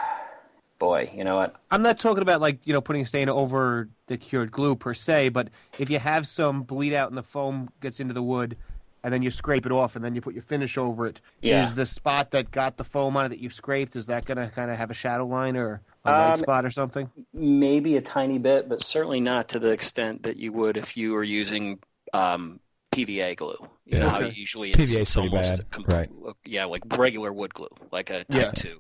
boy, 0.78 1.12
you 1.16 1.24
know 1.24 1.36
what? 1.38 1.56
I'm 1.72 1.82
not 1.82 1.98
talking 2.00 2.22
about 2.22 2.40
like 2.40 2.68
you 2.68 2.74
know 2.74 2.82
putting 2.82 3.02
a 3.02 3.06
stain 3.06 3.30
over 3.30 3.90
the 4.06 4.18
cured 4.18 4.52
glue 4.52 4.76
per 4.76 4.94
se, 4.94 5.30
but 5.30 5.50
if 5.80 5.90
you 5.90 5.98
have 5.98 6.28
some 6.28 6.62
bleed 6.62 6.94
out 6.94 7.10
and 7.10 7.18
the 7.18 7.24
foam 7.24 7.70
gets 7.82 8.00
into 8.00 8.14
the 8.14 8.22
wood, 8.22 8.58
and 9.04 9.14
then 9.14 9.22
you 9.22 9.30
scrape 9.30 9.66
it 9.66 9.72
off, 9.72 9.96
and 9.96 10.04
then 10.04 10.16
you 10.16 10.22
put 10.22 10.34
your 10.34 10.44
finish 10.44 10.78
over 10.78 11.06
it, 11.08 11.18
is 11.42 11.50
Yeah. 11.52 11.70
the 11.76 11.86
spot 11.86 12.32
that 12.32 12.52
got 12.52 12.78
the 12.78 12.84
foam 12.84 13.18
on 13.18 13.26
it 13.26 13.30
that 13.30 13.40
you've 13.40 13.54
scraped 13.54 13.96
is 13.96 14.06
that 14.08 14.26
going 14.26 14.38
to 14.38 14.50
kind 14.54 14.72
of 14.72 14.78
have 14.78 14.90
a 14.90 14.94
shadow 14.94 15.26
line 15.26 15.58
or 15.58 15.82
a 16.06 16.12
white 16.12 16.30
Um, 16.32 16.36
spot 16.38 16.66
or 16.66 16.72
something? 16.72 17.10
Maybe 17.34 17.98
a 17.98 18.02
tiny 18.02 18.38
bit, 18.40 18.70
but 18.70 18.82
certainly 18.82 19.20
not 19.20 19.50
to 19.50 19.60
the 19.60 19.72
extent 19.72 20.24
that 20.24 20.38
you 20.38 20.54
would 20.54 20.78
if 20.78 20.96
you 20.96 21.12
were 21.14 21.24
using 21.24 21.80
um, 22.14 22.60
PVA 22.92 23.36
glue. 23.36 23.56
You 23.86 24.00
know 24.00 24.06
Yeah. 24.06 24.10
how 24.12 24.18
Okay. 24.22 24.36
usually 24.36 24.72
it's, 24.72 24.78
PVA 24.80 24.86
's 24.86 24.94
it's 25.02 25.14
pretty 25.14 25.30
almost 25.30 25.58
bad, 25.58 25.72
com- 25.72 25.86
right. 25.90 26.10
Yeah, 26.46 26.66
like 26.66 26.84
regular 26.98 27.34
wood 27.34 27.54
glue, 27.54 27.68
like 27.92 28.10
a 28.10 28.24
Type 28.26 28.42
Yeah. 28.42 28.52
Two. 28.52 28.80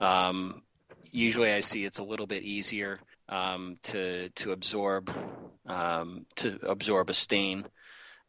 Um, 0.00 0.62
usually, 1.02 1.52
I 1.52 1.60
see 1.60 1.84
it's 1.84 1.98
a 1.98 2.04
little 2.04 2.26
bit 2.26 2.42
easier 2.42 2.98
um, 3.28 3.78
to 3.84 4.28
to 4.30 4.52
absorb 4.52 5.08
um, 5.66 6.26
to 6.36 6.58
absorb 6.68 7.08
a 7.08 7.14
stain, 7.14 7.64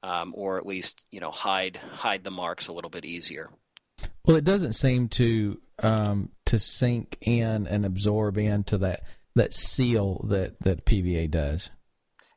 um, 0.05 0.33
or 0.35 0.57
at 0.57 0.65
least 0.65 1.05
you 1.11 1.19
know 1.19 1.31
hide 1.31 1.77
hide 1.91 2.23
the 2.23 2.31
marks 2.31 2.67
a 2.67 2.73
little 2.73 2.89
bit 2.91 3.05
easier. 3.05 3.47
Well, 4.25 4.35
it 4.37 4.43
doesn't 4.43 4.73
seem 4.73 5.09
to 5.09 5.59
um, 5.81 6.29
to 6.45 6.59
sink 6.59 7.17
in 7.21 7.67
and 7.67 7.85
absorb 7.85 8.37
into 8.37 8.77
that 8.79 9.01
that 9.35 9.53
seal 9.53 10.25
that 10.29 10.55
that 10.61 10.85
PVA 10.85 11.29
does. 11.29 11.69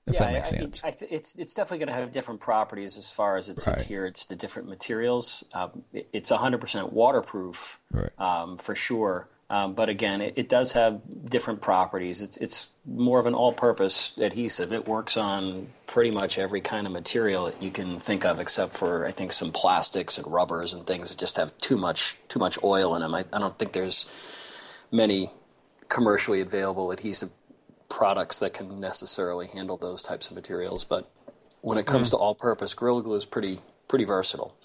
If 0.07 0.16
that 0.18 0.33
makes 0.33 0.52
I, 0.52 0.57
I 0.57 0.61
sense. 0.61 0.81
think- 0.81 0.94
I 0.94 0.96
th- 0.96 1.12
it's 1.12 1.35
it's 1.37 1.52
definitely 1.54 1.85
going 1.85 1.94
to 1.94 2.00
have 2.02 2.11
different 2.12 2.40
properties 2.40 2.96
as 2.96 3.11
far 3.11 3.37
as 3.37 3.50
its 3.50 3.66
Right. 3.66 3.76
adherence 3.83 4.24
to 4.26 4.37
different 4.37 4.68
materials. 4.68 5.44
Um, 5.54 5.85
it- 5.92 6.09
it's 6.14 6.31
100% 6.31 6.92
waterproof 6.94 7.78
Right. 7.92 8.11
um, 8.18 8.57
for 8.57 8.74
sure, 8.74 9.28
um, 9.50 9.74
but 9.74 9.88
again, 9.88 10.20
it, 10.20 10.34
it 10.37 10.48
does 10.48 10.72
have 10.72 11.00
different 11.28 11.62
properties. 11.62 12.20
It's 12.20 12.37
it's 12.37 12.68
more 12.84 13.18
of 13.18 13.26
an 13.26 13.34
all-purpose 13.34 14.18
adhesive. 14.18 14.72
It 14.72 14.87
works 14.87 15.16
on 15.16 15.68
pretty 15.87 16.11
much 16.11 16.38
every 16.38 16.61
kind 16.61 16.87
of 16.87 16.92
material 16.92 17.46
that 17.46 17.62
you 17.62 17.70
can 17.70 17.98
think 17.98 18.24
of, 18.24 18.40
except 18.40 18.74
for 18.74 19.06
I 19.06 19.12
think 19.12 19.32
some 19.32 19.52
plastics 19.52 20.18
and 20.18 20.26
rubbers 20.26 20.74
and 20.74 20.87
things 20.87 21.11
that 21.11 21.18
just 21.18 21.37
have 21.37 21.56
too 21.58 21.76
much 21.76 22.18
too 22.28 22.38
much 22.38 22.58
oil 22.62 22.94
in 22.94 23.00
them. 23.00 23.14
I, 23.14 23.24
I 23.32 23.38
don't 23.38 23.58
think 23.58 23.72
there's 23.72 24.06
many 24.92 25.30
commercially 25.88 26.42
available 26.42 26.90
adhesive 26.90 27.30
products 27.88 28.38
that 28.40 28.52
can 28.52 28.80
necessarily 28.80 29.46
handle 29.46 29.78
those 29.78 30.02
types 30.02 30.28
of 30.28 30.34
materials. 30.34 30.84
But 30.84 31.11
when 31.62 31.78
it 31.78 31.87
comes 31.87 32.11
to 32.11 32.16
all-purpose, 32.16 32.74
Gorilla 32.74 33.02
Glue 33.02 33.16
is 33.16 33.24
pretty 33.24 33.61
pretty 33.88 34.04
versatile. 34.04 34.58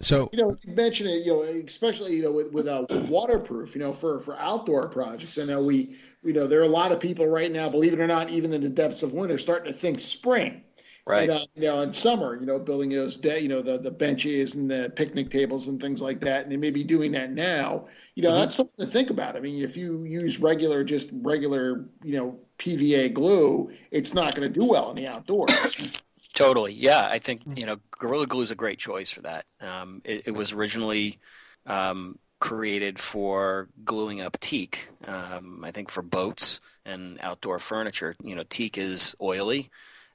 So 0.00 0.28
You 0.32 0.38
know, 0.40 0.56
you 0.62 0.74
mentioned 0.74 1.10
it, 1.10 1.26
you 1.26 1.32
know, 1.32 1.42
especially, 1.42 2.14
you 2.16 2.22
know, 2.22 2.32
with, 2.32 2.52
with 2.52 2.68
uh, 2.68 2.86
waterproof, 3.08 3.74
you 3.74 3.80
know, 3.80 3.92
for, 3.92 4.20
for 4.20 4.38
outdoor 4.38 4.88
projects. 4.88 5.38
I 5.38 5.44
know 5.44 5.62
we, 5.62 5.96
you 6.22 6.32
know, 6.32 6.46
there 6.46 6.60
are 6.60 6.64
a 6.64 6.68
lot 6.68 6.92
of 6.92 7.00
people 7.00 7.26
right 7.26 7.50
now, 7.50 7.68
believe 7.68 7.92
it 7.92 8.00
or 8.00 8.06
not, 8.06 8.30
even 8.30 8.52
in 8.52 8.62
the 8.62 8.68
depths 8.68 9.02
of 9.02 9.12
winter, 9.14 9.38
starting 9.38 9.72
to 9.72 9.76
think 9.76 9.98
spring. 9.98 10.62
Right. 11.04 11.28
And, 11.28 11.40
uh, 11.40 11.46
you 11.54 11.62
know, 11.62 11.80
in 11.80 11.94
summer, 11.94 12.38
you 12.38 12.44
know, 12.44 12.58
building 12.58 12.90
those, 12.90 13.16
de- 13.16 13.40
you 13.40 13.48
know, 13.48 13.62
the, 13.62 13.78
the 13.78 13.90
benches 13.90 14.54
and 14.54 14.70
the 14.70 14.92
picnic 14.94 15.30
tables 15.30 15.66
and 15.66 15.80
things 15.80 16.02
like 16.02 16.20
that. 16.20 16.42
And 16.42 16.52
they 16.52 16.58
may 16.58 16.70
be 16.70 16.84
doing 16.84 17.12
that 17.12 17.32
now. 17.32 17.86
You 18.14 18.24
know, 18.24 18.34
that's 18.34 18.54
something 18.54 18.84
to 18.84 18.90
think 18.90 19.08
about. 19.08 19.34
I 19.34 19.40
mean, 19.40 19.64
if 19.64 19.74
you 19.74 20.04
use 20.04 20.38
regular, 20.38 20.84
just 20.84 21.10
regular, 21.22 21.86
you 22.04 22.16
know, 22.16 22.38
PVA 22.58 23.14
glue, 23.14 23.70
it's 23.90 24.12
not 24.12 24.34
going 24.34 24.52
to 24.52 24.60
do 24.60 24.66
well 24.66 24.90
in 24.90 24.96
the 24.96 25.08
outdoors. 25.08 26.02
Totally. 26.38 26.72
Yeah, 26.72 27.04
I 27.04 27.18
think 27.18 27.42
you 27.56 27.66
know 27.66 27.78
Gorilla 27.90 28.26
Glue 28.28 28.42
is 28.42 28.52
a 28.52 28.54
great 28.54 28.78
choice 28.78 29.10
for 29.10 29.22
that. 29.22 29.44
Um, 29.60 30.02
it, 30.04 30.28
it 30.28 30.30
was 30.30 30.52
originally 30.52 31.18
um, 31.66 32.16
created 32.38 33.00
for 33.00 33.68
gluing 33.84 34.20
up 34.20 34.38
teak. 34.38 34.88
Um, 35.04 35.64
I 35.64 35.72
think 35.72 35.90
for 35.90 36.00
boats 36.00 36.60
and 36.86 37.18
outdoor 37.22 37.58
furniture. 37.58 38.14
You 38.22 38.36
know, 38.36 38.44
teak 38.48 38.78
is 38.78 39.16
oily. 39.20 39.68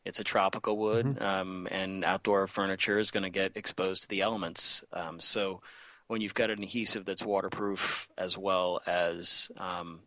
It's 0.06 0.22
a 0.22 0.24
tropical 0.24 0.78
wood, 0.78 1.22
um, 1.22 1.68
and 1.70 2.06
outdoor 2.06 2.48
furniture 2.48 3.00
is 3.00 3.12
going 3.12 3.24
to 3.24 3.30
get 3.30 3.58
exposed 3.58 4.04
to 4.04 4.08
the 4.08 4.22
elements. 4.22 4.82
Um, 4.94 5.20
so, 5.20 5.60
when 6.08 6.22
you've 6.22 6.34
got 6.34 6.50
an 6.50 6.64
adhesive 6.64 7.04
that's 7.04 7.26
waterproof 7.26 8.08
as 8.18 8.38
well 8.38 8.82
as 8.88 9.52
um, 9.58 10.00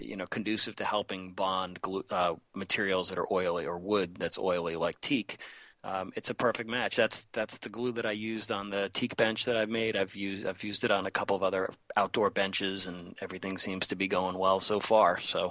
you 0.00 0.16
know 0.16 0.26
conducive 0.26 0.74
to 0.76 0.84
helping 0.84 1.32
bond 1.32 1.80
glue, 1.80 2.04
uh, 2.10 2.34
materials 2.56 3.08
that 3.08 3.18
are 3.18 3.32
oily 3.32 3.66
or 3.66 3.78
wood 3.78 4.16
that's 4.16 4.38
oily 4.38 4.74
like 4.74 5.00
teak. 5.00 5.38
Um, 5.82 6.12
it's 6.14 6.28
a 6.28 6.34
perfect 6.34 6.68
match. 6.70 6.96
That's 6.96 7.26
that's 7.32 7.58
the 7.58 7.70
glue 7.70 7.92
that 7.92 8.04
I 8.04 8.10
used 8.12 8.52
on 8.52 8.68
the 8.70 8.90
teak 8.92 9.16
bench 9.16 9.46
that 9.46 9.56
I've 9.56 9.70
made. 9.70 9.96
I've 9.96 10.14
used 10.14 10.46
I've 10.46 10.62
used 10.62 10.84
it 10.84 10.90
on 10.90 11.06
a 11.06 11.10
couple 11.10 11.34
of 11.36 11.42
other 11.42 11.70
outdoor 11.96 12.28
benches, 12.30 12.86
and 12.86 13.14
everything 13.22 13.56
seems 13.56 13.86
to 13.88 13.96
be 13.96 14.06
going 14.06 14.36
well 14.38 14.60
so 14.60 14.78
far. 14.78 15.18
So 15.18 15.48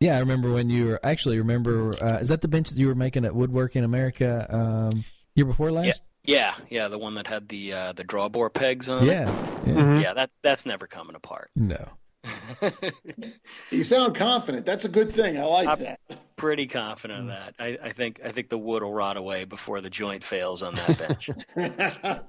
yeah, 0.00 0.16
I 0.16 0.20
remember 0.20 0.52
when 0.52 0.70
you 0.70 0.86
were 0.86 1.00
actually 1.04 1.38
remember. 1.38 1.90
Uh, 2.02 2.18
is 2.20 2.28
that 2.28 2.40
the 2.40 2.48
bench 2.48 2.70
that 2.70 2.78
you 2.78 2.86
were 2.86 2.94
making 2.94 3.24
at 3.26 3.34
Woodworking 3.34 3.84
America 3.84 4.46
um, 4.48 5.04
year 5.34 5.44
before 5.44 5.70
last? 5.72 6.02
yeah, 6.24 6.54
yeah, 6.70 6.88
the 6.88 6.98
one 6.98 7.14
that 7.16 7.26
had 7.26 7.48
the 7.48 7.72
uh, 7.74 7.92
the 7.92 8.04
drawbore 8.04 8.52
pegs 8.52 8.88
on 8.88 9.04
Yeah. 9.04 9.28
it. 9.30 9.68
yeah. 9.68 9.98
Yeah, 10.00 10.14
that 10.14 10.30
that's 10.42 10.64
never 10.64 10.86
coming 10.86 11.16
apart. 11.16 11.50
No. 11.54 11.88
you 13.70 13.82
sound 13.82 14.14
confident. 14.16 14.66
That's 14.66 14.84
a 14.84 14.88
good 14.88 15.12
thing. 15.12 15.38
I 15.38 15.44
like 15.44 15.68
I'm- 15.68 15.80
that. 15.80 16.00
Pretty 16.36 16.66
confident 16.66 17.24
hmm. 17.24 17.30
of 17.30 17.34
that. 17.34 17.54
I, 17.58 17.78
I 17.88 17.90
think 17.90 18.20
I 18.24 18.30
think 18.30 18.48
the 18.48 18.58
wood 18.58 18.82
will 18.82 18.92
rot 18.92 19.16
away 19.16 19.44
before 19.44 19.80
the 19.80 19.90
joint 19.90 20.22
fails 20.22 20.62
on 20.62 20.76
that 20.76 20.98
bench. 20.98 21.30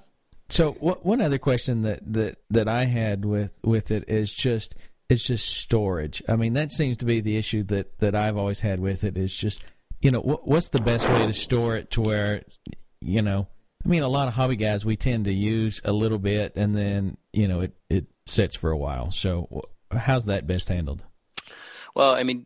So 0.50 0.72
wh- 0.74 1.06
one 1.06 1.22
other 1.22 1.38
question 1.38 1.84
that, 1.84 2.00
that, 2.14 2.40
that 2.50 2.68
I 2.68 2.86
had 2.86 3.24
with, 3.24 3.54
with 3.64 3.92
it 3.92 4.10
is 4.10 4.34
just 4.34 4.76
it's 5.08 5.24
just 5.24 5.48
storage. 5.48 6.22
I 6.28 6.36
mean 6.36 6.54
that 6.54 6.72
seems 6.72 6.98
to 6.98 7.06
be 7.06 7.22
the 7.22 7.38
issue 7.38 7.64
that, 7.66 7.98
that 8.00 8.16
I've 8.16 8.38
always 8.38 8.60
had 8.60 8.80
with 8.80 9.04
it 9.04 9.18
is 9.18 9.36
just 9.36 9.72
you 10.02 10.12
know 10.12 10.22
what 10.22 10.48
what's 10.48 10.70
the 10.70 10.82
best 10.82 11.10
way 11.10 11.26
to 11.26 11.34
store 11.34 11.76
it 11.76 11.92
to 11.92 12.02
where 12.02 12.44
you 13.02 13.22
know 13.22 13.48
I 13.84 13.90
mean 13.90 14.04
a 14.04 14.08
lot 14.08 14.28
of 14.28 14.36
hobby 14.36 14.56
guys 14.56 14.86
we 14.86 14.98
tend 14.98 15.26
to 15.26 15.34
use 15.34 15.82
a 15.84 15.92
little 15.92 16.20
bit 16.20 16.56
and 16.56 16.76
then 16.76 17.18
you 17.34 17.48
know 17.48 17.62
it, 17.62 17.76
it 17.90 18.06
sits 18.28 18.56
for 18.56 18.70
a 18.70 18.78
while. 18.78 19.10
So 19.10 19.64
how's 19.92 20.26
that 20.26 20.48
best 20.48 20.70
handled? 20.70 21.04
Well, 21.96 22.14
I 22.14 22.24
mean, 22.24 22.46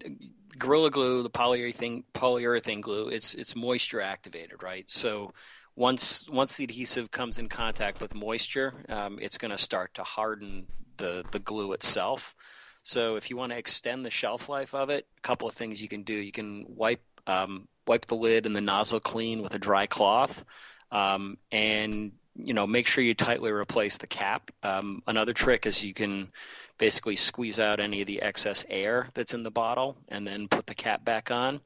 Gorilla 0.57 0.89
Glue, 0.89 1.23
the 1.23 1.29
polyurethane 1.29 2.03
polyurethane 2.13 2.81
glue, 2.81 3.09
it's 3.09 3.33
it's 3.33 3.55
moisture 3.55 4.01
activated, 4.01 4.63
right? 4.63 4.89
So 4.89 5.33
once 5.75 6.29
once 6.29 6.57
the 6.57 6.63
adhesive 6.63 7.11
comes 7.11 7.39
in 7.39 7.49
contact 7.49 8.01
with 8.01 8.15
moisture, 8.15 8.73
um, 8.89 9.19
it's 9.21 9.37
going 9.37 9.51
to 9.51 9.57
start 9.57 9.93
to 9.95 10.03
harden 10.03 10.67
the 10.97 11.23
the 11.31 11.39
glue 11.39 11.73
itself. 11.73 12.35
So 12.83 13.15
if 13.15 13.29
you 13.29 13.37
want 13.37 13.51
to 13.51 13.57
extend 13.57 14.05
the 14.05 14.11
shelf 14.11 14.49
life 14.49 14.75
of 14.75 14.89
it, 14.89 15.07
a 15.17 15.21
couple 15.21 15.47
of 15.47 15.53
things 15.53 15.81
you 15.81 15.87
can 15.87 16.03
do. 16.03 16.13
You 16.13 16.31
can 16.31 16.65
wipe 16.67 17.03
um, 17.25 17.67
wipe 17.87 18.05
the 18.05 18.15
lid 18.15 18.45
and 18.45 18.55
the 18.55 18.61
nozzle 18.61 18.99
clean 18.99 19.41
with 19.41 19.55
a 19.55 19.59
dry 19.59 19.87
cloth, 19.87 20.45
um, 20.91 21.37
and 21.51 22.11
you 22.35 22.53
know 22.53 22.65
make 22.65 22.87
sure 22.87 23.03
you 23.03 23.13
tightly 23.13 23.51
replace 23.51 23.97
the 23.97 24.07
cap. 24.07 24.51
Um, 24.63 25.03
another 25.07 25.33
trick 25.33 25.65
is 25.65 25.83
you 25.83 25.93
can 25.93 26.29
basically 26.77 27.15
squeeze 27.15 27.59
out 27.59 27.79
any 27.79 28.01
of 28.01 28.07
the 28.07 28.21
excess 28.21 28.65
air 28.69 29.09
that's 29.13 29.33
in 29.33 29.43
the 29.43 29.51
bottle 29.51 29.97
and 30.09 30.25
then 30.25 30.47
put 30.47 30.67
the 30.67 30.75
cap 30.75 31.05
back 31.05 31.31
on. 31.31 31.61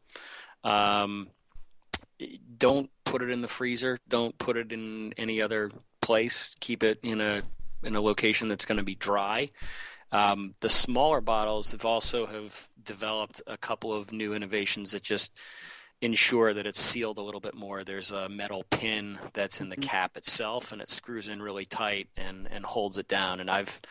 Um, 0.63 1.29
don't 2.57 2.89
put 3.05 3.21
it 3.21 3.29
in 3.29 3.41
the 3.41 3.47
freezer. 3.47 3.97
Don't 4.07 4.37
put 4.37 4.57
it 4.57 4.71
in 4.71 5.13
any 5.17 5.41
other 5.41 5.69
place. 6.01 6.55
Keep 6.59 6.83
it 6.83 6.99
in 7.03 7.21
a 7.21 7.43
in 7.83 7.95
a 7.95 8.01
location 8.01 8.49
that's 8.49 8.65
going 8.65 8.79
to 8.79 8.83
be 8.83 8.95
dry. 8.95 9.49
Um, 10.11 10.55
the 10.61 10.69
smaller 10.69 11.21
bottles 11.21 11.71
have 11.71 11.85
also 11.85 12.25
have 12.25 12.69
developed 12.81 13.41
a 13.45 13.57
couple 13.57 13.93
of 13.93 14.11
new 14.11 14.33
innovations 14.33 14.91
that 14.91 15.03
just 15.03 15.39
ensure 16.01 16.53
that 16.53 16.67
it's 16.67 16.79
sealed 16.79 17.17
a 17.17 17.23
little 17.23 17.41
bit 17.41 17.55
more. 17.55 17.83
There's 17.83 18.11
a 18.11 18.29
metal 18.29 18.63
pin 18.69 19.19
that's 19.33 19.61
in 19.61 19.69
the 19.69 19.75
mm-hmm. 19.75 19.89
cap 19.89 20.17
itself, 20.17 20.71
and 20.71 20.81
it 20.81 20.89
screws 20.89 21.27
in 21.27 21.41
really 21.41 21.65
tight 21.65 22.09
and 22.15 22.47
and 22.51 22.65
holds 22.65 22.97
it 22.97 23.07
down. 23.07 23.39
And 23.39 23.49
I've 23.49 23.81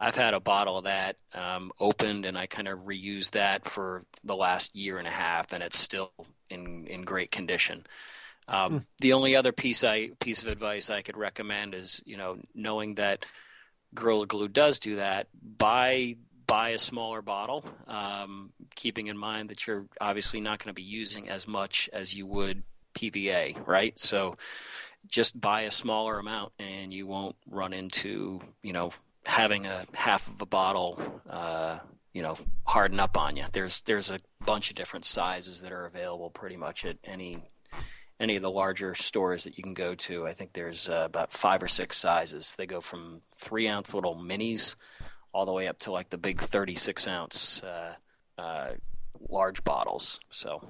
I've 0.00 0.16
had 0.16 0.34
a 0.34 0.40
bottle 0.40 0.78
of 0.78 0.84
that 0.84 1.16
um, 1.34 1.72
opened, 1.80 2.24
and 2.24 2.38
I 2.38 2.46
kind 2.46 2.68
of 2.68 2.80
reused 2.80 3.32
that 3.32 3.64
for 3.64 4.02
the 4.24 4.36
last 4.36 4.76
year 4.76 4.96
and 4.96 5.06
a 5.06 5.12
half, 5.12 5.52
and 5.52 5.62
it's 5.62 5.78
still 5.78 6.12
in 6.48 6.86
in 6.86 7.02
great 7.02 7.30
condition. 7.30 7.84
Um, 8.46 8.72
mm. 8.72 8.84
The 9.00 9.12
only 9.12 9.36
other 9.36 9.52
piece 9.52 9.84
I 9.84 10.10
piece 10.20 10.42
of 10.42 10.48
advice 10.48 10.90
I 10.90 11.02
could 11.02 11.16
recommend 11.16 11.74
is 11.74 12.02
you 12.06 12.16
know 12.16 12.38
knowing 12.54 12.94
that 12.94 13.24
Gorilla 13.94 14.26
Glue 14.26 14.48
does 14.48 14.78
do 14.78 14.96
that. 14.96 15.26
Buy 15.42 16.16
buy 16.46 16.70
a 16.70 16.78
smaller 16.78 17.20
bottle, 17.20 17.64
um, 17.86 18.52
keeping 18.78 19.08
in 19.08 19.18
mind 19.18 19.50
that 19.50 19.66
you're 19.66 19.86
obviously 20.00 20.40
not 20.40 20.62
going 20.62 20.70
to 20.70 20.72
be 20.72 20.82
using 20.82 21.28
as 21.28 21.48
much 21.48 21.90
as 21.92 22.14
you 22.14 22.26
would 22.26 22.62
PVA, 22.94 23.66
right? 23.66 23.98
So 23.98 24.34
just 25.08 25.38
buy 25.40 25.62
a 25.62 25.70
smaller 25.70 26.18
amount, 26.18 26.52
and 26.60 26.94
you 26.94 27.06
won't 27.06 27.34
run 27.50 27.72
into 27.72 28.40
you 28.62 28.72
know 28.72 28.92
having 29.26 29.66
a 29.66 29.84
half 29.94 30.28
of 30.28 30.40
a 30.40 30.46
bottle, 30.46 31.20
uh, 31.28 31.80
you 32.12 32.22
know, 32.22 32.36
harden 32.66 33.00
up 33.00 33.18
on 33.18 33.36
you. 33.36 33.44
There's 33.52 33.82
there's 33.82 34.12
a 34.12 34.20
bunch 34.46 34.70
of 34.70 34.76
different 34.76 35.04
sizes 35.04 35.60
that 35.62 35.72
are 35.72 35.84
available 35.84 36.30
pretty 36.30 36.56
much 36.56 36.84
at 36.84 36.98
any 37.02 37.38
any 38.20 38.36
of 38.36 38.42
the 38.42 38.50
larger 38.50 38.94
stores 38.94 39.42
that 39.42 39.58
you 39.58 39.64
can 39.64 39.74
go 39.74 39.96
to. 39.96 40.24
I 40.24 40.32
think 40.32 40.52
there's 40.52 40.88
uh, 40.88 41.02
about 41.04 41.32
five 41.32 41.64
or 41.64 41.68
six 41.68 41.96
sizes. 41.96 42.54
They 42.56 42.66
go 42.66 42.80
from 42.80 43.22
three 43.34 43.68
ounce 43.68 43.92
little 43.92 44.14
minis 44.14 44.76
all 45.32 45.46
the 45.46 45.52
way 45.52 45.66
up 45.66 45.80
to 45.80 45.92
like 45.92 46.10
the 46.10 46.18
big 46.18 46.40
36 46.40 47.06
ounce 47.08 47.62
uh, 47.62 47.94
uh, 48.38 48.68
large 49.28 49.62
bottles. 49.64 50.20
So. 50.30 50.62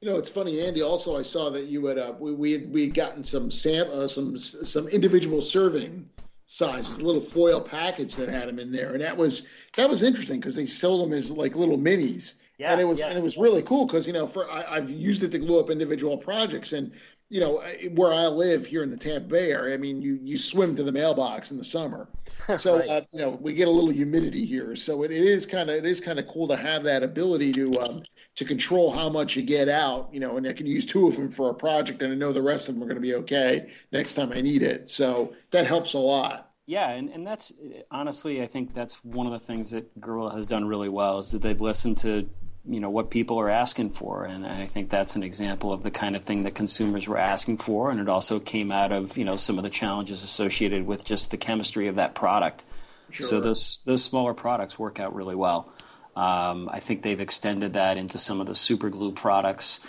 You 0.00 0.08
know, 0.08 0.16
it's 0.16 0.30
funny, 0.30 0.66
Andy. 0.66 0.80
Also, 0.80 1.18
I 1.18 1.22
saw 1.22 1.50
that 1.50 1.66
you 1.66 1.84
had 1.84 1.98
uh, 1.98 2.14
we 2.18 2.32
we 2.32 2.52
had, 2.52 2.72
we 2.72 2.84
had 2.84 2.94
gotten 2.94 3.22
some 3.22 3.50
sam 3.50 3.86
uh, 3.92 4.06
some 4.06 4.36
some 4.38 4.88
individual 4.88 5.42
serving 5.42 6.08
sizes, 6.46 7.02
little 7.02 7.20
foil 7.20 7.60
packets 7.60 8.16
that 8.16 8.28
had 8.28 8.48
them 8.48 8.58
in 8.58 8.72
there, 8.72 8.92
and 8.92 9.02
that 9.02 9.16
was 9.16 9.48
that 9.76 9.90
was 9.90 10.02
interesting 10.02 10.40
because 10.40 10.54
they 10.54 10.64
sold 10.64 11.02
them 11.04 11.16
as 11.16 11.30
like 11.30 11.54
little 11.54 11.78
minis. 11.78 12.34
Yeah, 12.60 12.72
and 12.72 12.80
it 12.80 12.84
was 12.84 13.00
yeah. 13.00 13.06
and 13.06 13.16
it 13.16 13.22
was 13.22 13.38
really 13.38 13.62
cool 13.62 13.86
because 13.86 14.06
you 14.06 14.12
know 14.12 14.26
for 14.26 14.50
I, 14.50 14.74
have 14.74 14.90
used 14.90 15.22
it 15.22 15.30
to 15.30 15.38
glue 15.38 15.60
up 15.60 15.70
individual 15.70 16.18
projects 16.18 16.74
and 16.74 16.92
you 17.30 17.40
know 17.40 17.62
where 17.94 18.12
I 18.12 18.26
live 18.26 18.66
here 18.66 18.82
in 18.82 18.90
the 18.90 18.98
Tampa 18.98 19.28
Bay 19.28 19.50
area, 19.50 19.74
I 19.74 19.78
mean 19.78 20.02
you 20.02 20.18
you 20.22 20.36
swim 20.36 20.74
to 20.74 20.82
the 20.82 20.92
mailbox 20.92 21.52
in 21.52 21.56
the 21.56 21.64
summer, 21.64 22.06
so 22.56 22.80
right. 22.80 22.88
uh, 22.90 23.00
you 23.12 23.20
know 23.20 23.30
we 23.40 23.54
get 23.54 23.66
a 23.66 23.70
little 23.70 23.88
humidity 23.88 24.44
here, 24.44 24.76
so 24.76 25.04
it, 25.04 25.10
it 25.10 25.24
is 25.24 25.46
kind 25.46 25.70
of 25.70 25.76
it 25.76 25.86
is 25.86 26.00
kind 26.00 26.18
of 26.18 26.28
cool 26.28 26.46
to 26.48 26.56
have 26.56 26.82
that 26.82 27.02
ability 27.02 27.50
to 27.52 27.72
um, 27.80 28.02
to 28.34 28.44
control 28.44 28.90
how 28.90 29.08
much 29.08 29.36
you 29.36 29.42
get 29.42 29.70
out, 29.70 30.10
you 30.12 30.20
know, 30.20 30.36
and 30.36 30.46
I 30.46 30.52
can 30.52 30.66
use 30.66 30.84
two 30.84 31.08
of 31.08 31.16
them 31.16 31.30
for 31.30 31.48
a 31.48 31.54
project, 31.54 32.02
and 32.02 32.12
I 32.12 32.16
know 32.16 32.30
the 32.30 32.42
rest 32.42 32.68
of 32.68 32.74
them 32.74 32.82
are 32.82 32.86
going 32.86 32.96
to 32.96 33.00
be 33.00 33.14
okay 33.14 33.70
next 33.90 34.14
time 34.14 34.32
I 34.32 34.42
need 34.42 34.62
it. 34.62 34.86
So 34.90 35.32
that 35.50 35.66
helps 35.66 35.94
a 35.94 35.98
lot. 35.98 36.52
Yeah, 36.66 36.90
and, 36.90 37.08
and 37.08 37.26
that's 37.26 37.52
honestly, 37.90 38.42
I 38.42 38.46
think 38.46 38.74
that's 38.74 39.02
one 39.02 39.26
of 39.26 39.32
the 39.32 39.38
things 39.38 39.70
that 39.70 39.98
Gorilla 39.98 40.34
has 40.34 40.46
done 40.46 40.66
really 40.66 40.90
well 40.90 41.18
is 41.18 41.30
that 41.30 41.40
they've 41.40 41.60
listened 41.60 41.96
to 41.98 42.28
you 42.68 42.80
know 42.80 42.90
what 42.90 43.10
people 43.10 43.38
are 43.40 43.48
asking 43.48 43.90
for. 43.90 44.24
And 44.24 44.46
i 44.46 44.66
think 44.66 44.90
that's 44.90 45.16
an 45.16 45.22
example 45.22 45.72
of 45.72 45.82
the 45.82 45.90
kind 45.90 46.14
of 46.14 46.24
thing 46.24 46.42
that 46.42 46.54
consumers 46.54 47.08
were 47.08 47.18
asking 47.18 47.58
for. 47.58 47.90
And 47.90 48.00
it 48.00 48.08
also 48.08 48.38
came 48.38 48.70
out 48.70 48.92
of 48.92 49.16
you 49.16 49.24
know 49.24 49.36
some 49.36 49.58
of 49.58 49.64
the 49.64 49.70
challenges 49.70 50.22
associated 50.22 50.86
with 50.86 51.04
just 51.04 51.30
the 51.30 51.36
chemistry 51.36 51.88
of 51.88 51.96
that 51.96 52.14
product. 52.14 52.64
Sure. 53.10 53.26
so 53.26 53.40
those 53.40 53.80
those 53.84 54.04
smaller 54.04 54.34
products 54.34 54.78
work 54.78 55.00
out 55.00 55.14
really 55.14 55.34
well. 55.34 55.72
Um, 56.16 56.68
I 56.70 56.80
think 56.80 57.02
they've 57.02 57.20
extended 57.20 57.74
that 57.74 57.96
into 57.96 58.18
some 58.18 58.40
of 58.40 58.46
the 58.46 58.54
super 58.54 58.90
glue 58.90 59.12
products, 59.12 59.80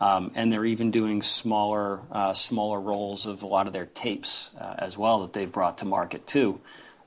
um, 0.00 0.30
and 0.34 0.52
they're 0.52 0.64
even 0.64 0.90
doing 0.90 1.22
smaller 1.22 2.00
uh, 2.12 2.32
smaller 2.32 2.80
rolls 2.80 3.26
of 3.26 3.42
a 3.42 3.46
lot 3.46 3.66
of 3.66 3.72
their 3.72 3.86
tapes 3.86 4.50
uh, 4.58 4.74
as 4.78 4.96
well 4.96 5.20
that 5.22 5.32
they've 5.32 5.50
brought 5.50 5.78
to 5.78 5.84
market 5.84 6.26
too. 6.26 6.60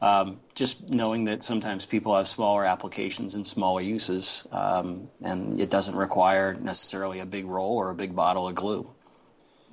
Um, 0.03 0.39
just 0.53 0.89
knowing 0.89 1.23
that 1.25 1.43
sometimes 1.43 1.85
people 1.85 2.15
have 2.15 2.27
smaller 2.27 2.65
applications 2.65 3.35
and 3.35 3.47
smaller 3.47 3.81
uses, 3.81 4.45
um, 4.51 5.09
and 5.21 5.59
it 5.59 5.69
doesn't 5.69 5.95
require 5.95 6.55
necessarily 6.55 7.19
a 7.19 7.25
big 7.25 7.45
roll 7.45 7.77
or 7.77 7.89
a 7.89 7.95
big 7.95 8.13
bottle 8.13 8.47
of 8.47 8.55
glue 8.55 8.89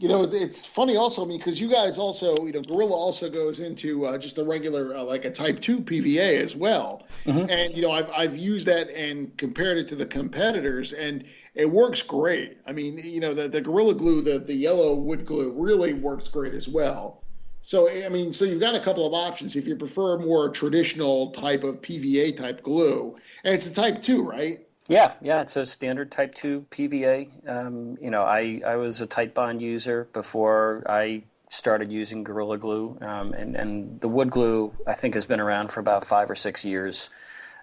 you 0.01 0.09
know, 0.09 0.22
it's 0.22 0.64
funny 0.64 0.97
also, 0.97 1.22
I 1.22 1.28
mean, 1.28 1.37
because 1.37 1.61
you 1.61 1.68
guys 1.68 1.99
also, 1.99 2.35
you 2.47 2.53
know, 2.53 2.62
Gorilla 2.62 2.95
also 2.95 3.28
goes 3.28 3.61
into 3.61 4.07
uh, 4.07 4.16
just 4.16 4.39
a 4.39 4.45
regular, 4.45 4.97
uh, 4.97 5.05
like 5.05 5.26
a 5.26 5.31
Type 5.31 5.61
2 5.61 5.83
PVA 5.83 6.41
as 6.41 6.57
well. 6.57 7.07
Mm-hmm. 7.26 7.51
And, 7.51 7.76
you 7.76 7.83
know, 7.83 7.91
I've, 7.91 8.11
I've 8.11 8.35
used 8.35 8.66
that 8.66 8.89
and 8.97 9.37
compared 9.37 9.76
it 9.76 9.87
to 9.89 9.97
the 9.97 10.07
competitors, 10.07 10.95
and 10.95 11.24
it 11.55 11.70
works 11.70 12.01
great. 12.01 12.57
I 12.66 12.72
mean, 12.72 12.97
you 12.97 13.20
know, 13.20 13.35
the, 13.35 13.47
the 13.47 13.61
Gorilla 13.61 13.93
Glue, 13.93 14.22
the, 14.22 14.39
the 14.39 14.55
yellow 14.55 14.95
wood 14.95 15.26
glue, 15.26 15.53
really 15.53 15.93
works 15.93 16.28
great 16.28 16.55
as 16.55 16.66
well. 16.66 17.20
So, 17.63 17.91
I 17.91 18.09
mean, 18.09 18.33
so 18.33 18.45
you've 18.45 18.61
got 18.61 18.75
a 18.75 18.81
couple 18.81 19.07
of 19.07 19.13
options 19.13 19.55
if 19.55 19.67
you 19.67 19.77
prefer 19.77 20.19
more 20.19 20.49
traditional 20.49 21.31
type 21.33 21.63
of 21.63 21.83
PVA 21.83 22.37
type 22.37 22.63
glue. 22.63 23.17
And 23.45 23.55
it's 23.55 23.67
a 23.67 23.73
Type 23.73 24.01
2, 24.01 24.23
right? 24.23 24.67
Yeah, 24.89 25.13
yeah, 25.21 25.43
it's 25.43 25.57
a 25.57 25.67
standard 25.67 26.11
Type 26.11 26.35
2 26.35 26.67
PVA. 26.71 27.49
Um, 27.49 27.99
you 28.01 28.11
know, 28.11 28.23
I, 28.23 28.63
I 28.67 28.77
was 28.77 29.01
a 29.01 29.07
Titebond 29.07 29.61
user 29.61 30.09
before 30.13 30.85
I 30.89 31.23
started 31.49 31.93
using 31.93 32.25
Gorilla 32.25 32.59
Glue, 32.59 32.97
um, 33.01 33.33
and, 33.35 33.57
and 33.57 34.01
the 34.01 34.09
wood 34.09 34.31
glue, 34.31 34.73
I 34.87 34.95
think, 34.95 35.15
has 35.15 35.27
been 35.27 35.41
around 35.41 35.71
for 35.71 35.81
about 35.81 36.05
five 36.05 36.31
or 36.31 36.35
six 36.35 36.65
years. 36.65 37.11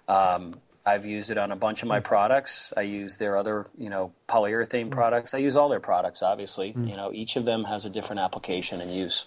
Um, 0.06 0.54
I've 0.86 1.04
used 1.04 1.30
it 1.30 1.36
on 1.36 1.52
a 1.52 1.56
bunch 1.56 1.82
of 1.82 1.88
my 1.88 2.00
products. 2.00 2.72
I 2.76 2.82
use 2.82 3.16
their 3.16 3.36
other, 3.36 3.66
you 3.76 3.90
know, 3.90 4.12
polyurethane 4.26 4.90
products. 4.90 5.34
I 5.34 5.38
use 5.38 5.56
all 5.56 5.68
their 5.68 5.80
products, 5.80 6.22
obviously. 6.22 6.72
Mm. 6.72 6.88
You 6.88 6.96
know, 6.96 7.12
each 7.12 7.36
of 7.36 7.44
them 7.44 7.64
has 7.64 7.84
a 7.84 7.90
different 7.90 8.20
application 8.20 8.80
and 8.80 8.90
use. 8.90 9.26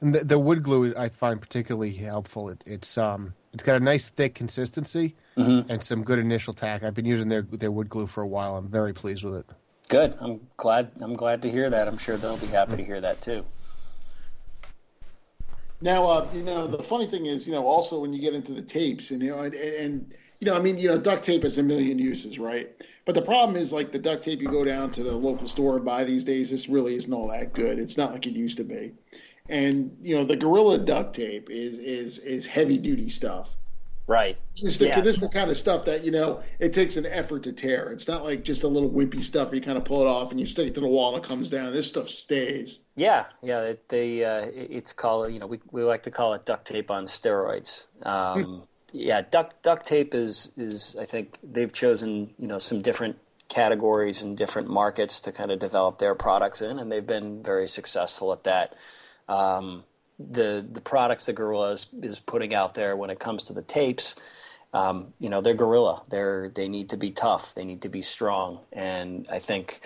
And 0.00 0.14
the, 0.14 0.24
the 0.24 0.38
wood 0.38 0.62
glue 0.62 0.94
I 0.96 1.08
find 1.08 1.40
particularly 1.40 1.92
helpful. 1.92 2.48
It, 2.48 2.62
it's 2.66 2.98
um, 2.98 3.34
it's 3.52 3.62
got 3.62 3.76
a 3.76 3.80
nice 3.80 4.10
thick 4.10 4.34
consistency 4.34 5.14
mm-hmm. 5.36 5.70
and 5.70 5.82
some 5.82 6.02
good 6.02 6.18
initial 6.18 6.52
tack. 6.52 6.82
I've 6.82 6.94
been 6.94 7.06
using 7.06 7.28
their 7.28 7.42
their 7.42 7.70
wood 7.70 7.88
glue 7.88 8.06
for 8.06 8.22
a 8.22 8.28
while. 8.28 8.56
I'm 8.56 8.68
very 8.68 8.92
pleased 8.92 9.24
with 9.24 9.34
it. 9.36 9.46
Good. 9.88 10.16
I'm 10.20 10.40
glad. 10.56 10.90
I'm 11.00 11.14
glad 11.14 11.42
to 11.42 11.50
hear 11.50 11.70
that. 11.70 11.88
I'm 11.88 11.98
sure 11.98 12.16
they'll 12.16 12.36
be 12.36 12.46
happy 12.46 12.76
to 12.76 12.84
hear 12.84 13.00
that 13.00 13.20
too. 13.20 13.44
Now, 15.80 16.06
uh, 16.06 16.28
you 16.32 16.42
know, 16.42 16.66
the 16.66 16.82
funny 16.82 17.06
thing 17.06 17.26
is, 17.26 17.46
you 17.46 17.52
know, 17.52 17.66
also 17.66 18.00
when 18.00 18.12
you 18.12 18.20
get 18.20 18.32
into 18.32 18.52
the 18.52 18.62
tapes, 18.62 19.10
and 19.10 19.22
you 19.22 19.30
know, 19.30 19.40
and, 19.40 19.54
and 19.54 20.14
you 20.40 20.46
know, 20.46 20.56
I 20.56 20.60
mean, 20.60 20.78
you 20.78 20.88
know, 20.88 20.98
duct 20.98 21.24
tape 21.24 21.42
has 21.42 21.58
a 21.58 21.62
million 21.62 21.98
uses, 21.98 22.38
right? 22.38 22.70
But 23.04 23.14
the 23.14 23.22
problem 23.22 23.56
is, 23.56 23.72
like 23.72 23.92
the 23.92 23.98
duct 23.98 24.24
tape 24.24 24.40
you 24.40 24.48
go 24.48 24.64
down 24.64 24.90
to 24.92 25.02
the 25.02 25.12
local 25.12 25.46
store 25.46 25.76
and 25.76 25.84
buy 25.84 26.04
these 26.04 26.24
days, 26.24 26.50
this 26.50 26.68
really 26.68 26.96
isn't 26.96 27.12
all 27.12 27.28
that 27.28 27.52
good. 27.52 27.78
It's 27.78 27.98
not 27.98 28.12
like 28.12 28.26
it 28.26 28.32
used 28.32 28.56
to 28.56 28.64
be. 28.64 28.92
And 29.48 29.96
you 30.00 30.16
know, 30.16 30.24
the 30.24 30.36
Gorilla 30.36 30.78
duct 30.78 31.14
tape 31.14 31.50
is 31.50 31.78
is 31.78 32.18
is 32.18 32.46
heavy 32.46 32.78
duty 32.78 33.08
stuff. 33.08 33.54
Right. 34.06 34.36
This 34.60 34.72
is, 34.72 34.78
the, 34.78 34.88
yeah. 34.88 35.00
this 35.00 35.14
is 35.14 35.22
the 35.22 35.30
kind 35.30 35.50
of 35.50 35.56
stuff 35.56 35.86
that, 35.86 36.04
you 36.04 36.10
know, 36.10 36.42
it 36.58 36.74
takes 36.74 36.98
an 36.98 37.06
effort 37.06 37.42
to 37.44 37.54
tear. 37.54 37.90
It's 37.90 38.06
not 38.06 38.22
like 38.22 38.44
just 38.44 38.62
a 38.62 38.68
little 38.68 38.90
wimpy 38.90 39.22
stuff. 39.22 39.54
You 39.54 39.62
kind 39.62 39.78
of 39.78 39.86
pull 39.86 40.02
it 40.02 40.06
off 40.06 40.30
and 40.30 40.38
you 40.38 40.44
stick 40.44 40.66
it 40.66 40.74
to 40.74 40.82
the 40.82 40.86
wall 40.86 41.14
and 41.14 41.24
it 41.24 41.26
comes 41.26 41.48
down. 41.48 41.72
This 41.72 41.88
stuff 41.88 42.10
stays. 42.10 42.80
Yeah. 42.96 43.24
Yeah. 43.42 43.60
It, 43.62 43.88
they, 43.88 44.22
uh, 44.22 44.50
it's 44.52 44.92
called, 44.92 45.32
you 45.32 45.38
know, 45.38 45.46
we, 45.46 45.58
we 45.70 45.82
like 45.84 46.02
to 46.02 46.10
call 46.10 46.34
it 46.34 46.44
duct 46.44 46.66
tape 46.66 46.90
on 46.90 47.06
steroids. 47.06 47.86
Um, 48.02 48.64
yeah. 48.92 49.22
Duct, 49.22 49.62
duct 49.62 49.86
tape 49.86 50.14
is, 50.14 50.52
is, 50.58 50.96
I 51.00 51.06
think 51.06 51.38
they've 51.42 51.72
chosen, 51.72 52.34
you 52.38 52.46
know, 52.46 52.58
some 52.58 52.82
different 52.82 53.16
categories 53.48 54.20
and 54.20 54.36
different 54.36 54.68
markets 54.68 55.18
to 55.22 55.32
kind 55.32 55.50
of 55.50 55.58
develop 55.58 55.96
their 55.96 56.14
products 56.14 56.60
in, 56.60 56.78
and 56.78 56.92
they've 56.92 57.06
been 57.06 57.42
very 57.42 57.68
successful 57.68 58.34
at 58.34 58.44
that. 58.44 58.74
Um, 59.28 59.84
the 60.18 60.64
the 60.68 60.80
products 60.80 61.26
that 61.26 61.34
Gorilla 61.34 61.72
is, 61.72 61.88
is 61.94 62.20
putting 62.20 62.54
out 62.54 62.74
there 62.74 62.96
when 62.96 63.10
it 63.10 63.18
comes 63.18 63.44
to 63.44 63.52
the 63.52 63.62
tapes, 63.62 64.14
um, 64.74 65.14
you 65.20 65.30
know, 65.30 65.40
they're 65.40 65.54
gorilla. 65.54 66.02
They're 66.10 66.48
they 66.48 66.68
need 66.68 66.90
to 66.90 66.96
be 66.96 67.12
tough. 67.12 67.54
They 67.54 67.64
need 67.64 67.82
to 67.82 67.88
be 67.88 68.02
strong. 68.02 68.60
And 68.72 69.26
I 69.30 69.38
think 69.38 69.80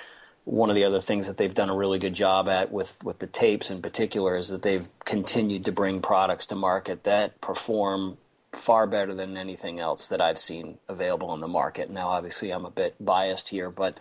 one 0.45 0.71
of 0.71 0.77
the 0.77 0.85
other 0.85 1.01
things 1.01 1.27
that 1.27 1.37
they've 1.37 1.55
done 1.55 1.69
a 1.69 1.77
really 1.77 1.99
good 1.99 2.15
job 2.15 2.49
at 2.49 2.73
with 2.73 3.05
with 3.05 3.19
the 3.19 3.27
tapes 3.27 3.71
in 3.71 3.83
particular 3.83 4.35
is 4.35 4.49
that 4.49 4.63
they've 4.63 4.89
continued 5.05 5.67
to 5.67 5.73
bring 5.73 6.01
products 6.01 6.47
to 6.47 6.55
market 6.55 7.05
that 7.05 7.39
perform 7.43 8.17
far 8.53 8.87
better 8.87 9.15
than 9.15 9.37
anything 9.37 9.79
else 9.79 10.09
that 10.09 10.23
I've 10.23 10.39
seen 10.39 10.79
available 10.89 11.29
on 11.29 11.41
the 11.41 11.49
market. 11.49 11.91
Now, 11.91 12.09
obviously, 12.09 12.51
I'm 12.51 12.65
a 12.65 12.71
bit 12.71 12.97
biased 12.99 13.51
here, 13.51 13.71
but 13.71 14.01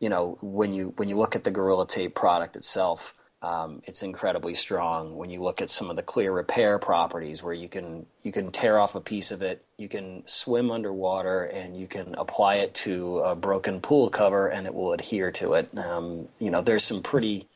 you 0.00 0.08
know, 0.08 0.38
when 0.40 0.72
you 0.72 0.94
when 0.96 1.10
you 1.10 1.18
look 1.18 1.36
at 1.36 1.44
the 1.44 1.50
Gorilla 1.50 1.86
Tape 1.86 2.14
product 2.14 2.56
itself 2.56 3.12
um, 3.44 3.82
it's 3.84 4.02
incredibly 4.02 4.54
strong. 4.54 5.16
When 5.16 5.28
you 5.28 5.42
look 5.42 5.60
at 5.60 5.68
some 5.68 5.90
of 5.90 5.96
the 5.96 6.02
clear 6.02 6.32
repair 6.32 6.78
properties, 6.78 7.42
where 7.42 7.52
you 7.52 7.68
can 7.68 8.06
you 8.22 8.32
can 8.32 8.50
tear 8.50 8.78
off 8.78 8.94
a 8.94 9.02
piece 9.02 9.30
of 9.30 9.42
it, 9.42 9.62
you 9.76 9.86
can 9.86 10.22
swim 10.26 10.70
underwater, 10.70 11.44
and 11.44 11.78
you 11.78 11.86
can 11.86 12.14
apply 12.16 12.56
it 12.56 12.72
to 12.76 13.18
a 13.18 13.36
broken 13.36 13.82
pool 13.82 14.08
cover, 14.08 14.48
and 14.48 14.66
it 14.66 14.74
will 14.74 14.94
adhere 14.94 15.30
to 15.32 15.54
it. 15.54 15.76
Um, 15.76 16.28
you 16.38 16.50
know, 16.50 16.62
there's 16.62 16.84
some 16.84 17.02
pretty 17.02 17.46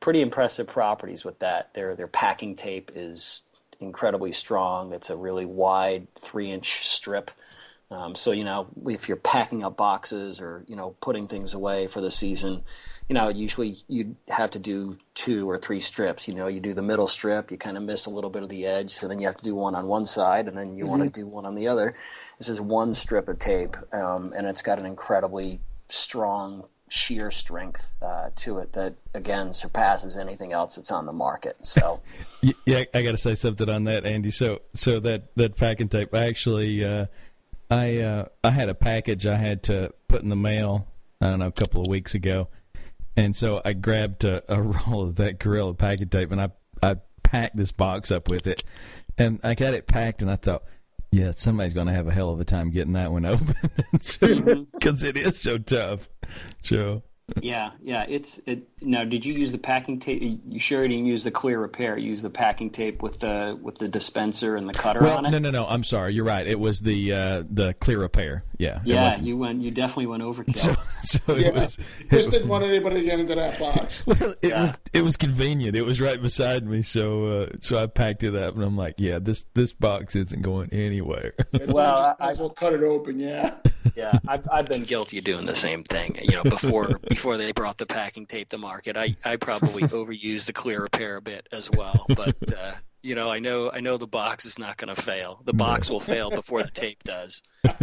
pretty 0.00 0.20
impressive 0.20 0.66
properties 0.66 1.24
with 1.24 1.38
that. 1.38 1.72
Their 1.72 1.96
their 1.96 2.08
packing 2.08 2.54
tape 2.54 2.90
is 2.94 3.44
incredibly 3.80 4.32
strong. 4.32 4.92
It's 4.92 5.08
a 5.08 5.16
really 5.16 5.46
wide 5.46 6.08
three 6.14 6.50
inch 6.50 6.86
strip. 6.86 7.30
Um, 7.92 8.14
so 8.14 8.32
you 8.32 8.44
know, 8.44 8.68
if 8.86 9.06
you're 9.06 9.18
packing 9.18 9.62
up 9.62 9.76
boxes 9.76 10.40
or 10.40 10.64
you 10.66 10.76
know 10.76 10.96
putting 11.00 11.28
things 11.28 11.52
away 11.52 11.86
for 11.86 12.00
the 12.00 12.10
season, 12.10 12.62
you 13.08 13.14
know, 13.14 13.28
usually 13.28 13.76
you'd 13.86 14.16
have 14.28 14.50
to 14.52 14.58
do 14.58 14.96
two 15.14 15.48
or 15.48 15.58
three 15.58 15.80
strips. 15.80 16.26
You 16.26 16.34
know, 16.34 16.46
you 16.46 16.60
do 16.60 16.72
the 16.72 16.82
middle 16.82 17.06
strip, 17.06 17.50
you 17.50 17.58
kind 17.58 17.76
of 17.76 17.82
miss 17.82 18.06
a 18.06 18.10
little 18.10 18.30
bit 18.30 18.42
of 18.42 18.48
the 18.48 18.64
edge, 18.64 18.90
so 18.90 19.08
then 19.08 19.20
you 19.20 19.26
have 19.26 19.36
to 19.36 19.44
do 19.44 19.54
one 19.54 19.74
on 19.74 19.86
one 19.86 20.06
side, 20.06 20.48
and 20.48 20.56
then 20.56 20.74
you 20.74 20.84
mm-hmm. 20.84 20.98
want 20.98 21.14
to 21.14 21.20
do 21.20 21.26
one 21.26 21.44
on 21.44 21.54
the 21.54 21.68
other. 21.68 21.94
This 22.38 22.48
is 22.48 22.60
one 22.60 22.94
strip 22.94 23.28
of 23.28 23.38
tape, 23.38 23.76
um, 23.92 24.32
and 24.36 24.46
it's 24.46 24.62
got 24.62 24.78
an 24.78 24.86
incredibly 24.86 25.60
strong 25.88 26.64
shear 26.88 27.30
strength 27.30 27.94
uh, 28.02 28.28
to 28.36 28.58
it 28.58 28.74
that 28.74 28.94
again 29.14 29.54
surpasses 29.54 30.14
anything 30.14 30.52
else 30.52 30.76
that's 30.76 30.90
on 30.90 31.06
the 31.06 31.12
market. 31.12 31.56
So, 31.62 32.00
yeah, 32.66 32.84
I 32.92 33.02
got 33.02 33.12
to 33.12 33.16
say 33.16 33.34
something 33.34 33.68
on 33.68 33.84
that, 33.84 34.04
Andy. 34.04 34.30
So, 34.30 34.60
so 34.74 35.00
that 35.00 35.34
that 35.36 35.56
packing 35.56 35.88
tape, 35.88 36.14
I 36.14 36.26
actually, 36.26 36.84
uh, 36.84 37.06
I 37.72 37.96
uh, 37.98 38.24
I 38.44 38.50
had 38.50 38.68
a 38.68 38.74
package 38.74 39.26
I 39.26 39.36
had 39.36 39.62
to 39.64 39.94
put 40.06 40.22
in 40.22 40.28
the 40.28 40.36
mail. 40.36 40.86
I 41.22 41.30
don't 41.30 41.38
know, 41.38 41.46
a 41.46 41.52
couple 41.52 41.80
of 41.80 41.88
weeks 41.88 42.14
ago, 42.14 42.48
and 43.16 43.34
so 43.34 43.62
I 43.64 43.72
grabbed 43.72 44.24
a, 44.24 44.42
a 44.52 44.60
roll 44.88 45.04
of 45.04 45.16
that 45.16 45.38
Gorilla 45.38 45.72
packing 45.72 46.08
tape 46.08 46.32
and 46.32 46.40
I 46.40 46.50
I 46.82 46.96
packed 47.22 47.56
this 47.56 47.72
box 47.72 48.10
up 48.10 48.28
with 48.28 48.46
it, 48.46 48.62
and 49.16 49.40
I 49.42 49.54
got 49.54 49.72
it 49.72 49.86
packed, 49.86 50.20
and 50.20 50.30
I 50.30 50.36
thought, 50.36 50.64
yeah, 51.10 51.32
somebody's 51.32 51.72
going 51.72 51.86
to 51.86 51.94
have 51.94 52.06
a 52.06 52.12
hell 52.12 52.28
of 52.28 52.40
a 52.40 52.44
time 52.44 52.70
getting 52.70 52.92
that 52.92 53.10
one 53.10 53.24
open 53.26 53.54
because 54.72 55.02
it 55.02 55.16
is 55.16 55.40
so 55.40 55.56
tough. 55.56 56.10
So 56.60 57.02
yeah, 57.40 57.70
yeah. 57.82 58.04
It's 58.08 58.40
it. 58.46 58.68
Now, 58.82 59.04
did 59.04 59.24
you 59.24 59.32
use 59.32 59.52
the 59.52 59.58
packing 59.58 59.98
tape? 59.98 60.40
You 60.48 60.58
sure 60.58 60.86
didn't 60.86 61.06
use 61.06 61.24
the 61.24 61.30
clear 61.30 61.60
repair? 61.60 61.96
You 61.96 62.10
used 62.10 62.24
the 62.24 62.30
packing 62.30 62.70
tape 62.70 63.02
with 63.02 63.20
the 63.20 63.58
with 63.60 63.76
the 63.76 63.88
dispenser 63.88 64.56
and 64.56 64.68
the 64.68 64.72
cutter 64.72 65.00
well, 65.00 65.18
on 65.18 65.26
it. 65.26 65.30
No, 65.30 65.38
no, 65.38 65.50
no. 65.50 65.66
I'm 65.66 65.84
sorry. 65.84 66.14
You're 66.14 66.24
right. 66.24 66.46
It 66.46 66.58
was 66.58 66.80
the 66.80 67.12
uh, 67.12 67.44
the 67.48 67.74
clear 67.74 68.00
repair. 68.00 68.44
Yeah. 68.58 68.80
Yeah. 68.84 69.18
You 69.20 69.36
went. 69.36 69.62
You 69.62 69.70
definitely 69.70 70.06
went 70.06 70.22
overkill. 70.22 70.76
So, 71.02 71.18
so 71.18 71.34
yeah, 71.34 71.48
it 71.48 71.54
was. 71.54 71.78
Chris 72.08 72.28
didn't 72.28 72.46
want 72.46 72.64
anybody 72.64 73.00
to 73.00 73.04
get 73.04 73.18
into 73.18 73.34
that 73.34 73.58
box. 73.58 74.06
Well, 74.12 74.34
it 74.40 74.50
yeah. 74.50 74.62
was 74.62 74.80
it 74.92 75.02
was 75.02 75.16
convenient. 75.16 75.76
It 75.76 75.82
was 75.82 76.00
right 76.00 76.20
beside 76.20 76.64
me, 76.64 76.82
so 76.82 77.26
uh, 77.26 77.46
so 77.60 77.76
I 77.76 77.86
packed 77.86 78.22
it 78.22 78.36
up, 78.36 78.54
and 78.54 78.62
I'm 78.62 78.76
like, 78.76 78.96
yeah, 78.98 79.18
this 79.18 79.46
this 79.54 79.72
box 79.72 80.14
isn't 80.14 80.42
going 80.42 80.72
anywhere. 80.72 81.34
Yeah, 81.50 81.66
so 81.66 81.74
well, 81.74 82.16
I, 82.20 82.28
I, 82.28 82.34
will 82.34 82.50
cut 82.50 82.72
it 82.72 82.82
open. 82.82 83.18
Yeah 83.18 83.56
yeah, 83.94 84.18
I've, 84.26 84.48
I've 84.50 84.66
been 84.66 84.82
guilty 84.82 85.18
of 85.18 85.24
doing 85.24 85.46
the 85.46 85.54
same 85.54 85.84
thing. 85.84 86.18
You 86.22 86.36
know, 86.36 86.42
before 86.44 87.00
before 87.14 87.36
they 87.36 87.52
brought 87.52 87.78
the 87.78 87.86
packing 87.86 88.26
tape 88.26 88.48
to 88.50 88.58
market, 88.58 88.96
I, 88.96 89.16
I 89.24 89.36
probably 89.36 89.82
overused 89.88 90.46
the 90.46 90.52
clear 90.52 90.80
repair 90.80 91.16
a 91.16 91.22
bit 91.22 91.48
as 91.52 91.70
well. 91.70 92.04
But 92.08 92.36
uh, 92.56 92.72
you 93.02 93.14
know, 93.14 93.30
I 93.30 93.38
know 93.38 93.70
I 93.70 93.80
know 93.80 93.96
the 93.96 94.06
box 94.06 94.44
is 94.44 94.58
not 94.58 94.76
going 94.76 94.94
to 94.94 95.00
fail. 95.00 95.42
The 95.44 95.52
box 95.52 95.90
will 95.90 96.00
fail 96.00 96.30
before 96.30 96.62
the 96.62 96.70
tape 96.70 97.02
does. 97.04 97.42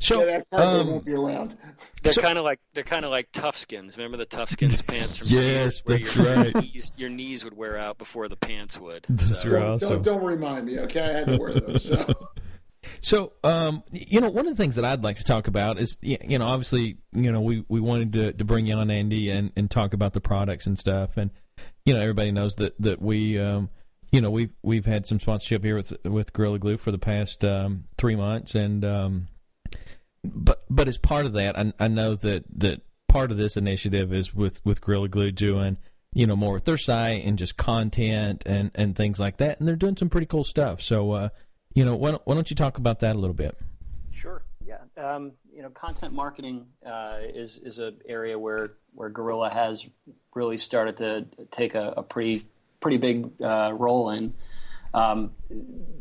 So 0.00 0.26
yeah, 0.26 0.40
that 0.50 0.60
um, 0.60 0.88
won't 0.88 1.04
be 1.04 1.12
around. 1.12 1.56
They're 2.02 2.12
so, 2.12 2.20
kind 2.20 2.38
of 2.38 2.44
like 2.44 2.58
they're 2.74 2.82
kind 2.82 3.04
of 3.04 3.12
like 3.12 3.30
Toughskins. 3.30 3.96
Remember 3.96 4.16
the 4.16 4.26
Toughskins 4.26 4.84
pants 4.84 5.18
from 5.18 5.28
yes, 5.28 5.42
Sears, 5.42 5.82
where 5.84 5.98
that's 5.98 6.16
your, 6.16 6.36
right. 6.36 6.54
Knees, 6.56 6.92
your 6.96 7.08
knees 7.08 7.44
would 7.44 7.56
wear 7.56 7.78
out 7.78 7.96
before 7.96 8.26
the 8.26 8.36
pants 8.36 8.80
would. 8.80 9.06
That's 9.08 9.42
so. 9.42 9.48
Don't, 9.48 9.80
don't, 9.80 10.02
don't, 10.02 10.24
remind 10.24 10.66
me, 10.66 10.80
okay? 10.80 11.02
I 11.02 11.12
had 11.18 11.26
to 11.28 11.36
wear 11.36 11.54
those. 11.54 11.84
So. 11.84 12.12
So, 13.00 13.32
um, 13.44 13.82
you 13.92 14.20
know, 14.20 14.30
one 14.30 14.46
of 14.46 14.56
the 14.56 14.62
things 14.62 14.76
that 14.76 14.84
I'd 14.84 15.04
like 15.04 15.16
to 15.16 15.24
talk 15.24 15.48
about 15.48 15.78
is, 15.78 15.96
you 16.00 16.38
know, 16.38 16.46
obviously, 16.46 16.98
you 17.12 17.30
know, 17.30 17.40
we, 17.40 17.64
we 17.68 17.80
wanted 17.80 18.12
to, 18.14 18.32
to 18.32 18.44
bring 18.44 18.66
you 18.66 18.74
on 18.74 18.90
Andy 18.90 19.30
and, 19.30 19.52
and 19.56 19.70
talk 19.70 19.92
about 19.92 20.12
the 20.12 20.20
products 20.20 20.66
and 20.66 20.78
stuff. 20.78 21.16
And, 21.16 21.30
you 21.84 21.94
know, 21.94 22.00
everybody 22.00 22.32
knows 22.32 22.54
that, 22.56 22.80
that 22.80 23.02
we, 23.02 23.38
um, 23.38 23.68
you 24.10 24.20
know, 24.20 24.30
we've, 24.30 24.52
we've 24.62 24.86
had 24.86 25.06
some 25.06 25.20
sponsorship 25.20 25.62
here 25.62 25.76
with, 25.76 25.92
with 26.04 26.32
Gorilla 26.32 26.58
Glue 26.58 26.78
for 26.78 26.90
the 26.90 26.98
past, 26.98 27.44
um, 27.44 27.84
three 27.98 28.16
months. 28.16 28.54
And, 28.54 28.84
um, 28.84 29.28
but, 30.24 30.64
but 30.70 30.88
as 30.88 30.98
part 30.98 31.26
of 31.26 31.34
that, 31.34 31.58
I, 31.58 31.72
I 31.78 31.88
know 31.88 32.14
that, 32.16 32.44
that 32.58 32.80
part 33.08 33.30
of 33.30 33.36
this 33.36 33.56
initiative 33.56 34.12
is 34.12 34.34
with, 34.34 34.64
with 34.64 34.80
Gorilla 34.80 35.08
Glue 35.08 35.32
doing, 35.32 35.76
you 36.12 36.26
know, 36.26 36.36
more 36.36 36.54
with 36.54 36.64
their 36.64 36.78
site 36.78 37.24
and 37.24 37.38
just 37.38 37.56
content 37.56 38.42
and, 38.46 38.70
and 38.74 38.96
things 38.96 39.20
like 39.20 39.36
that. 39.36 39.58
And 39.58 39.68
they're 39.68 39.76
doing 39.76 39.96
some 39.96 40.08
pretty 40.08 40.26
cool 40.26 40.44
stuff. 40.44 40.80
So, 40.80 41.12
uh, 41.12 41.28
you 41.74 41.84
know, 41.84 41.94
why 41.94 42.10
don't, 42.10 42.22
why 42.24 42.34
don't 42.34 42.50
you 42.50 42.56
talk 42.56 42.78
about 42.78 43.00
that 43.00 43.16
a 43.16 43.18
little 43.18 43.34
bit? 43.34 43.56
Sure. 44.10 44.42
Yeah. 44.66 44.78
Um, 44.96 45.32
you 45.54 45.62
know, 45.62 45.70
content 45.70 46.12
marketing 46.12 46.66
uh, 46.84 47.18
is 47.22 47.58
is 47.58 47.78
an 47.78 47.96
area 48.06 48.38
where 48.38 48.72
where 48.94 49.08
Gorilla 49.08 49.50
has 49.50 49.88
really 50.34 50.58
started 50.58 50.96
to 50.98 51.26
take 51.50 51.74
a, 51.74 51.94
a 51.96 52.02
pretty 52.02 52.46
pretty 52.80 52.96
big 52.96 53.42
uh, 53.42 53.72
role 53.72 54.10
in. 54.10 54.34
Um, 54.92 55.32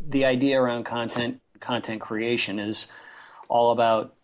the 0.07 0.26
idea 0.26 0.59
around 0.59 0.86
content 0.86 1.41
content 1.59 2.01
creation 2.01 2.59
is 2.59 2.88
all 3.47 3.72
about 3.72 4.15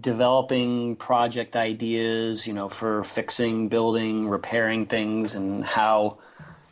developing 0.00 0.96
project 0.96 1.56
ideas, 1.56 2.46
you 2.46 2.52
know, 2.52 2.68
for 2.68 3.02
fixing, 3.04 3.68
building, 3.68 4.28
repairing 4.28 4.86
things, 4.86 5.34
and 5.34 5.64
how 5.64 6.18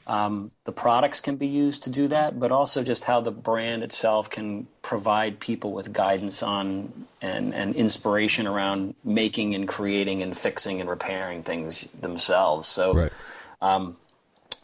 um, 0.08 0.52
the 0.64 0.72
products 0.72 1.20
can 1.20 1.36
be 1.36 1.46
used 1.46 1.84
to 1.84 1.90
do 1.90 2.08
that, 2.08 2.40
but 2.40 2.50
also 2.50 2.82
just 2.82 3.04
how 3.04 3.20
the 3.20 3.30
brand 3.30 3.82
itself 3.82 4.30
can 4.30 4.66
provide 4.80 5.38
people 5.38 5.72
with 5.72 5.92
guidance 5.92 6.42
on 6.42 6.92
and, 7.20 7.54
and 7.54 7.76
inspiration 7.76 8.46
around 8.46 8.94
making 9.04 9.54
and 9.54 9.68
creating 9.68 10.22
and 10.22 10.34
fixing 10.34 10.80
and 10.80 10.88
repairing 10.88 11.42
things 11.42 11.82
themselves. 12.00 12.66
So, 12.66 12.94
right. 12.94 13.12
um, 13.60 13.98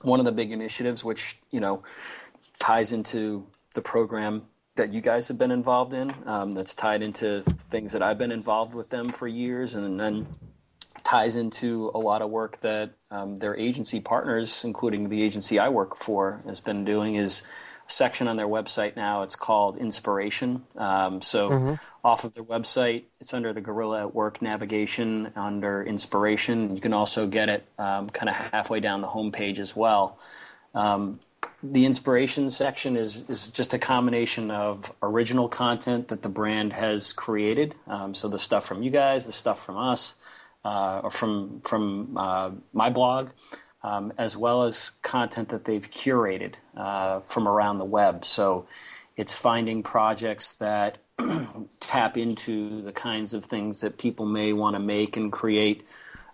one 0.01 0.18
of 0.18 0.24
the 0.24 0.32
big 0.32 0.51
initiatives, 0.51 1.05
which 1.05 1.38
you 1.51 1.61
know 1.61 1.82
ties 2.59 2.95
into 2.95 3.45
the 3.74 3.82
program 3.82 4.47
that 4.76 4.95
you 4.95 5.03
guys 5.03 5.28
have 5.28 5.36
been 5.36 5.51
involved 5.51 5.92
in, 5.92 6.12
um, 6.24 6.53
that's 6.53 6.74
tied 6.74 7.03
into 7.03 7.42
things 7.42 7.92
that 7.92 8.03
I've 8.03 8.18
been 8.18 8.32
involved 8.32 8.74
with 8.74 8.88
them 8.88 9.11
for 9.11 9.28
years, 9.28 9.74
and 9.74 10.01
then 10.01 10.26
ties 11.05 11.36
into 11.36 11.90
a 11.94 11.98
lot 11.98 12.22
of 12.22 12.30
work 12.30 12.61
that 12.61 12.92
um, 13.11 13.36
their 13.36 13.57
agency 13.57 14.00
partners, 14.00 14.64
including 14.64 15.09
the 15.09 15.22
agency 15.22 15.59
I 15.59 15.68
work 15.68 15.96
for, 15.96 16.40
has 16.46 16.61
been 16.61 16.84
doing. 16.84 17.14
Is 17.14 17.42
a 17.86 17.92
section 17.92 18.26
on 18.26 18.36
their 18.36 18.48
website 18.48 18.96
now. 18.96 19.22
It's 19.22 19.36
called 19.36 19.78
Inspiration. 19.78 20.64
Um, 20.76 21.20
so 21.20 21.50
mm-hmm. 21.50 21.74
off 22.02 22.24
of 22.24 22.32
their 22.32 22.44
website, 22.44 23.05
it's 23.20 23.34
under 23.34 23.52
the 23.52 23.61
Gorilla 23.61 24.00
at 24.00 24.14
Work 24.14 24.40
navigation 24.40 25.32
under 25.36 25.82
Inspiration. 25.82 26.74
You 26.74 26.80
can 26.80 26.94
also 26.94 27.26
get 27.26 27.48
it 27.48 27.68
um, 27.78 28.09
kind 28.09 28.30
of 28.30 28.34
halfway 28.34 28.80
down 28.80 29.02
the 29.02 29.09
homepage 29.09 29.59
as 29.59 29.76
well. 29.76 30.18
Um, 30.74 31.20
the 31.62 31.86
inspiration 31.86 32.50
section 32.50 32.96
is 32.96 33.24
is 33.28 33.50
just 33.50 33.72
a 33.72 33.78
combination 33.78 34.50
of 34.50 34.92
original 35.02 35.48
content 35.48 36.09
that 36.09 36.20
the 36.20 36.28
brand 36.28 36.74
has 36.74 37.12
created. 37.12 37.74
Um, 37.86 38.12
so 38.12 38.28
the 38.28 38.38
stuff 38.38 38.66
from 38.66 38.82
you 38.82 38.90
guys, 38.90 39.24
the 39.24 39.32
stuff 39.32 39.64
from 39.64 39.78
us, 39.78 40.16
uh, 40.64 41.00
or 41.04 41.10
from 41.10 41.60
from 41.60 42.16
uh, 42.16 42.50
my 42.72 42.90
blog, 42.90 43.30
um, 43.82 44.12
as 44.16 44.36
well 44.36 44.64
as 44.64 44.90
content 45.02 45.50
that 45.50 45.64
they've 45.64 45.90
curated 45.90 46.54
uh, 46.76 47.20
from 47.20 47.46
around 47.46 47.78
the 47.78 47.84
web. 47.84 48.24
So 48.24 48.66
it's 49.16 49.36
finding 49.38 49.82
projects 49.82 50.52
that 50.54 50.98
tap 51.80 52.16
into 52.16 52.82
the 52.82 52.92
kinds 52.92 53.34
of 53.34 53.44
things 53.44 53.82
that 53.82 53.98
people 53.98 54.26
may 54.26 54.52
want 54.52 54.74
to 54.74 54.80
make 54.80 55.16
and 55.16 55.30
create 55.30 55.86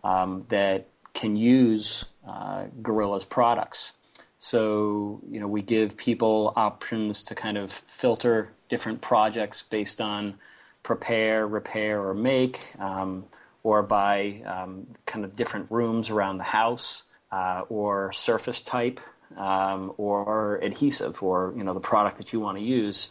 um, 0.04 0.46
that 0.48 0.86
can 1.12 1.36
use 1.36 2.06
uh, 2.26 2.66
Gorilla's 2.80 3.24
products. 3.24 3.94
So 4.38 5.20
you 5.28 5.40
know 5.40 5.48
we 5.48 5.60
give 5.60 5.96
people 5.96 6.52
options 6.56 7.24
to 7.24 7.34
kind 7.34 7.58
of 7.58 7.72
filter 7.72 8.52
different 8.68 9.00
projects 9.00 9.62
based 9.62 10.00
on 10.00 10.36
prepare, 10.82 11.46
repair, 11.46 12.00
or 12.00 12.14
make. 12.14 12.74
Um, 12.78 13.26
or 13.62 13.82
by 13.82 14.42
um, 14.46 14.86
kind 15.06 15.24
of 15.24 15.36
different 15.36 15.70
rooms 15.70 16.10
around 16.10 16.38
the 16.38 16.44
house, 16.44 17.04
uh, 17.32 17.62
or 17.68 18.12
surface 18.12 18.62
type, 18.62 19.00
um, 19.36 19.92
or 19.96 20.58
adhesive, 20.62 21.22
or 21.22 21.54
you 21.56 21.64
know 21.64 21.74
the 21.74 21.80
product 21.80 22.16
that 22.18 22.32
you 22.32 22.40
want 22.40 22.58
to 22.58 22.64
use. 22.64 23.10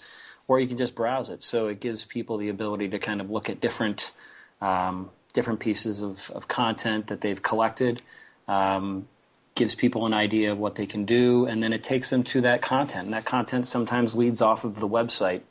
or 0.49 0.59
you 0.59 0.67
can 0.67 0.77
just 0.77 0.95
browse 0.95 1.29
it. 1.29 1.43
So 1.43 1.67
it 1.67 1.79
gives 1.79 2.03
people 2.03 2.37
the 2.37 2.49
ability 2.49 2.89
to 2.89 2.99
kind 2.99 3.21
of 3.21 3.29
look 3.29 3.49
at 3.49 3.61
different 3.61 4.11
um, 4.59 5.11
different 5.31 5.59
pieces 5.61 6.01
of, 6.01 6.29
of 6.31 6.47
content 6.47 7.07
that 7.07 7.21
they've 7.21 7.41
collected. 7.41 8.01
Um, 8.47 9.07
gives 9.55 9.75
people 9.75 10.05
an 10.05 10.13
idea 10.13 10.51
of 10.51 10.57
what 10.57 10.75
they 10.75 10.85
can 10.85 11.05
do, 11.05 11.45
and 11.45 11.61
then 11.61 11.71
it 11.73 11.83
takes 11.83 12.09
them 12.09 12.23
to 12.23 12.41
that 12.41 12.61
content. 12.61 13.05
And 13.05 13.13
that 13.13 13.25
content 13.25 13.65
sometimes 13.67 14.15
leads 14.15 14.41
off 14.41 14.63
of 14.63 14.79
the 14.79 14.87
website, 14.87 15.41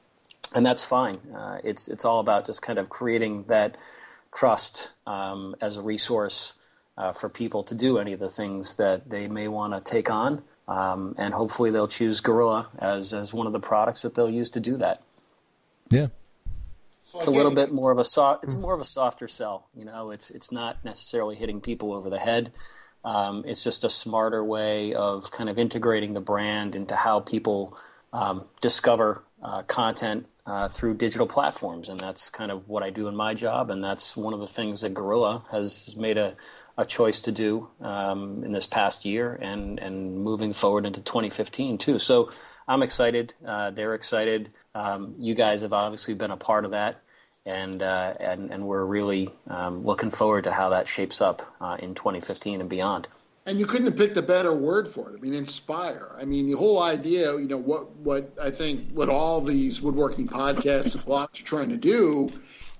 and 0.54 0.66
that's 0.66 0.82
fine. 0.84 1.14
Uh, 1.34 1.58
it's 1.62 1.88
it's 1.88 2.04
all 2.04 2.18
about 2.18 2.46
just 2.46 2.60
kind 2.60 2.78
of 2.78 2.88
creating 2.88 3.44
that 3.44 3.76
trust 4.34 4.90
um, 5.06 5.54
as 5.60 5.76
a 5.76 5.82
resource 5.82 6.54
uh, 6.96 7.12
for 7.12 7.28
people 7.28 7.62
to 7.64 7.74
do 7.74 7.98
any 7.98 8.12
of 8.12 8.20
the 8.20 8.28
things 8.28 8.74
that 8.74 9.08
they 9.08 9.28
may 9.28 9.48
want 9.48 9.72
to 9.72 9.90
take 9.90 10.10
on. 10.10 10.42
Um, 10.66 11.14
and 11.16 11.32
hopefully 11.32 11.70
they'll 11.70 11.88
choose 11.88 12.20
Gorilla 12.20 12.68
as, 12.78 13.14
as 13.14 13.32
one 13.32 13.46
of 13.46 13.52
the 13.52 13.60
products 13.60 14.02
that 14.02 14.14
they'll 14.14 14.28
use 14.28 14.50
to 14.50 14.60
do 14.60 14.76
that. 14.76 15.02
Yeah. 15.90 16.08
It's 17.14 17.26
a 17.26 17.30
little 17.30 17.54
bit 17.54 17.72
more 17.72 17.90
of 17.90 17.98
a 17.98 18.04
soft. 18.04 18.44
It's 18.44 18.54
more 18.54 18.74
of 18.74 18.80
a 18.80 18.84
softer 18.84 19.28
sell. 19.28 19.66
You 19.74 19.86
know, 19.86 20.10
it's 20.10 20.30
it's 20.30 20.52
not 20.52 20.84
necessarily 20.84 21.36
hitting 21.36 21.60
people 21.62 21.94
over 21.94 22.10
the 22.10 22.18
head. 22.18 22.52
Um, 23.02 23.44
it's 23.46 23.64
just 23.64 23.82
a 23.82 23.90
smarter 23.90 24.44
way 24.44 24.92
of 24.92 25.30
kind 25.30 25.48
of 25.48 25.58
integrating 25.58 26.12
the 26.12 26.20
brand 26.20 26.76
into 26.76 26.94
how 26.94 27.20
people 27.20 27.76
um, 28.12 28.44
discover 28.60 29.24
uh, 29.42 29.62
content 29.62 30.26
uh, 30.48 30.68
through 30.68 30.94
digital 30.94 31.26
platforms, 31.26 31.88
and 31.88 32.00
that's 32.00 32.30
kind 32.30 32.50
of 32.50 32.66
what 32.68 32.82
I 32.82 32.90
do 32.90 33.06
in 33.06 33.14
my 33.14 33.34
job, 33.34 33.70
and 33.70 33.84
that's 33.84 34.16
one 34.16 34.32
of 34.32 34.40
the 34.40 34.46
things 34.46 34.80
that 34.80 34.94
Gorilla 34.94 35.44
has 35.50 35.94
made 35.96 36.16
a 36.16 36.34
a 36.78 36.86
choice 36.86 37.18
to 37.18 37.32
do 37.32 37.68
um, 37.80 38.44
in 38.44 38.50
this 38.50 38.66
past 38.66 39.04
year 39.04 39.34
and 39.42 39.78
and 39.80 40.16
moving 40.16 40.52
forward 40.54 40.86
into 40.86 41.00
2015 41.00 41.76
too. 41.76 41.98
So 41.98 42.30
I'm 42.68 42.82
excited. 42.82 43.34
Uh, 43.44 43.72
they're 43.72 43.94
excited. 43.94 44.50
Um, 44.74 45.14
you 45.18 45.34
guys 45.34 45.62
have 45.62 45.72
obviously 45.72 46.14
been 46.14 46.30
a 46.30 46.36
part 46.36 46.64
of 46.64 46.70
that, 46.70 47.02
and 47.44 47.82
uh, 47.82 48.14
and 48.20 48.50
and 48.50 48.66
we're 48.66 48.84
really 48.84 49.30
um, 49.48 49.84
looking 49.84 50.10
forward 50.10 50.44
to 50.44 50.52
how 50.52 50.70
that 50.70 50.86
shapes 50.86 51.20
up 51.20 51.42
uh, 51.60 51.76
in 51.80 51.94
2015 51.94 52.60
and 52.60 52.70
beyond. 52.70 53.08
And 53.48 53.58
you 53.58 53.64
couldn't 53.64 53.86
have 53.86 53.96
picked 53.96 54.18
a 54.18 54.22
better 54.22 54.54
word 54.54 54.86
for 54.86 55.08
it. 55.08 55.16
I 55.16 55.20
mean, 55.22 55.32
inspire. 55.32 56.14
I 56.20 56.26
mean, 56.26 56.50
the 56.50 56.56
whole 56.58 56.82
idea. 56.82 57.32
You 57.32 57.48
know 57.48 57.56
what 57.56 57.90
what 57.96 58.30
I 58.38 58.50
think 58.50 58.90
what 58.92 59.08
all 59.08 59.40
these 59.40 59.80
woodworking 59.80 60.28
podcasts 60.28 60.94
and 60.94 61.02
blogs 61.04 61.40
are 61.40 61.44
trying 61.44 61.70
to 61.70 61.78
do 61.78 62.28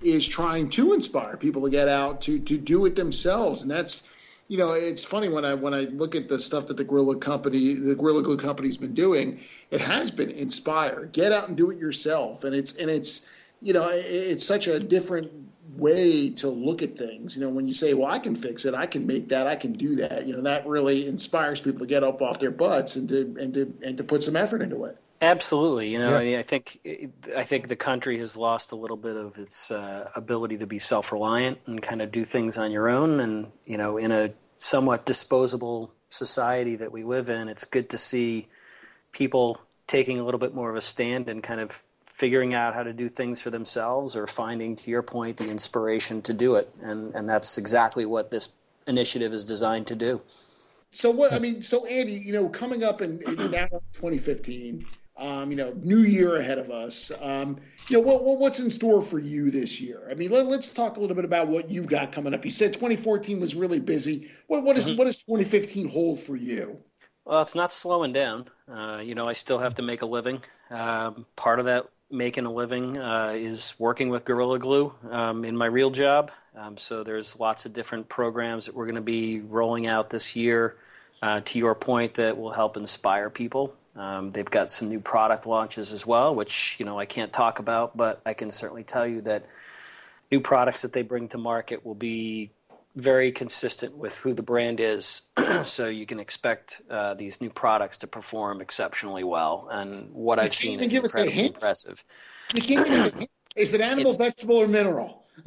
is 0.03 0.27
trying 0.27 0.69
to 0.69 0.93
inspire 0.93 1.37
people 1.37 1.63
to 1.63 1.71
get 1.71 1.87
out 1.87 2.21
to 2.21 2.37
to 2.37 2.55
do 2.55 2.85
it 2.85 2.95
themselves, 2.95 3.63
and 3.63 3.71
that's 3.71 4.07
you 4.47 4.59
know 4.59 4.73
it's 4.73 5.03
funny 5.03 5.27
when 5.27 5.43
I 5.43 5.55
when 5.55 5.73
I 5.73 5.81
look 6.01 6.13
at 6.13 6.29
the 6.29 6.37
stuff 6.37 6.67
that 6.67 6.77
the 6.77 6.83
Gorilla 6.83 7.17
Company 7.17 7.73
the 7.73 7.95
Gorilla 7.95 8.21
Glue 8.21 8.37
Company's 8.37 8.77
been 8.77 8.93
doing, 8.93 9.39
it 9.71 9.81
has 9.81 10.11
been 10.11 10.29
inspire. 10.29 11.05
Get 11.05 11.31
out 11.31 11.47
and 11.47 11.57
do 11.57 11.71
it 11.71 11.79
yourself, 11.79 12.43
and 12.43 12.55
it's 12.55 12.75
and 12.75 12.91
it's 12.91 13.25
you 13.59 13.73
know 13.73 13.89
it's 13.91 14.45
such 14.45 14.67
a 14.67 14.79
different 14.79 15.31
way 15.79 16.29
to 16.31 16.49
look 16.49 16.81
at 16.81 16.97
things. 16.97 17.35
You 17.35 17.43
know, 17.43 17.49
when 17.49 17.67
you 17.67 17.73
say, 17.73 17.93
"Well, 17.93 18.09
I 18.09 18.19
can 18.19 18.35
fix 18.35 18.65
it, 18.65 18.73
I 18.73 18.85
can 18.85 19.07
make 19.07 19.29
that, 19.29 19.47
I 19.47 19.55
can 19.55 19.73
do 19.73 19.95
that," 19.95 20.25
you 20.25 20.35
know, 20.35 20.41
that 20.41 20.67
really 20.67 21.07
inspires 21.07 21.61
people 21.61 21.79
to 21.79 21.85
get 21.85 22.03
up 22.03 22.21
off 22.21 22.39
their 22.39 22.51
butts 22.51 22.95
and 22.95 23.07
to 23.09 23.35
and 23.39 23.53
to 23.53 23.73
and 23.83 23.97
to 23.97 24.03
put 24.03 24.23
some 24.23 24.35
effort 24.35 24.61
into 24.61 24.85
it. 24.85 24.97
Absolutely, 25.21 25.89
you 25.89 25.99
know, 25.99 26.11
yeah. 26.11 26.17
I, 26.17 26.23
mean, 26.23 26.39
I 26.39 26.43
think 26.43 26.79
I 27.35 27.43
think 27.43 27.67
the 27.67 27.75
country 27.75 28.19
has 28.19 28.37
lost 28.37 28.71
a 28.71 28.75
little 28.75 28.95
bit 28.95 29.17
of 29.17 29.37
its 29.37 29.69
uh, 29.69 30.09
ability 30.15 30.57
to 30.59 30.65
be 30.65 30.79
self-reliant 30.79 31.57
and 31.65 31.81
kind 31.81 32.01
of 32.01 32.11
do 32.11 32.23
things 32.23 32.57
on 32.57 32.71
your 32.71 32.87
own, 32.87 33.19
and 33.19 33.51
you 33.65 33.77
know, 33.77 33.97
in 33.97 34.11
a 34.11 34.31
somewhat 34.57 35.05
disposable 35.05 35.93
society 36.09 36.75
that 36.77 36.91
we 36.91 37.03
live 37.03 37.29
in, 37.29 37.49
it's 37.49 37.65
good 37.65 37.89
to 37.89 37.97
see 37.97 38.45
people 39.11 39.59
taking 39.87 40.19
a 40.19 40.23
little 40.23 40.39
bit 40.39 40.53
more 40.53 40.69
of 40.69 40.75
a 40.75 40.81
stand 40.81 41.27
and 41.27 41.43
kind 41.43 41.59
of 41.59 41.83
figuring 42.19 42.53
out 42.53 42.73
how 42.75 42.83
to 42.83 42.91
do 42.91 43.07
things 43.07 43.39
for 43.41 43.49
themselves 43.49 44.15
or 44.15 44.27
finding, 44.27 44.75
to 44.75 44.91
your 44.91 45.01
point, 45.01 45.37
the 45.37 45.49
inspiration 45.49 46.21
to 46.21 46.33
do 46.33 46.55
it, 46.55 46.69
and 46.81 47.15
and 47.15 47.27
that's 47.27 47.57
exactly 47.57 48.05
what 48.05 48.29
this 48.29 48.49
initiative 48.87 49.33
is 49.33 49.45
designed 49.45 49.87
to 49.87 49.95
do. 49.95 50.21
So 50.91 51.09
what 51.09 51.31
I 51.33 51.39
mean, 51.39 51.61
so 51.61 51.85
Andy, 51.85 52.13
you 52.13 52.33
know, 52.33 52.49
coming 52.49 52.83
up 52.83 53.01
in, 53.01 53.21
in 53.27 53.51
now 53.51 53.67
2015 53.93 54.85
um, 55.19 55.51
you 55.51 55.57
know, 55.57 55.73
new 55.83 55.99
year 55.99 56.37
ahead 56.37 56.57
of 56.57 56.71
us. 56.71 57.11
Um, 57.21 57.57
you 57.89 57.97
know, 57.97 57.99
what, 57.99 58.23
what, 58.23 58.39
what's 58.39 58.59
in 58.59 58.69
store 58.69 59.01
for 59.01 59.19
you 59.19 59.51
this 59.51 59.81
year? 59.81 60.07
I 60.09 60.13
mean, 60.13 60.31
let, 60.31 60.45
us 60.47 60.73
talk 60.73 60.97
a 60.97 60.99
little 61.01 61.15
bit 61.15 61.25
about 61.25 61.47
what 61.47 61.69
you've 61.69 61.87
got 61.87 62.11
coming 62.11 62.33
up. 62.33 62.45
You 62.45 62.51
said 62.51 62.73
2014 62.73 63.39
was 63.39 63.53
really 63.53 63.79
busy. 63.79 64.31
What, 64.47 64.63
what, 64.63 64.77
is, 64.77 64.89
mm-hmm. 64.89 64.97
what 64.97 65.05
does 65.05 65.19
2015 65.19 65.89
hold 65.89 66.19
for 66.19 66.35
you? 66.35 66.77
Well, 67.25 67.41
it's 67.41 67.55
not 67.55 67.73
slowing 67.73 68.13
down. 68.13 68.49
Uh, 68.71 69.01
you 69.03 69.13
know, 69.13 69.25
I 69.25 69.33
still 69.33 69.59
have 69.59 69.75
to 69.75 69.81
make 69.81 70.01
a 70.01 70.05
living. 70.05 70.41
Um, 70.71 71.25
part 71.35 71.59
of 71.59 71.65
that 71.65 71.87
making 72.11 72.45
a 72.45 72.51
living 72.51 72.97
uh, 72.97 73.33
is 73.35 73.75
working 73.77 74.09
with 74.09 74.25
Gorilla 74.25 74.59
Glue 74.59 74.93
um, 75.11 75.45
in 75.45 75.55
my 75.55 75.65
real 75.65 75.91
job. 75.91 76.31
Um, 76.55 76.77
so 76.77 77.03
there's 77.03 77.39
lots 77.39 77.65
of 77.65 77.73
different 77.73 78.09
programs 78.09 78.65
that 78.65 78.75
we're 78.75 78.85
going 78.85 78.95
to 78.95 79.01
be 79.01 79.39
rolling 79.41 79.87
out 79.87 80.09
this 80.09 80.35
year. 80.35 80.75
Uh, 81.21 81.41
to 81.41 81.59
your 81.59 81.75
point, 81.75 82.13
that 82.13 82.37
will 82.37 82.53
help 82.53 82.77
inspire 82.77 83.29
people. 83.29 83.75
Um, 83.95 84.31
they've 84.31 84.49
got 84.49 84.71
some 84.71 84.87
new 84.87 85.01
product 85.01 85.45
launches 85.45 85.91
as 85.91 86.05
well, 86.05 86.33
which 86.33 86.77
you 86.79 86.85
know 86.85 86.97
I 86.97 87.05
can't 87.05 87.33
talk 87.33 87.59
about, 87.59 87.97
but 87.97 88.21
I 88.25 88.33
can 88.33 88.51
certainly 88.51 88.83
tell 88.83 89.05
you 89.05 89.21
that 89.21 89.45
new 90.31 90.39
products 90.39 90.83
that 90.83 90.93
they 90.93 91.01
bring 91.01 91.27
to 91.29 91.37
market 91.37 91.85
will 91.85 91.95
be 91.95 92.51
very 92.95 93.31
consistent 93.31 93.95
with 93.95 94.17
who 94.17 94.33
the 94.33 94.43
brand 94.43 94.79
is. 94.79 95.21
so 95.63 95.87
you 95.87 96.05
can 96.05 96.19
expect 96.19 96.81
uh, 96.89 97.13
these 97.13 97.41
new 97.41 97.49
products 97.49 97.97
to 97.99 98.07
perform 98.07 98.61
exceptionally 98.61 99.23
well. 99.23 99.67
And 99.71 100.11
what 100.13 100.37
you 100.37 100.45
I've 100.45 100.53
seen 100.53 100.79
is 100.79 100.93
incredibly 100.93 101.47
impressive. 101.47 102.03
You 102.53 102.61
can't 102.61 103.29
Is 103.55 103.73
it 103.73 103.81
animal, 103.81 104.07
it's, 104.07 104.17
vegetable, 104.17 104.57
or 104.57 104.67
mineral? 104.67 105.25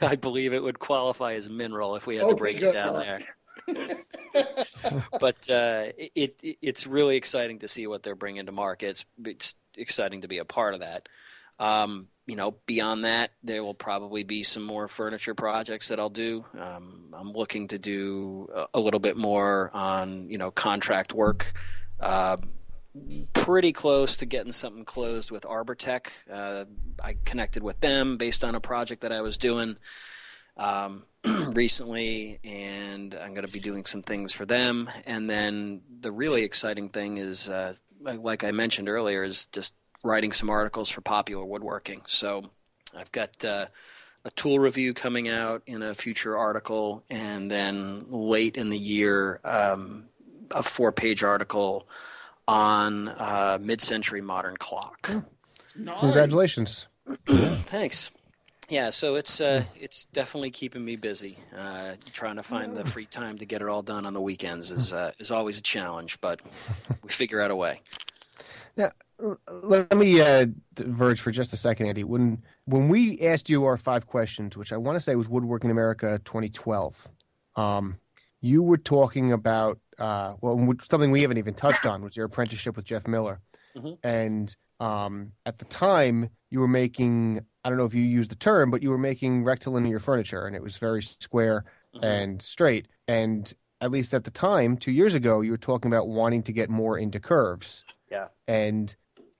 I 0.00 0.16
believe 0.20 0.52
it 0.52 0.62
would 0.62 0.78
qualify 0.78 1.34
as 1.34 1.48
mineral 1.48 1.96
if 1.96 2.06
we 2.06 2.16
had 2.16 2.24
okay, 2.24 2.30
to 2.30 2.36
break 2.36 2.62
it 2.62 2.72
down 2.72 2.94
there. 2.94 3.20
but 5.20 5.50
uh, 5.50 5.92
it, 5.98 6.36
it, 6.42 6.58
it's 6.62 6.86
really 6.86 7.16
exciting 7.16 7.58
to 7.58 7.68
see 7.68 7.86
what 7.86 8.02
they're 8.02 8.14
bringing 8.14 8.46
to 8.46 8.52
market. 8.52 8.88
It's, 8.88 9.04
it's 9.24 9.56
exciting 9.76 10.22
to 10.22 10.28
be 10.28 10.38
a 10.38 10.44
part 10.44 10.74
of 10.74 10.80
that. 10.80 11.08
Um, 11.58 12.06
you 12.28 12.36
know, 12.36 12.54
beyond 12.66 13.06
that, 13.06 13.30
there 13.42 13.64
will 13.64 13.74
probably 13.74 14.22
be 14.22 14.42
some 14.42 14.62
more 14.62 14.86
furniture 14.86 15.34
projects 15.34 15.88
that 15.88 15.98
I'll 15.98 16.10
do. 16.10 16.44
Um, 16.60 17.14
I'm 17.14 17.32
looking 17.32 17.68
to 17.68 17.78
do 17.78 18.48
a, 18.74 18.78
little 18.78 19.00
bit 19.00 19.16
more 19.16 19.70
on 19.72 20.28
you 20.28 20.36
know 20.36 20.50
contract 20.50 21.14
work. 21.14 21.52
Uh, 21.98 22.36
pretty 23.32 23.72
close 23.72 24.18
to 24.18 24.26
getting 24.26 24.52
something 24.52 24.84
closed 24.84 25.30
with 25.30 25.44
Arbortech. 25.44 26.08
Uh, 26.30 26.66
I 27.02 27.16
connected 27.24 27.62
with 27.62 27.80
them 27.80 28.18
based 28.18 28.44
on 28.44 28.54
a 28.54 28.60
project 28.60 29.02
that 29.02 29.12
I 29.12 29.22
was 29.22 29.38
doing 29.38 29.78
um, 30.58 31.04
recently, 31.48 32.40
and 32.44 33.14
I'm 33.14 33.32
going 33.32 33.46
to 33.46 33.52
be 33.52 33.60
doing 33.60 33.86
some 33.86 34.02
things 34.02 34.34
for 34.34 34.44
them. 34.44 34.90
And 35.06 35.30
then 35.30 35.80
the 36.00 36.12
really 36.12 36.42
exciting 36.42 36.90
thing 36.90 37.16
is, 37.16 37.48
uh, 37.48 37.72
like 38.02 38.44
I 38.44 38.50
mentioned 38.50 38.90
earlier, 38.90 39.22
is 39.22 39.46
just 39.46 39.72
writing 40.02 40.32
some 40.32 40.50
articles 40.50 40.88
for 40.88 41.00
Popular 41.00 41.44
Woodworking. 41.44 42.02
So 42.06 42.50
I've 42.96 43.12
got 43.12 43.44
uh, 43.44 43.66
a 44.24 44.30
tool 44.32 44.58
review 44.58 44.94
coming 44.94 45.28
out 45.28 45.62
in 45.66 45.82
a 45.82 45.94
future 45.94 46.36
article, 46.36 47.04
and 47.10 47.50
then 47.50 48.04
late 48.08 48.56
in 48.56 48.68
the 48.68 48.78
year, 48.78 49.40
um, 49.44 50.04
a 50.50 50.62
four-page 50.62 51.22
article 51.22 51.88
on 52.46 53.08
uh, 53.08 53.58
mid-century 53.60 54.20
modern 54.20 54.56
clock. 54.56 55.10
Nice. 55.76 56.00
Congratulations! 56.00 56.86
Thanks. 57.26 58.10
Yeah, 58.68 58.90
so 58.90 59.14
it's 59.14 59.40
uh, 59.40 59.64
it's 59.76 60.04
definitely 60.06 60.50
keeping 60.50 60.84
me 60.84 60.96
busy. 60.96 61.38
Uh, 61.56 61.92
trying 62.12 62.36
to 62.36 62.42
find 62.42 62.76
the 62.76 62.84
free 62.84 63.06
time 63.06 63.38
to 63.38 63.46
get 63.46 63.62
it 63.62 63.68
all 63.68 63.80
done 63.80 64.04
on 64.04 64.12
the 64.12 64.20
weekends 64.20 64.70
is 64.70 64.92
uh, 64.92 65.12
is 65.18 65.30
always 65.30 65.58
a 65.58 65.62
challenge, 65.62 66.20
but 66.20 66.42
we 67.02 67.08
figure 67.08 67.40
out 67.40 67.50
a 67.50 67.56
way. 67.56 67.80
Yeah, 68.76 68.90
let 69.18 69.96
me 69.96 70.20
uh, 70.20 70.46
diverge 70.74 71.20
for 71.20 71.30
just 71.30 71.52
a 71.52 71.56
second, 71.56 71.86
Andy. 71.86 72.04
When 72.04 72.42
when 72.66 72.88
we 72.88 73.20
asked 73.20 73.48
you 73.48 73.64
our 73.64 73.76
five 73.76 74.06
questions, 74.06 74.56
which 74.56 74.72
I 74.72 74.76
want 74.76 74.96
to 74.96 75.00
say 75.00 75.14
was 75.14 75.28
Woodworking 75.28 75.70
America 75.70 76.20
2012, 76.24 77.08
um, 77.56 77.98
you 78.40 78.62
were 78.62 78.78
talking 78.78 79.32
about 79.32 79.78
uh, 79.98 80.34
well, 80.40 80.74
something 80.88 81.10
we 81.10 81.22
haven't 81.22 81.38
even 81.38 81.54
touched 81.54 81.86
on 81.86 82.02
was 82.02 82.16
your 82.16 82.26
apprenticeship 82.26 82.76
with 82.76 82.84
Jeff 82.84 83.06
Miller, 83.06 83.40
mm-hmm. 83.76 83.94
and 84.06 84.54
um, 84.80 85.32
at 85.44 85.58
the 85.58 85.64
time 85.64 86.30
you 86.50 86.60
were 86.60 86.68
making 86.68 87.44
I 87.68 87.70
don't 87.70 87.76
know 87.76 87.84
if 87.84 87.94
you 87.94 88.02
used 88.02 88.30
the 88.30 88.36
term, 88.36 88.70
but 88.70 88.82
you 88.82 88.88
were 88.88 88.96
making 88.96 89.44
rectilinear 89.44 89.98
furniture 89.98 90.46
and 90.46 90.56
it 90.56 90.62
was 90.62 90.78
very 90.78 91.02
square 91.02 91.66
mm-hmm. 91.94 92.02
and 92.02 92.40
straight. 92.40 92.88
And 93.06 93.52
at 93.82 93.90
least 93.90 94.14
at 94.14 94.24
the 94.24 94.30
time, 94.30 94.78
two 94.78 94.90
years 94.90 95.14
ago, 95.14 95.42
you 95.42 95.50
were 95.50 95.58
talking 95.58 95.92
about 95.92 96.08
wanting 96.08 96.42
to 96.44 96.52
get 96.52 96.70
more 96.70 96.98
into 96.98 97.20
curves. 97.20 97.84
Yeah. 98.10 98.28
And 98.46 98.94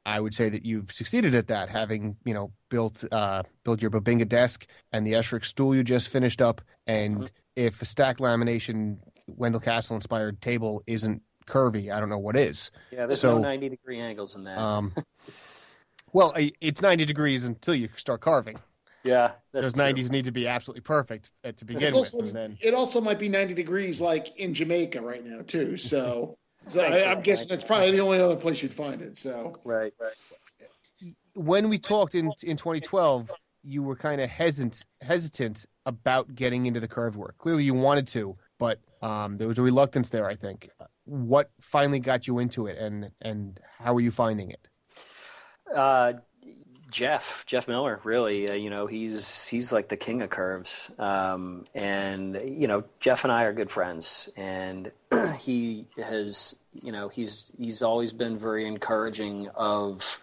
I 0.08 0.20
would 0.20 0.34
say 0.34 0.48
that 0.48 0.64
you've 0.64 0.90
succeeded 0.90 1.34
at 1.34 1.48
that, 1.48 1.68
having 1.68 2.16
you 2.24 2.34
know 2.34 2.52
built 2.70 3.04
uh, 3.12 3.42
built 3.64 3.82
your 3.82 3.90
Bubinga 3.90 4.28
desk 4.28 4.66
and 4.92 5.06
the 5.06 5.12
Esherick 5.12 5.44
stool 5.44 5.74
you 5.74 5.84
just 5.84 6.08
finished 6.08 6.42
up. 6.42 6.60
And 6.86 7.16
mm-hmm. 7.16 7.24
if 7.56 7.82
a 7.82 7.84
stack 7.84 8.18
lamination 8.18 8.98
Wendell 9.26 9.60
Castle 9.60 9.96
inspired 9.96 10.40
table 10.40 10.82
isn't 10.86 11.22
curvy, 11.46 11.92
I 11.92 12.00
don't 12.00 12.08
know 12.08 12.18
what 12.18 12.36
is. 12.36 12.70
Yeah, 12.90 13.06
there's 13.06 13.20
so, 13.20 13.36
no 13.36 13.42
ninety 13.42 13.68
degree 13.68 14.00
angles 14.00 14.34
in 14.36 14.44
that. 14.44 14.58
Um, 14.58 14.92
Well, 16.12 16.32
it's 16.36 16.82
90 16.82 17.04
degrees 17.04 17.44
until 17.46 17.74
you 17.74 17.88
start 17.96 18.20
carving. 18.20 18.58
Yeah, 19.04 19.32
that's 19.52 19.66
Those 19.66 19.72
true. 19.74 19.84
90s 19.84 20.10
need 20.10 20.24
to 20.24 20.32
be 20.32 20.48
absolutely 20.48 20.80
perfect 20.80 21.30
at, 21.44 21.56
to 21.58 21.64
begin 21.64 21.82
It's 21.84 21.94
with. 21.94 22.14
also, 22.14 22.20
And 22.20 22.34
then, 22.34 22.56
it 22.60 22.74
also 22.74 23.00
might 23.00 23.18
be 23.18 23.28
90 23.28 23.54
degrees 23.54 24.00
like 24.00 24.36
in 24.38 24.52
Jamaica 24.52 25.00
right 25.00 25.24
now 25.24 25.42
too. 25.46 25.76
So, 25.76 26.36
so 26.68 26.80
Thanks 26.80 27.02
I, 27.02 27.06
I'm 27.06 27.22
guessing 27.22 27.44
Mike. 27.44 27.48
that's 27.48 27.64
probably 27.64 27.92
the 27.92 28.00
only 28.00 28.20
other 28.20 28.36
place 28.36 28.62
you'd 28.62 28.74
find 28.74 29.00
it. 29.02 29.16
So 29.16 29.52
Right, 29.64 29.92
right. 30.00 31.12
when 31.34 31.68
we 31.68 31.78
talked 31.78 32.14
in 32.14 32.32
in 32.42 32.56
2012, 32.56 33.30
you 33.64 33.82
were 33.82 33.96
kind 33.96 34.20
of 34.20 34.28
hesitant 34.30 34.84
hesitant 35.00 35.66
about 35.86 36.34
getting 36.34 36.66
into 36.66 36.80
the 36.80 36.88
curve 36.88 37.16
work. 37.16 37.36
Clearly, 37.38 37.64
you 37.64 37.74
wanted 37.74 38.06
to, 38.08 38.36
but 38.58 38.80
um, 39.02 39.36
there 39.38 39.48
was 39.48 39.58
a 39.58 39.62
reluctance 39.62 40.08
there. 40.10 40.26
I 40.26 40.34
think. 40.34 40.70
What 41.04 41.50
finally 41.60 42.00
got 42.00 42.26
you 42.26 42.38
into 42.38 42.66
it, 42.66 42.78
and 42.78 43.10
and 43.22 43.58
how 43.78 43.94
are 43.96 44.00
you 44.00 44.10
finding 44.10 44.50
it? 44.50 44.68
Uh, 45.74 46.14
Jeff, 46.90 47.44
Jeff 47.46 47.68
Miller, 47.68 48.00
really, 48.04 48.48
uh, 48.48 48.54
you 48.54 48.70
know, 48.70 48.86
he's 48.86 49.46
he's 49.46 49.72
like 49.72 49.88
the 49.88 49.96
king 49.96 50.22
of 50.22 50.30
curves, 50.30 50.90
um, 50.98 51.64
and 51.74 52.40
you 52.44 52.66
know, 52.66 52.84
Jeff 53.00 53.24
and 53.24 53.32
I 53.32 53.44
are 53.44 53.52
good 53.52 53.70
friends, 53.70 54.30
and 54.36 54.90
he 55.40 55.86
has, 56.02 56.58
you 56.82 56.92
know, 56.92 57.08
he's 57.08 57.52
he's 57.58 57.82
always 57.82 58.12
been 58.12 58.38
very 58.38 58.66
encouraging 58.66 59.48
of, 59.54 60.18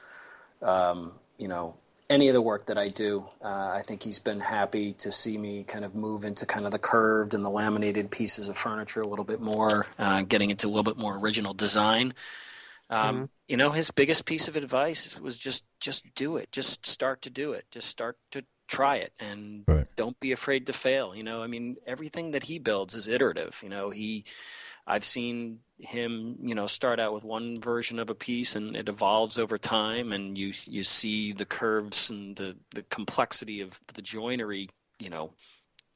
um, 0.62 1.14
you 1.38 1.48
know, 1.48 1.76
any 2.10 2.28
of 2.30 2.34
the 2.34 2.42
work 2.42 2.66
that 2.68 2.78
I 2.78 2.88
do. 2.88 3.26
Uh, 3.44 3.72
I 3.74 3.84
think 3.86 4.04
he's 4.04 4.20
been 4.20 4.40
happy 4.40 4.94
to 4.94 5.12
see 5.12 5.38
me 5.38 5.64
kind 5.64 5.86
of 5.86 5.96
move 5.96 6.26
into 6.26 6.46
kind 6.46 6.66
of 6.66 6.72
the 6.72 6.80
curved 6.80 7.34
and 7.34 7.44
the 7.44 7.50
laminated 7.50 8.12
pieces 8.12 8.50
of 8.50 8.58
furniture 8.58 9.02
a 9.02 9.08
little 9.08 9.26
bit 9.26 9.42
more, 9.42 9.86
uh, 9.98 10.22
getting 10.24 10.50
into 10.50 10.68
a 10.68 10.70
little 10.70 10.84
bit 10.84 10.98
more 10.98 11.18
original 11.18 11.54
design. 11.54 12.14
Um, 12.90 13.30
You 13.48 13.58
know, 13.58 13.70
his 13.72 13.92
biggest 13.92 14.26
piece 14.26 14.48
of 14.48 14.56
advice 14.58 15.20
was 15.20 15.38
just 15.38 15.66
just 15.80 16.04
do 16.16 16.38
it. 16.38 16.52
Just 16.52 16.86
start 16.86 17.22
to 17.24 17.30
do 17.30 17.54
it. 17.54 17.66
Just 17.70 17.90
start 17.90 18.18
to 18.32 18.44
try 18.68 18.96
it, 18.98 19.14
and 19.20 19.64
Right. 19.68 19.86
don't 19.96 20.20
be 20.20 20.32
afraid 20.32 20.66
to 20.66 20.74
fail. 20.74 21.16
You 21.16 21.22
know, 21.24 21.44
I 21.44 21.48
mean, 21.48 21.78
everything 21.86 22.32
that 22.32 22.44
he 22.44 22.58
builds 22.58 22.96
is 22.96 23.08
iterative. 23.08 23.60
You 23.62 23.70
know, 23.70 23.92
he, 23.92 24.26
I've 24.88 25.06
seen 25.06 25.60
him, 25.78 26.38
you 26.42 26.56
know, 26.56 26.66
start 26.68 27.00
out 27.00 27.14
with 27.14 27.24
one 27.24 27.60
version 27.62 28.00
of 28.00 28.10
a 28.10 28.16
piece, 28.16 28.56
and 28.56 28.76
it 28.76 28.90
evolves 28.90 29.38
over 29.38 29.58
time, 29.60 30.12
and 30.12 30.36
you 30.38 30.54
you 30.66 30.82
see 30.84 31.32
the 31.34 31.46
curves 31.46 32.10
and 32.10 32.36
the 32.36 32.58
the 32.74 32.84
complexity 32.84 33.62
of 33.62 33.80
the 33.94 34.02
joinery. 34.02 34.70
You 34.98 35.10
know, 35.10 35.34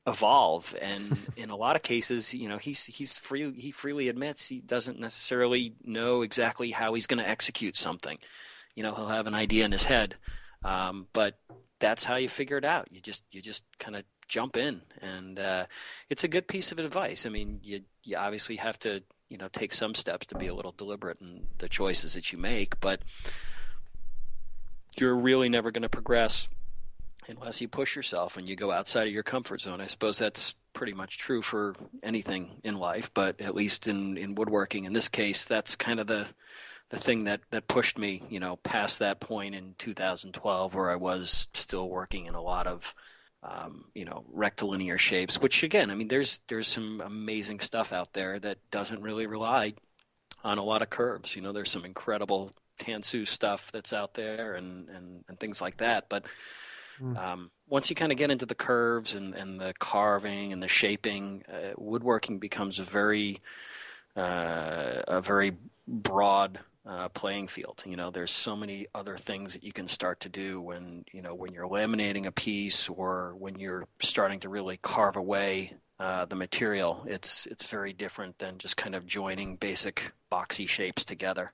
evolve. 0.10 0.76
And 0.82 1.18
in 1.38 1.50
a 1.50 1.56
lot 1.56 1.76
of 1.76 1.84
cases 1.84 2.34
you 2.34 2.50
know 2.50 2.58
he's 2.58 2.86
he's 2.86 3.18
free 3.18 3.54
he 3.54 3.72
freely 3.72 4.10
admits 4.10 4.48
he 4.48 4.62
doesn't 4.62 5.00
necessarily 5.00 5.74
know 5.84 6.22
exactly 6.22 6.72
how 6.72 6.94
he's 6.94 7.08
going 7.08 7.24
to 7.24 7.30
execute 7.30 7.78
something. 7.78 8.18
You 8.76 8.84
know 8.84 8.94
he'll 8.94 9.08
have 9.08 9.28
an 9.28 9.36
idea 9.36 9.66
in 9.66 9.72
his 9.72 9.86
head 9.86 10.16
um, 10.64 11.08
but 11.14 11.40
that's 11.80 12.04
how 12.04 12.18
you 12.18 12.28
figure 12.28 12.58
it 12.58 12.66
out. 12.66 12.90
You 12.92 13.00
just 13.00 13.24
you 13.32 13.42
just 13.42 13.64
kind 13.80 13.96
of 13.96 14.04
jump 14.28 14.58
in. 14.58 14.82
And 15.02 15.40
uh, 15.40 15.66
it's 16.10 16.24
a 16.24 16.28
good 16.28 16.48
piece 16.48 16.72
of 16.72 16.80
advice. 16.80 17.26
I 17.26 17.30
mean 17.30 17.62
you 17.64 17.82
you 18.04 18.18
obviously 18.18 18.58
have 18.58 18.78
to 18.80 19.04
you 19.30 19.38
know 19.38 19.48
take 19.48 19.74
some 19.74 19.94
steps 19.94 20.28
to 20.28 20.36
be 20.36 20.48
a 20.48 20.54
little 20.54 20.72
deliberate 20.72 21.22
in 21.22 21.48
the 21.60 21.70
choices 21.70 22.16
that 22.16 22.34
you 22.34 22.40
make 22.40 22.80
but 22.80 23.02
you're 25.00 25.16
really 25.16 25.50
never 25.50 25.72
going 25.72 25.84
to 25.84 25.90
progress 25.90 26.50
unless 27.30 27.62
you 27.62 27.68
push 27.68 27.96
yourself 27.96 28.38
and 28.38 28.48
you 28.48 28.56
go 28.56 28.72
outside 28.72 29.08
of 29.08 29.14
your 29.14 29.24
comfort 29.24 29.62
zone. 29.62 29.82
I 29.82 29.86
suppose 29.86 30.18
that's 30.18 30.56
pretty 30.74 30.94
much 30.94 31.18
true 31.18 31.42
for 31.42 31.76
anything 32.04 32.62
in 32.64 32.78
life, 32.78 33.14
but 33.14 33.40
at 33.42 33.56
least 33.56 33.88
in, 33.88 34.18
in 34.18 34.36
woodworking, 34.36 34.86
in 34.86 34.94
this 34.94 35.10
case, 35.10 35.46
that's 35.46 35.76
kind 35.76 36.00
of 36.00 36.08
the 36.08 36.32
the 36.90 36.98
thing 36.98 37.26
that, 37.26 37.42
that 37.52 37.68
pushed 37.68 38.00
me, 38.00 38.24
you 38.30 38.40
know, 38.40 38.56
past 38.58 38.98
that 38.98 39.20
point 39.20 39.54
in 39.54 39.76
2012 39.78 40.74
where 40.74 40.90
I 40.90 40.96
was 40.96 41.48
still 41.54 41.88
working 41.88 42.26
in 42.26 42.34
a 42.34 42.42
lot 42.42 42.66
of, 42.66 42.96
um, 43.44 43.86
you 43.94 44.06
know, 44.06 44.26
rectilinear 44.32 44.98
shapes. 44.98 45.40
Which 45.40 45.62
again, 45.62 45.92
I 45.92 45.96
mean, 45.96 46.08
there's 46.08 46.42
there's 46.48 46.68
some 46.68 47.00
amazing 47.06 47.60
stuff 47.60 47.94
out 47.94 48.14
there 48.14 48.40
that 48.40 48.58
doesn't 48.72 49.04
really 49.04 49.28
rely 49.28 49.74
on 50.44 50.58
a 50.58 50.64
lot 50.64 50.82
of 50.82 50.90
curves. 50.90 51.36
You 51.36 51.44
know, 51.44 51.52
there's 51.52 51.70
some 51.70 51.86
incredible 51.86 52.52
Tansu 52.80 53.28
stuff 53.28 53.72
that's 53.72 53.94
out 53.94 54.16
there 54.16 54.56
and, 54.56 54.90
and, 54.90 55.24
and 55.28 55.40
things 55.40 55.62
like 55.62 55.78
that, 55.78 56.10
but 56.10 56.26
um, 57.02 57.52
once 57.68 57.90
you 57.90 57.96
kind 57.96 58.12
of 58.12 58.18
get 58.18 58.32
into 58.32 58.46
the 58.46 58.56
curves 58.56 59.14
and, 59.14 59.36
and 59.36 59.60
the 59.60 59.74
carving 59.80 60.54
and 60.54 60.62
the 60.62 60.68
shaping, 60.68 61.44
uh, 61.52 61.74
woodworking 61.78 62.40
becomes 62.40 62.80
a 62.80 62.84
very 62.84 63.40
uh, 64.16 65.02
a 65.08 65.22
very 65.22 65.54
broad 65.88 66.60
uh, 66.86 67.10
playing 67.10 67.48
field. 67.48 67.84
You 67.86 67.96
know, 67.96 68.10
there's 68.10 68.32
so 68.32 68.56
many 68.56 68.88
other 68.96 69.16
things 69.16 69.54
that 69.54 69.64
you 69.64 69.72
can 69.72 69.88
start 69.88 70.22
to 70.22 70.30
do 70.30 70.60
when 70.60 71.06
you 71.12 71.22
know 71.22 71.36
when 71.36 71.54
you're 71.54 71.68
laminating 71.68 72.26
a 72.26 72.32
piece 72.32 72.90
or 72.90 73.36
when 73.38 73.60
you're 73.60 73.86
starting 74.00 74.40
to 74.42 74.50
really 74.50 74.78
carve 74.78 75.16
away 75.16 75.74
uh, 76.00 76.26
the 76.26 76.36
material. 76.36 77.06
It's 77.08 77.46
it's 77.46 77.68
very 77.68 77.94
different 77.94 78.40
than 78.40 78.58
just 78.58 78.78
kind 78.78 78.96
of 78.96 79.06
joining 79.06 79.58
basic 79.58 80.14
boxy 80.32 80.68
shapes 80.68 81.06
together. 81.06 81.52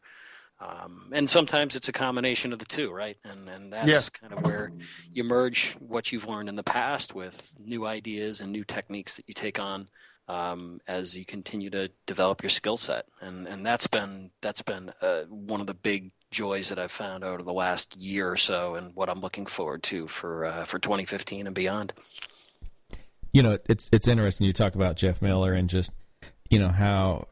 Um, 0.60 1.10
and 1.12 1.30
sometimes 1.30 1.76
it's 1.76 1.90
a 1.90 1.92
combination 1.92 2.54
of 2.54 2.60
the 2.60 2.66
two, 2.66 2.92
right? 2.92 3.18
And 3.24 3.50
and 3.50 3.74
that's 3.74 4.10
kind 4.10 4.34
of 4.34 4.44
where 4.44 4.72
you 5.12 5.24
merge 5.24 5.74
what 5.74 6.12
you've 6.12 6.28
learned 6.28 6.48
in 6.48 6.56
the 6.56 6.64
past 6.64 7.14
with 7.14 7.54
new 7.60 7.86
ideas 7.86 8.40
and 8.40 8.52
new 8.52 8.64
techniques 8.64 9.18
that 9.18 9.28
you 9.28 9.34
take 9.34 9.60
on 9.60 9.90
um, 10.28 10.80
as 10.88 11.18
you 11.18 11.26
continue 11.26 11.70
to 11.70 11.90
develop 12.06 12.42
your 12.42 12.50
skill 12.50 12.78
set. 12.78 13.06
And 13.22 13.48
and 13.48 13.66
that's 13.66 13.88
been 13.88 14.32
that's 14.42 14.62
been 14.62 14.92
uh, 15.02 15.24
one 15.24 15.62
of 15.62 15.68
the 15.68 15.74
big 15.74 16.12
joys 16.32 16.70
that 16.70 16.80
I've 16.80 16.92
found 16.92 17.24
over 17.24 17.44
the 17.44 17.54
last 17.54 17.98
year 17.98 18.30
or 18.30 18.38
so, 18.38 18.76
and 18.76 18.96
what 18.96 19.10
I'm 19.10 19.20
looking 19.20 19.46
forward 19.46 19.84
to 19.84 20.08
for 20.08 20.46
uh, 20.46 20.66
for 20.66 20.80
2015 20.80 21.48
and 21.48 21.56
beyond. 21.56 21.94
you 23.34 23.44
know, 23.44 23.58
it's 23.68 23.90
it's 23.92 24.08
interesting 24.08 24.48
you 24.48 24.54
talk 24.54 24.76
about 24.76 24.96
Jeff 24.96 25.22
Miller 25.22 25.54
and 25.54 25.70
just 25.70 25.92
you 26.50 26.60
know 26.60 26.70
how 26.70 27.28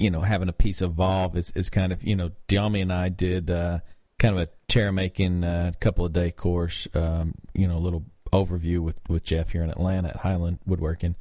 you 0.00 0.10
know 0.10 0.20
having 0.20 0.48
a 0.48 0.52
piece 0.52 0.82
evolve 0.82 1.36
is 1.36 1.52
is 1.54 1.70
kind 1.70 1.92
of 1.92 2.02
you 2.02 2.16
know 2.16 2.30
Dyami 2.48 2.82
and 2.82 2.92
I 2.92 3.08
did 3.10 3.50
uh, 3.50 3.80
kind 4.20 4.36
of 4.36 4.42
a 4.42 4.48
chair 4.70 4.92
making 4.92 5.42
uh, 5.42 5.72
couple 5.80 6.04
of 6.04 6.12
day 6.12 6.30
course, 6.30 6.86
um, 6.94 7.34
you 7.54 7.66
know, 7.66 7.76
a 7.76 7.78
little 7.78 8.04
overview 8.32 8.78
with 8.78 9.00
with 9.08 9.24
Jeff 9.24 9.50
here 9.50 9.62
in 9.64 9.70
Atlanta 9.70 10.08
at 10.08 10.16
Highland 10.16 10.58
Woodworking. 10.66 11.16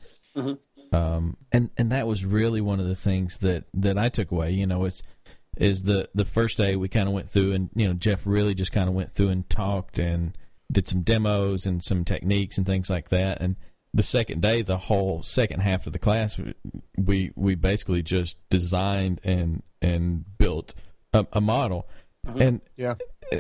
Um, 0.91 1.37
and 1.51 1.69
and 1.77 1.91
that 1.91 2.07
was 2.07 2.25
really 2.25 2.61
one 2.61 2.79
of 2.79 2.87
the 2.87 2.95
things 2.95 3.39
that 3.39 3.65
that 3.73 3.97
I 3.97 4.09
took 4.09 4.31
away. 4.31 4.51
You 4.51 4.67
know, 4.67 4.85
it's 4.85 5.01
is 5.57 5.83
the 5.83 6.09
the 6.13 6.25
first 6.25 6.57
day 6.57 6.75
we 6.75 6.87
kind 6.87 7.07
of 7.07 7.13
went 7.13 7.29
through 7.29 7.53
and 7.53 7.69
you 7.75 7.87
know 7.87 7.93
Jeff 7.93 8.27
really 8.27 8.53
just 8.53 8.71
kind 8.71 8.87
of 8.87 8.95
went 8.95 9.11
through 9.11 9.29
and 9.29 9.49
talked 9.49 9.97
and 9.97 10.37
did 10.71 10.87
some 10.87 11.01
demos 11.01 11.65
and 11.65 11.83
some 11.83 12.05
techniques 12.05 12.57
and 12.57 12.67
things 12.67 12.89
like 12.89 13.09
that. 13.09 13.41
And 13.41 13.55
the 13.93 14.03
second 14.03 14.41
day, 14.41 14.61
the 14.61 14.77
whole 14.77 15.23
second 15.23 15.61
half 15.61 15.87
of 15.87 15.93
the 15.93 15.99
class, 15.99 16.39
we 16.97 17.31
we 17.35 17.55
basically 17.55 18.01
just 18.01 18.37
designed 18.49 19.19
and 19.23 19.63
and 19.81 20.25
built 20.37 20.73
a, 21.13 21.25
a 21.33 21.41
model. 21.41 21.87
Mm-hmm. 22.27 22.41
And 22.41 22.61
Yeah. 22.75 22.95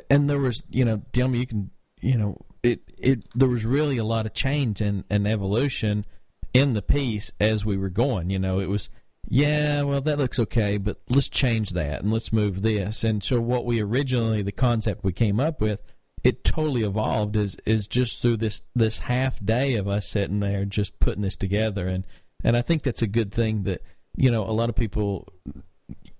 and 0.09 0.29
there 0.29 0.39
was 0.39 0.63
you 0.69 0.85
know 0.85 1.01
tell 1.11 1.27
me 1.27 1.39
you 1.39 1.47
can 1.47 1.69
you 2.01 2.17
know 2.17 2.37
it 2.63 2.81
it 2.97 3.23
there 3.35 3.49
was 3.49 3.65
really 3.65 3.97
a 3.97 4.03
lot 4.03 4.25
of 4.25 4.33
change 4.33 4.81
and, 4.81 5.03
and 5.09 5.27
evolution 5.27 6.05
in 6.53 6.73
the 6.73 6.81
piece 6.81 7.31
as 7.39 7.65
we 7.65 7.77
were 7.77 7.89
going 7.89 8.29
you 8.29 8.39
know 8.39 8.59
it 8.59 8.67
was 8.69 8.89
yeah 9.27 9.81
well 9.83 10.01
that 10.01 10.17
looks 10.17 10.39
okay 10.39 10.77
but 10.77 10.97
let's 11.09 11.29
change 11.29 11.71
that 11.71 12.01
and 12.01 12.11
let's 12.11 12.31
move 12.33 12.61
this 12.61 13.03
and 13.03 13.23
so 13.23 13.39
what 13.39 13.65
we 13.65 13.81
originally 13.81 14.41
the 14.41 14.51
concept 14.51 15.03
we 15.03 15.11
came 15.11 15.39
up 15.39 15.61
with 15.61 15.81
it 16.23 16.43
totally 16.43 16.83
evolved 16.83 17.35
is 17.35 17.57
is 17.65 17.87
just 17.87 18.21
through 18.21 18.37
this 18.37 18.61
this 18.75 18.99
half 18.99 19.43
day 19.43 19.75
of 19.75 19.87
us 19.87 20.07
sitting 20.07 20.39
there 20.39 20.65
just 20.65 20.99
putting 20.99 21.21
this 21.21 21.35
together 21.35 21.87
and 21.87 22.05
and 22.43 22.55
I 22.55 22.61
think 22.61 22.83
that's 22.83 23.01
a 23.01 23.07
good 23.07 23.31
thing 23.31 23.63
that 23.63 23.81
you 24.15 24.31
know 24.31 24.43
a 24.43 24.51
lot 24.51 24.69
of 24.69 24.75
people 24.75 25.31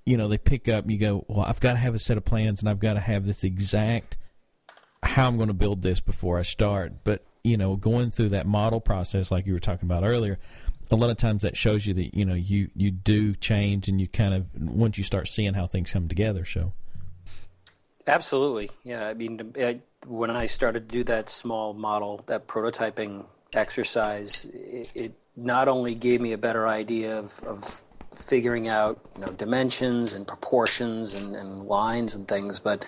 you 0.05 0.17
know 0.17 0.27
they 0.27 0.37
pick 0.37 0.67
up 0.67 0.89
you 0.89 0.97
go 0.97 1.25
well 1.27 1.45
I've 1.45 1.59
got 1.59 1.73
to 1.73 1.79
have 1.79 1.95
a 1.95 1.99
set 1.99 2.17
of 2.17 2.25
plans 2.25 2.61
and 2.61 2.69
I've 2.69 2.79
got 2.79 2.93
to 2.93 2.99
have 2.99 3.25
this 3.25 3.43
exact 3.43 4.17
how 5.03 5.27
I'm 5.27 5.37
going 5.37 5.47
to 5.47 5.53
build 5.53 5.81
this 5.81 5.99
before 5.99 6.39
I 6.39 6.43
start 6.43 7.03
but 7.03 7.21
you 7.43 7.57
know 7.57 7.75
going 7.75 8.11
through 8.11 8.29
that 8.29 8.47
model 8.47 8.81
process 8.81 9.31
like 9.31 9.45
you 9.45 9.53
were 9.53 9.59
talking 9.59 9.87
about 9.87 10.03
earlier 10.03 10.39
a 10.91 10.95
lot 10.95 11.11
of 11.11 11.17
times 11.17 11.43
that 11.43 11.55
shows 11.55 11.85
you 11.85 11.93
that 11.93 12.15
you 12.15 12.25
know 12.25 12.33
you 12.33 12.69
you 12.75 12.91
do 12.91 13.35
change 13.35 13.87
and 13.87 13.99
you 14.01 14.07
kind 14.07 14.33
of 14.33 14.45
once 14.55 14.97
you 14.97 15.03
start 15.03 15.27
seeing 15.27 15.53
how 15.53 15.67
things 15.67 15.91
come 15.91 16.07
together 16.07 16.45
so 16.45 16.73
Absolutely. 18.09 18.71
Yeah. 18.83 19.07
I 19.07 19.13
mean, 19.13 19.53
I, 19.57 19.81
when 20.07 20.31
I 20.31 20.45
started 20.45 20.89
to 20.89 20.97
do 20.97 21.03
that 21.05 21.29
small 21.29 21.73
model, 21.73 22.23
that 22.27 22.47
prototyping 22.47 23.25
exercise, 23.53 24.45
it, 24.45 24.91
it 24.95 25.13
not 25.35 25.67
only 25.67 25.95
gave 25.95 26.21
me 26.21 26.33
a 26.33 26.37
better 26.37 26.67
idea 26.67 27.17
of, 27.17 27.41
of 27.43 27.83
figuring 28.13 28.67
out, 28.67 28.99
you 29.15 29.25
know, 29.25 29.31
dimensions 29.33 30.13
and 30.13 30.27
proportions 30.27 31.13
and, 31.13 31.35
and 31.35 31.63
lines 31.63 32.15
and 32.15 32.27
things, 32.27 32.59
but, 32.59 32.85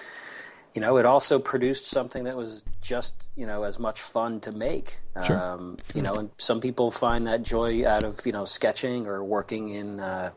you 0.73 0.81
know, 0.81 0.97
it 0.97 1.05
also 1.05 1.37
produced 1.37 1.87
something 1.87 2.23
that 2.23 2.35
was 2.35 2.63
just, 2.81 3.29
you 3.35 3.45
know, 3.45 3.63
as 3.63 3.79
much 3.79 3.99
fun 4.01 4.39
to 4.41 4.51
make. 4.51 4.95
Sure. 5.25 5.37
Um, 5.37 5.77
you 5.93 6.01
know, 6.01 6.15
and 6.15 6.29
some 6.37 6.59
people 6.59 6.91
find 6.91 7.27
that 7.27 7.43
joy 7.43 7.85
out 7.87 8.03
of, 8.03 8.19
you 8.25 8.31
know, 8.31 8.45
sketching 8.45 9.07
or 9.07 9.23
working 9.23 9.69
in, 9.69 9.99
uh, 9.99 10.31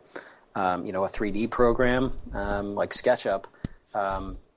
um, 0.54 0.86
you 0.86 0.92
know, 0.92 1.04
a 1.04 1.08
3D 1.08 1.50
program 1.50 2.12
um, 2.32 2.74
like 2.74 2.90
SketchUp. 2.90 3.44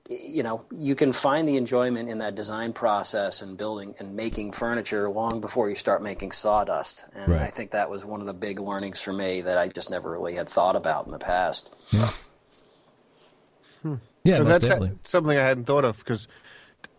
You 0.08 0.42
know, 0.42 0.64
you 0.74 0.94
can 0.94 1.12
find 1.12 1.46
the 1.46 1.56
enjoyment 1.58 2.08
in 2.08 2.18
that 2.18 2.34
design 2.34 2.72
process 2.72 3.42
and 3.42 3.58
building 3.58 3.94
and 3.98 4.14
making 4.14 4.52
furniture 4.52 5.10
long 5.10 5.40
before 5.42 5.68
you 5.68 5.74
start 5.74 6.02
making 6.02 6.32
sawdust. 6.32 7.04
And 7.14 7.32
Right. 7.32 7.42
I 7.42 7.50
think 7.50 7.72
that 7.72 7.90
was 7.90 8.06
one 8.06 8.20
of 8.22 8.26
the 8.26 8.32
big 8.32 8.58
learnings 8.58 9.02
for 9.02 9.12
me 9.12 9.42
that 9.42 9.58
I 9.58 9.68
just 9.68 9.90
never 9.90 10.10
really 10.10 10.34
had 10.34 10.48
thought 10.48 10.76
about 10.76 11.04
in 11.04 11.12
the 11.12 11.18
past. 11.18 11.76
Yeah, 14.24 14.38
So 14.38 14.44
most 14.44 14.52
that's 14.52 14.68
definitely. 14.68 14.98
something 15.04 15.38
I 15.38 15.42
hadn't 15.42 15.64
thought 15.64 15.84
of 15.84 15.98
because 15.98 16.26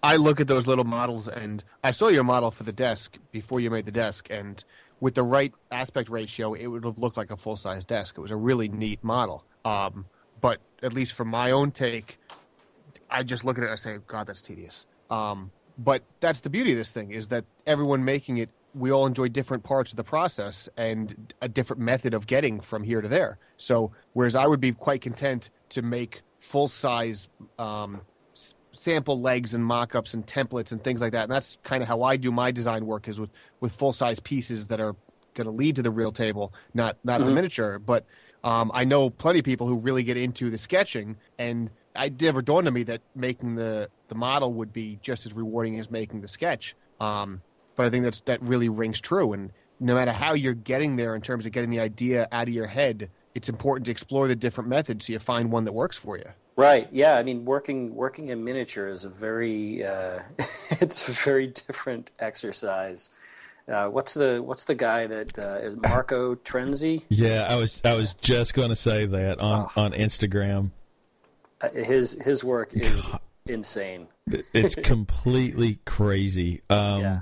I 0.02 0.16
look 0.16 0.40
at 0.40 0.48
those 0.48 0.68
little 0.68 0.86
models 0.86 1.28
and 1.28 1.64
I 1.84 1.92
saw 1.92 2.08
your 2.08 2.24
model 2.24 2.52
for 2.52 2.64
the 2.64 2.72
desk 2.72 3.18
before 3.32 3.60
you 3.60 3.70
made 3.70 3.86
the 3.86 3.92
desk, 3.92 4.28
and 4.30 4.64
with 5.00 5.16
the 5.16 5.24
right 5.24 5.54
aspect 5.72 6.10
ratio, 6.10 6.54
it 6.54 6.68
would 6.68 6.86
have 6.86 6.98
looked 7.00 7.18
like 7.18 7.32
a 7.32 7.38
full 7.38 7.56
size 7.56 7.86
desk. 7.86 8.18
It 8.18 8.22
was 8.22 8.32
a 8.32 8.36
really 8.36 8.68
neat 8.70 9.04
model. 9.04 9.44
Um, 9.66 10.06
but 10.42 10.60
at 10.82 10.94
least 10.94 11.14
from 11.14 11.28
my 11.28 11.52
own 11.52 11.72
take, 11.72 12.18
I 13.10 13.24
just 13.24 13.44
look 13.46 13.58
at 13.58 13.64
it 13.64 13.68
and 13.68 13.74
I 13.74 13.76
say, 13.78 13.98
God, 14.08 14.28
that's 14.28 14.42
tedious. 14.42 14.86
Um, 15.10 15.52
but 15.78 16.04
that's 16.20 16.42
the 16.42 16.50
beauty 16.50 16.72
of 16.74 16.78
this 16.78 16.92
thing 16.92 17.12
is 17.12 17.30
that 17.30 17.46
everyone 17.66 18.04
making 18.04 18.38
it, 18.38 18.50
we 18.76 18.92
all 18.92 19.06
enjoy 19.06 19.30
different 19.30 19.64
parts 19.64 19.92
of 19.92 19.98
the 19.98 20.04
process 20.04 20.70
and 20.78 21.34
a 21.42 21.48
different 21.48 21.82
method 21.82 22.14
of 22.14 22.28
getting 22.28 22.60
from 22.60 22.84
here 22.84 23.02
to 23.02 23.08
there. 23.08 23.40
So, 23.58 23.92
whereas 24.14 24.36
I 24.36 24.46
would 24.46 24.60
be 24.60 24.74
quite 24.74 25.02
content 25.02 25.50
to 25.70 25.82
make 25.82 26.22
full 26.38 26.68
size 26.68 27.30
um, 27.58 28.02
s- 28.34 28.54
sample 28.72 29.20
legs 29.20 29.54
and 29.54 29.66
mock-ups 29.66 30.14
and 30.14 30.26
templates 30.26 30.72
and 30.72 30.84
things 30.84 31.02
like 31.02 31.14
that, 31.14 31.24
and 31.24 31.32
that's 31.32 31.58
kind 31.64 31.82
of 31.82 31.88
how 31.88 32.04
I 32.04 32.16
do 32.18 32.32
my 32.32 32.52
design 32.52 32.86
work 32.86 33.08
is 33.08 33.20
with 33.20 33.32
with 33.60 33.72
full 33.72 33.94
size 33.94 34.20
pieces 34.20 34.68
that 34.68 34.80
are 34.80 34.96
going 35.34 35.46
to 35.46 35.52
lead 35.52 35.76
to 35.78 35.82
the 35.82 35.92
real 35.92 36.12
table, 36.12 36.54
not 36.74 36.98
not 37.04 37.22
the 37.22 37.32
miniature. 37.32 37.80
But 37.80 38.06
um, 38.44 38.72
I 38.74 38.84
know 38.84 39.10
plenty 39.10 39.40
of 39.40 39.46
people 39.46 39.68
who 39.68 39.78
really 39.78 40.04
get 40.04 40.18
into 40.18 40.50
the 40.50 40.58
sketching, 40.58 41.18
and 41.38 41.70
it 42.06 42.22
never 42.22 42.42
dawned 42.42 42.68
on 42.68 42.74
me 42.74 42.84
that 42.84 43.02
making 43.16 43.56
the 43.56 43.90
the 44.08 44.16
model 44.16 44.54
would 44.54 44.74
be 44.74 45.00
just 45.02 45.26
as 45.26 45.34
rewarding 45.34 45.80
as 45.80 45.90
making 45.92 46.22
the 46.22 46.28
sketch. 46.28 46.76
Um, 47.00 47.42
but 47.76 47.86
I 47.86 47.90
think 47.90 48.04
that's 48.04 48.22
that 48.22 48.42
really 48.42 48.70
rings 48.70 49.00
true, 49.00 49.34
and 49.34 49.52
no 49.80 49.96
matter 49.96 50.12
how 50.12 50.34
you're 50.34 50.54
getting 50.54 50.96
there 50.98 51.16
in 51.16 51.22
terms 51.22 51.46
of 51.46 51.52
getting 51.52 51.70
the 51.70 51.80
idea 51.80 52.28
out 52.32 52.48
of 52.50 52.54
your 52.54 52.68
head, 52.68 53.10
it's 53.34 53.48
important 53.48 53.86
to 53.86 53.92
explore 53.92 54.28
the 54.28 54.36
different 54.36 54.70
methods 54.70 55.06
so 55.08 55.14
you 55.14 55.20
find 55.20 55.52
one 55.52 55.64
that 55.66 55.72
works 55.74 55.96
for 55.98 56.18
you. 56.18 56.26
Right. 56.58 56.90
Yeah. 56.92 57.14
I 57.14 57.24
mean, 57.24 57.46
working 57.46 57.96
working 57.96 58.28
in 58.28 58.44
miniature 58.44 58.90
is 58.90 59.06
a 59.06 59.10
very 59.10 59.86
uh, 59.86 60.20
it's 60.82 61.08
a 61.08 61.12
very 61.14 61.48
different 61.48 62.12
exercise. 62.20 63.10
Uh, 63.70 63.88
what's 63.88 64.14
the 64.16 64.42
what's 64.44 64.64
the 64.66 64.76
guy 64.76 65.08
that 65.08 65.38
uh, 65.40 65.60
is 65.62 65.80
Marco 65.82 66.36
Terenzi? 66.36 67.06
Yeah, 67.10 67.48
I 67.50 67.56
was 67.56 67.82
I 67.86 67.94
was 67.94 68.14
just 68.16 68.54
going 68.56 68.70
to 68.70 68.76
say 68.76 69.06
that 69.06 69.40
on 69.40 69.68
Oh. 69.78 69.82
on 69.84 69.92
Instagram. 69.94 70.72
Uh, 71.62 71.70
his 71.72 72.14
his 72.24 72.44
work 72.44 72.74
is 72.74 73.10
insane. 73.46 74.08
It's 74.54 74.76
completely 74.94 75.80
crazy. 75.86 76.62
Um, 76.70 77.02
Yeah. 77.02 77.20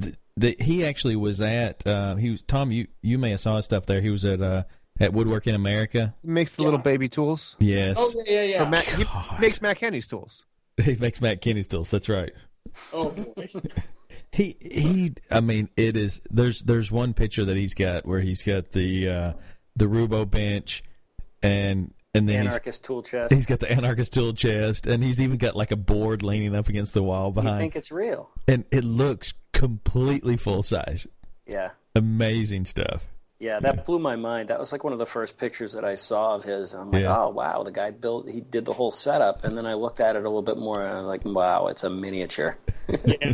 th- 0.00 0.14
the, 0.36 0.56
he 0.60 0.84
actually 0.84 1.16
was 1.16 1.40
at 1.40 1.86
uh, 1.86 2.16
he 2.16 2.30
was 2.30 2.42
Tom. 2.42 2.72
You 2.72 2.86
you 3.02 3.18
may 3.18 3.30
have 3.30 3.40
saw 3.40 3.56
his 3.56 3.64
stuff 3.64 3.86
there. 3.86 4.00
He 4.00 4.10
was 4.10 4.24
at 4.24 4.40
uh, 4.40 4.64
at 5.00 5.12
Woodworking 5.12 5.54
America. 5.54 6.14
He 6.22 6.28
makes 6.28 6.52
the 6.52 6.62
little 6.62 6.78
baby 6.78 7.08
tools. 7.08 7.56
Yes, 7.58 7.96
Oh 7.98 8.12
yeah, 8.26 8.32
yeah, 8.34 8.42
yeah. 8.42 8.64
For 8.64 8.70
Matt, 8.70 8.84
he 8.84 9.04
makes 9.40 9.60
Matt 9.62 9.76
Kenney's 9.78 10.06
tools. 10.06 10.44
he 10.82 10.94
makes 10.96 11.20
Matt 11.20 11.40
Kenney's 11.40 11.66
tools. 11.66 11.90
That's 11.90 12.08
right. 12.08 12.32
Oh 12.92 13.10
boy. 13.36 13.48
He 14.32 14.56
he. 14.60 15.14
I 15.30 15.40
mean, 15.40 15.70
it 15.78 15.96
is. 15.96 16.20
There's 16.30 16.60
there's 16.62 16.92
one 16.92 17.14
picture 17.14 17.46
that 17.46 17.56
he's 17.56 17.72
got 17.72 18.04
where 18.04 18.20
he's 18.20 18.42
got 18.42 18.72
the 18.72 19.08
uh, 19.08 19.32
the 19.76 19.86
Roubo 19.86 20.30
bench, 20.30 20.82
and 21.42 21.94
and 22.16 22.28
then 22.28 22.46
Anarchist 22.46 22.84
tool 22.84 23.02
chest. 23.02 23.34
he's 23.34 23.46
got 23.46 23.60
the 23.60 23.70
anarchist 23.70 24.12
tool 24.12 24.32
chest, 24.32 24.86
and 24.86 25.02
he's 25.02 25.20
even 25.20 25.36
got 25.36 25.54
like 25.56 25.70
a 25.70 25.76
board 25.76 26.22
leaning 26.22 26.54
up 26.54 26.68
against 26.68 26.94
the 26.94 27.02
wall 27.02 27.30
behind. 27.30 27.44
You 27.44 27.48
behind, 27.48 27.60
think 27.60 27.76
it's 27.76 27.92
real? 27.92 28.30
and 28.48 28.64
it 28.70 28.84
looks 28.84 29.34
completely 29.52 30.36
full 30.36 30.62
size. 30.62 31.06
Yeah. 31.46 31.70
Amazing 31.94 32.64
stuff. 32.66 33.06
Yeah, 33.38 33.60
that 33.60 33.84
blew 33.84 33.98
my 33.98 34.16
mind. 34.16 34.48
That 34.48 34.58
was 34.58 34.72
like 34.72 34.82
one 34.82 34.94
of 34.94 34.98
the 34.98 35.04
first 35.06 35.36
pictures 35.36 35.74
that 35.74 35.84
I 35.84 35.94
saw 35.94 36.34
of 36.36 36.42
his. 36.44 36.72
I'm 36.72 36.90
like, 36.90 37.02
Yeah. 37.02 37.14
oh 37.18 37.28
wow, 37.28 37.62
the 37.64 37.70
guy 37.70 37.90
built, 37.90 38.30
he 38.30 38.40
did 38.40 38.64
the 38.64 38.72
whole 38.72 38.90
setup, 38.90 39.44
and 39.44 39.56
then 39.58 39.66
I 39.66 39.74
looked 39.74 40.00
at 40.00 40.16
it 40.16 40.20
a 40.20 40.28
little 40.28 40.40
bit 40.42 40.56
more, 40.56 40.82
and 40.82 40.96
I'm 40.96 41.04
like, 41.04 41.24
wow, 41.26 41.66
it's 41.66 41.84
a 41.84 41.90
miniature. 41.90 42.56
yeah. 43.04 43.32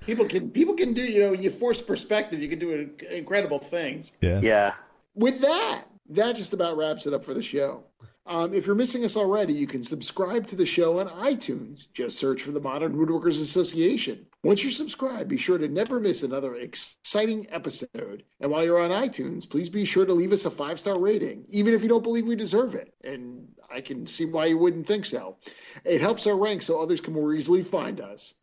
People 0.00 0.24
can 0.26 0.50
people 0.50 0.74
can 0.74 0.94
do 0.94 1.02
you 1.02 1.20
know 1.20 1.32
you 1.32 1.50
force 1.50 1.80
perspective. 1.80 2.40
You 2.42 2.48
can 2.48 2.58
do 2.58 2.90
incredible 3.10 3.58
things. 3.60 4.12
Yeah. 4.20 4.40
Yeah, 4.42 4.72
With 5.14 5.40
that, 5.40 5.82
that 6.10 6.34
just 6.36 6.52
about 6.52 6.76
wraps 6.76 7.06
it 7.06 7.14
up 7.14 7.24
for 7.24 7.34
the 7.34 7.42
show. 7.42 7.84
Um, 8.28 8.52
if 8.52 8.66
you're 8.66 8.74
missing 8.74 9.04
us 9.04 9.16
already, 9.16 9.52
you 9.52 9.68
can 9.68 9.84
subscribe 9.84 10.48
to 10.48 10.56
the 10.56 10.66
show 10.66 10.98
on 10.98 11.08
iTunes. 11.08 11.86
Just 11.92 12.18
search 12.18 12.42
for 12.42 12.50
the 12.50 12.60
Modern 12.60 12.96
Woodworkers 12.96 13.40
Association. 13.40 14.26
Once 14.42 14.64
you're 14.64 14.72
subscribed, 14.72 15.28
be 15.28 15.36
sure 15.36 15.58
to 15.58 15.68
never 15.68 16.00
miss 16.00 16.24
another 16.24 16.56
exciting 16.56 17.46
episode. 17.50 18.24
And 18.40 18.50
while 18.50 18.64
you're 18.64 18.80
on 18.80 18.90
iTunes, 18.90 19.48
please 19.48 19.70
be 19.70 19.84
sure 19.84 20.04
to 20.04 20.12
leave 20.12 20.32
us 20.32 20.44
a 20.44 20.50
five 20.50 20.80
star 20.80 20.98
rating, 20.98 21.44
even 21.48 21.72
if 21.72 21.82
you 21.82 21.88
don't 21.88 22.02
believe 22.02 22.26
we 22.26 22.34
deserve 22.34 22.74
it. 22.74 22.92
And 23.04 23.46
I 23.70 23.80
can 23.80 24.06
see 24.06 24.24
why 24.24 24.46
you 24.46 24.58
wouldn't 24.58 24.88
think 24.88 25.04
so. 25.04 25.36
It 25.84 26.00
helps 26.00 26.26
our 26.26 26.36
rank 26.36 26.62
so 26.62 26.80
others 26.80 27.00
can 27.00 27.14
more 27.14 27.32
easily 27.32 27.62
find 27.62 28.00
us. 28.00 28.34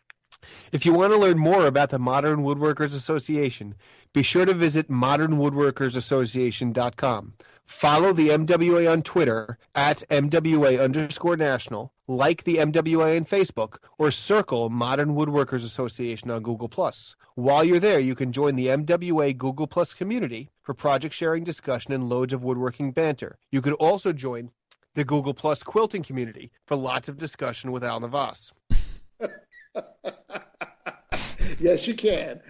If 0.72 0.86
you 0.86 0.94
want 0.94 1.12
to 1.14 1.20
learn 1.20 1.38
more 1.38 1.68
about 1.68 1.90
the 1.90 2.00
Modern 2.00 2.44
Woodworkers 2.44 2.96
Association, 2.96 3.76
be 4.14 4.24
sure 4.24 4.46
to 4.46 4.54
visit 4.54 4.90
modernwoodworkersassociation.com. 4.90 7.34
Follow 7.66 8.14
the 8.14 8.30
MWA 8.30 8.92
on 8.92 9.02
Twitter 9.02 9.58
at 9.76 10.04
MWA 10.10 10.82
underscore 10.82 11.38
national, 11.38 11.94
like 12.08 12.44
the 12.44 12.58
MWA 12.58 13.18
on 13.18 13.26
Facebook, 13.26 13.78
or 13.98 14.12
circle 14.12 14.70
Modern 14.70 15.16
Woodworkers 15.16 15.66
Association 15.66 16.30
on 16.30 16.44
Google 16.44 16.70
While 17.36 17.64
you're 17.64 17.80
there, 17.80 18.00
you 18.00 18.16
can 18.16 18.32
join 18.32 18.56
the 18.56 18.68
MWA 18.68 19.38
Google 19.38 19.68
Plus 19.68 19.94
community 19.94 20.50
for 20.62 20.74
project 20.74 21.16
sharing 21.16 21.44
discussion 21.44 21.94
and 21.94 22.10
loads 22.10 22.34
of 22.34 22.44
woodworking 22.44 22.92
banter. 22.92 23.38
You 23.52 23.62
could 23.62 23.74
also 23.74 24.14
join 24.14 24.52
the 24.94 25.04
Google 25.04 25.34
Plus 25.34 25.64
quilting 25.64 26.04
community 26.04 26.52
for 26.66 26.76
lots 26.76 27.10
of 27.10 27.18
discussion 27.18 27.72
with 27.72 27.84
Al 27.84 28.00
Navas. 28.00 28.52
Yes, 31.60 31.88
you 31.88 31.94
can. 31.94 32.42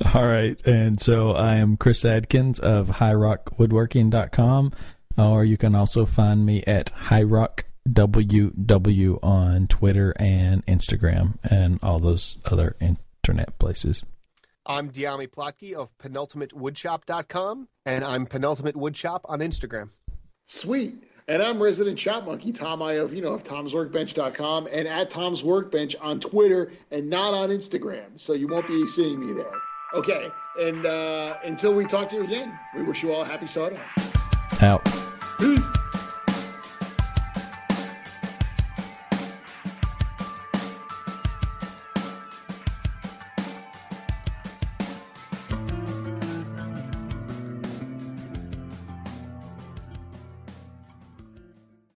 All 0.14 0.26
right. 0.26 0.60
And 0.66 1.00
so 1.00 1.32
I 1.32 1.56
am 1.56 1.76
Chris 1.76 2.04
Adkins 2.04 2.58
of 2.58 2.88
highrockwoodworking.com, 2.88 4.72
or 5.18 5.44
you 5.44 5.56
can 5.56 5.74
also 5.74 6.06
find 6.06 6.46
me 6.46 6.62
at 6.66 6.92
highrockWW 6.94 9.18
on 9.22 9.66
Twitter 9.66 10.14
and 10.16 10.64
Instagram 10.66 11.38
and 11.44 11.78
all 11.82 11.98
those 11.98 12.38
other 12.46 12.76
internet 12.80 13.58
places. 13.58 14.04
I'm 14.64 14.90
Dyami 14.90 15.28
Plotke 15.28 15.74
of 15.74 15.90
penultimatewoodshop.com, 15.98 17.68
and 17.84 18.04
I'm 18.04 18.26
Penultimate 18.26 18.76
Woodshop 18.76 19.20
on 19.24 19.40
Instagram. 19.40 19.90
Sweet. 20.46 21.02
And 21.28 21.42
I'm 21.42 21.62
resident 21.62 21.98
shop 21.98 22.24
monkey, 22.24 22.52
Tom 22.52 22.80
Iovino 22.80 23.34
of 23.34 23.44
Tom'sWorkbench.com 23.44 24.68
and 24.72 24.88
at 24.88 25.10
Tom's 25.10 25.44
Workbench 25.44 25.94
on 26.00 26.18
Twitter 26.18 26.72
and 26.90 27.08
not 27.08 27.34
on 27.34 27.50
Instagram. 27.50 28.18
So 28.18 28.32
you 28.32 28.48
won't 28.48 28.66
be 28.66 28.86
seeing 28.88 29.20
me 29.20 29.34
there. 29.34 29.52
Okay. 29.94 30.32
And 30.58 30.86
uh, 30.86 31.36
until 31.44 31.74
we 31.74 31.84
talk 31.84 32.08
to 32.10 32.16
you 32.16 32.24
again, 32.24 32.58
we 32.74 32.82
wish 32.82 33.02
you 33.02 33.12
all 33.12 33.24
happy 33.24 33.46
sawdust. 33.46 33.98
Out. 34.62 34.84
Peace. 35.38 35.69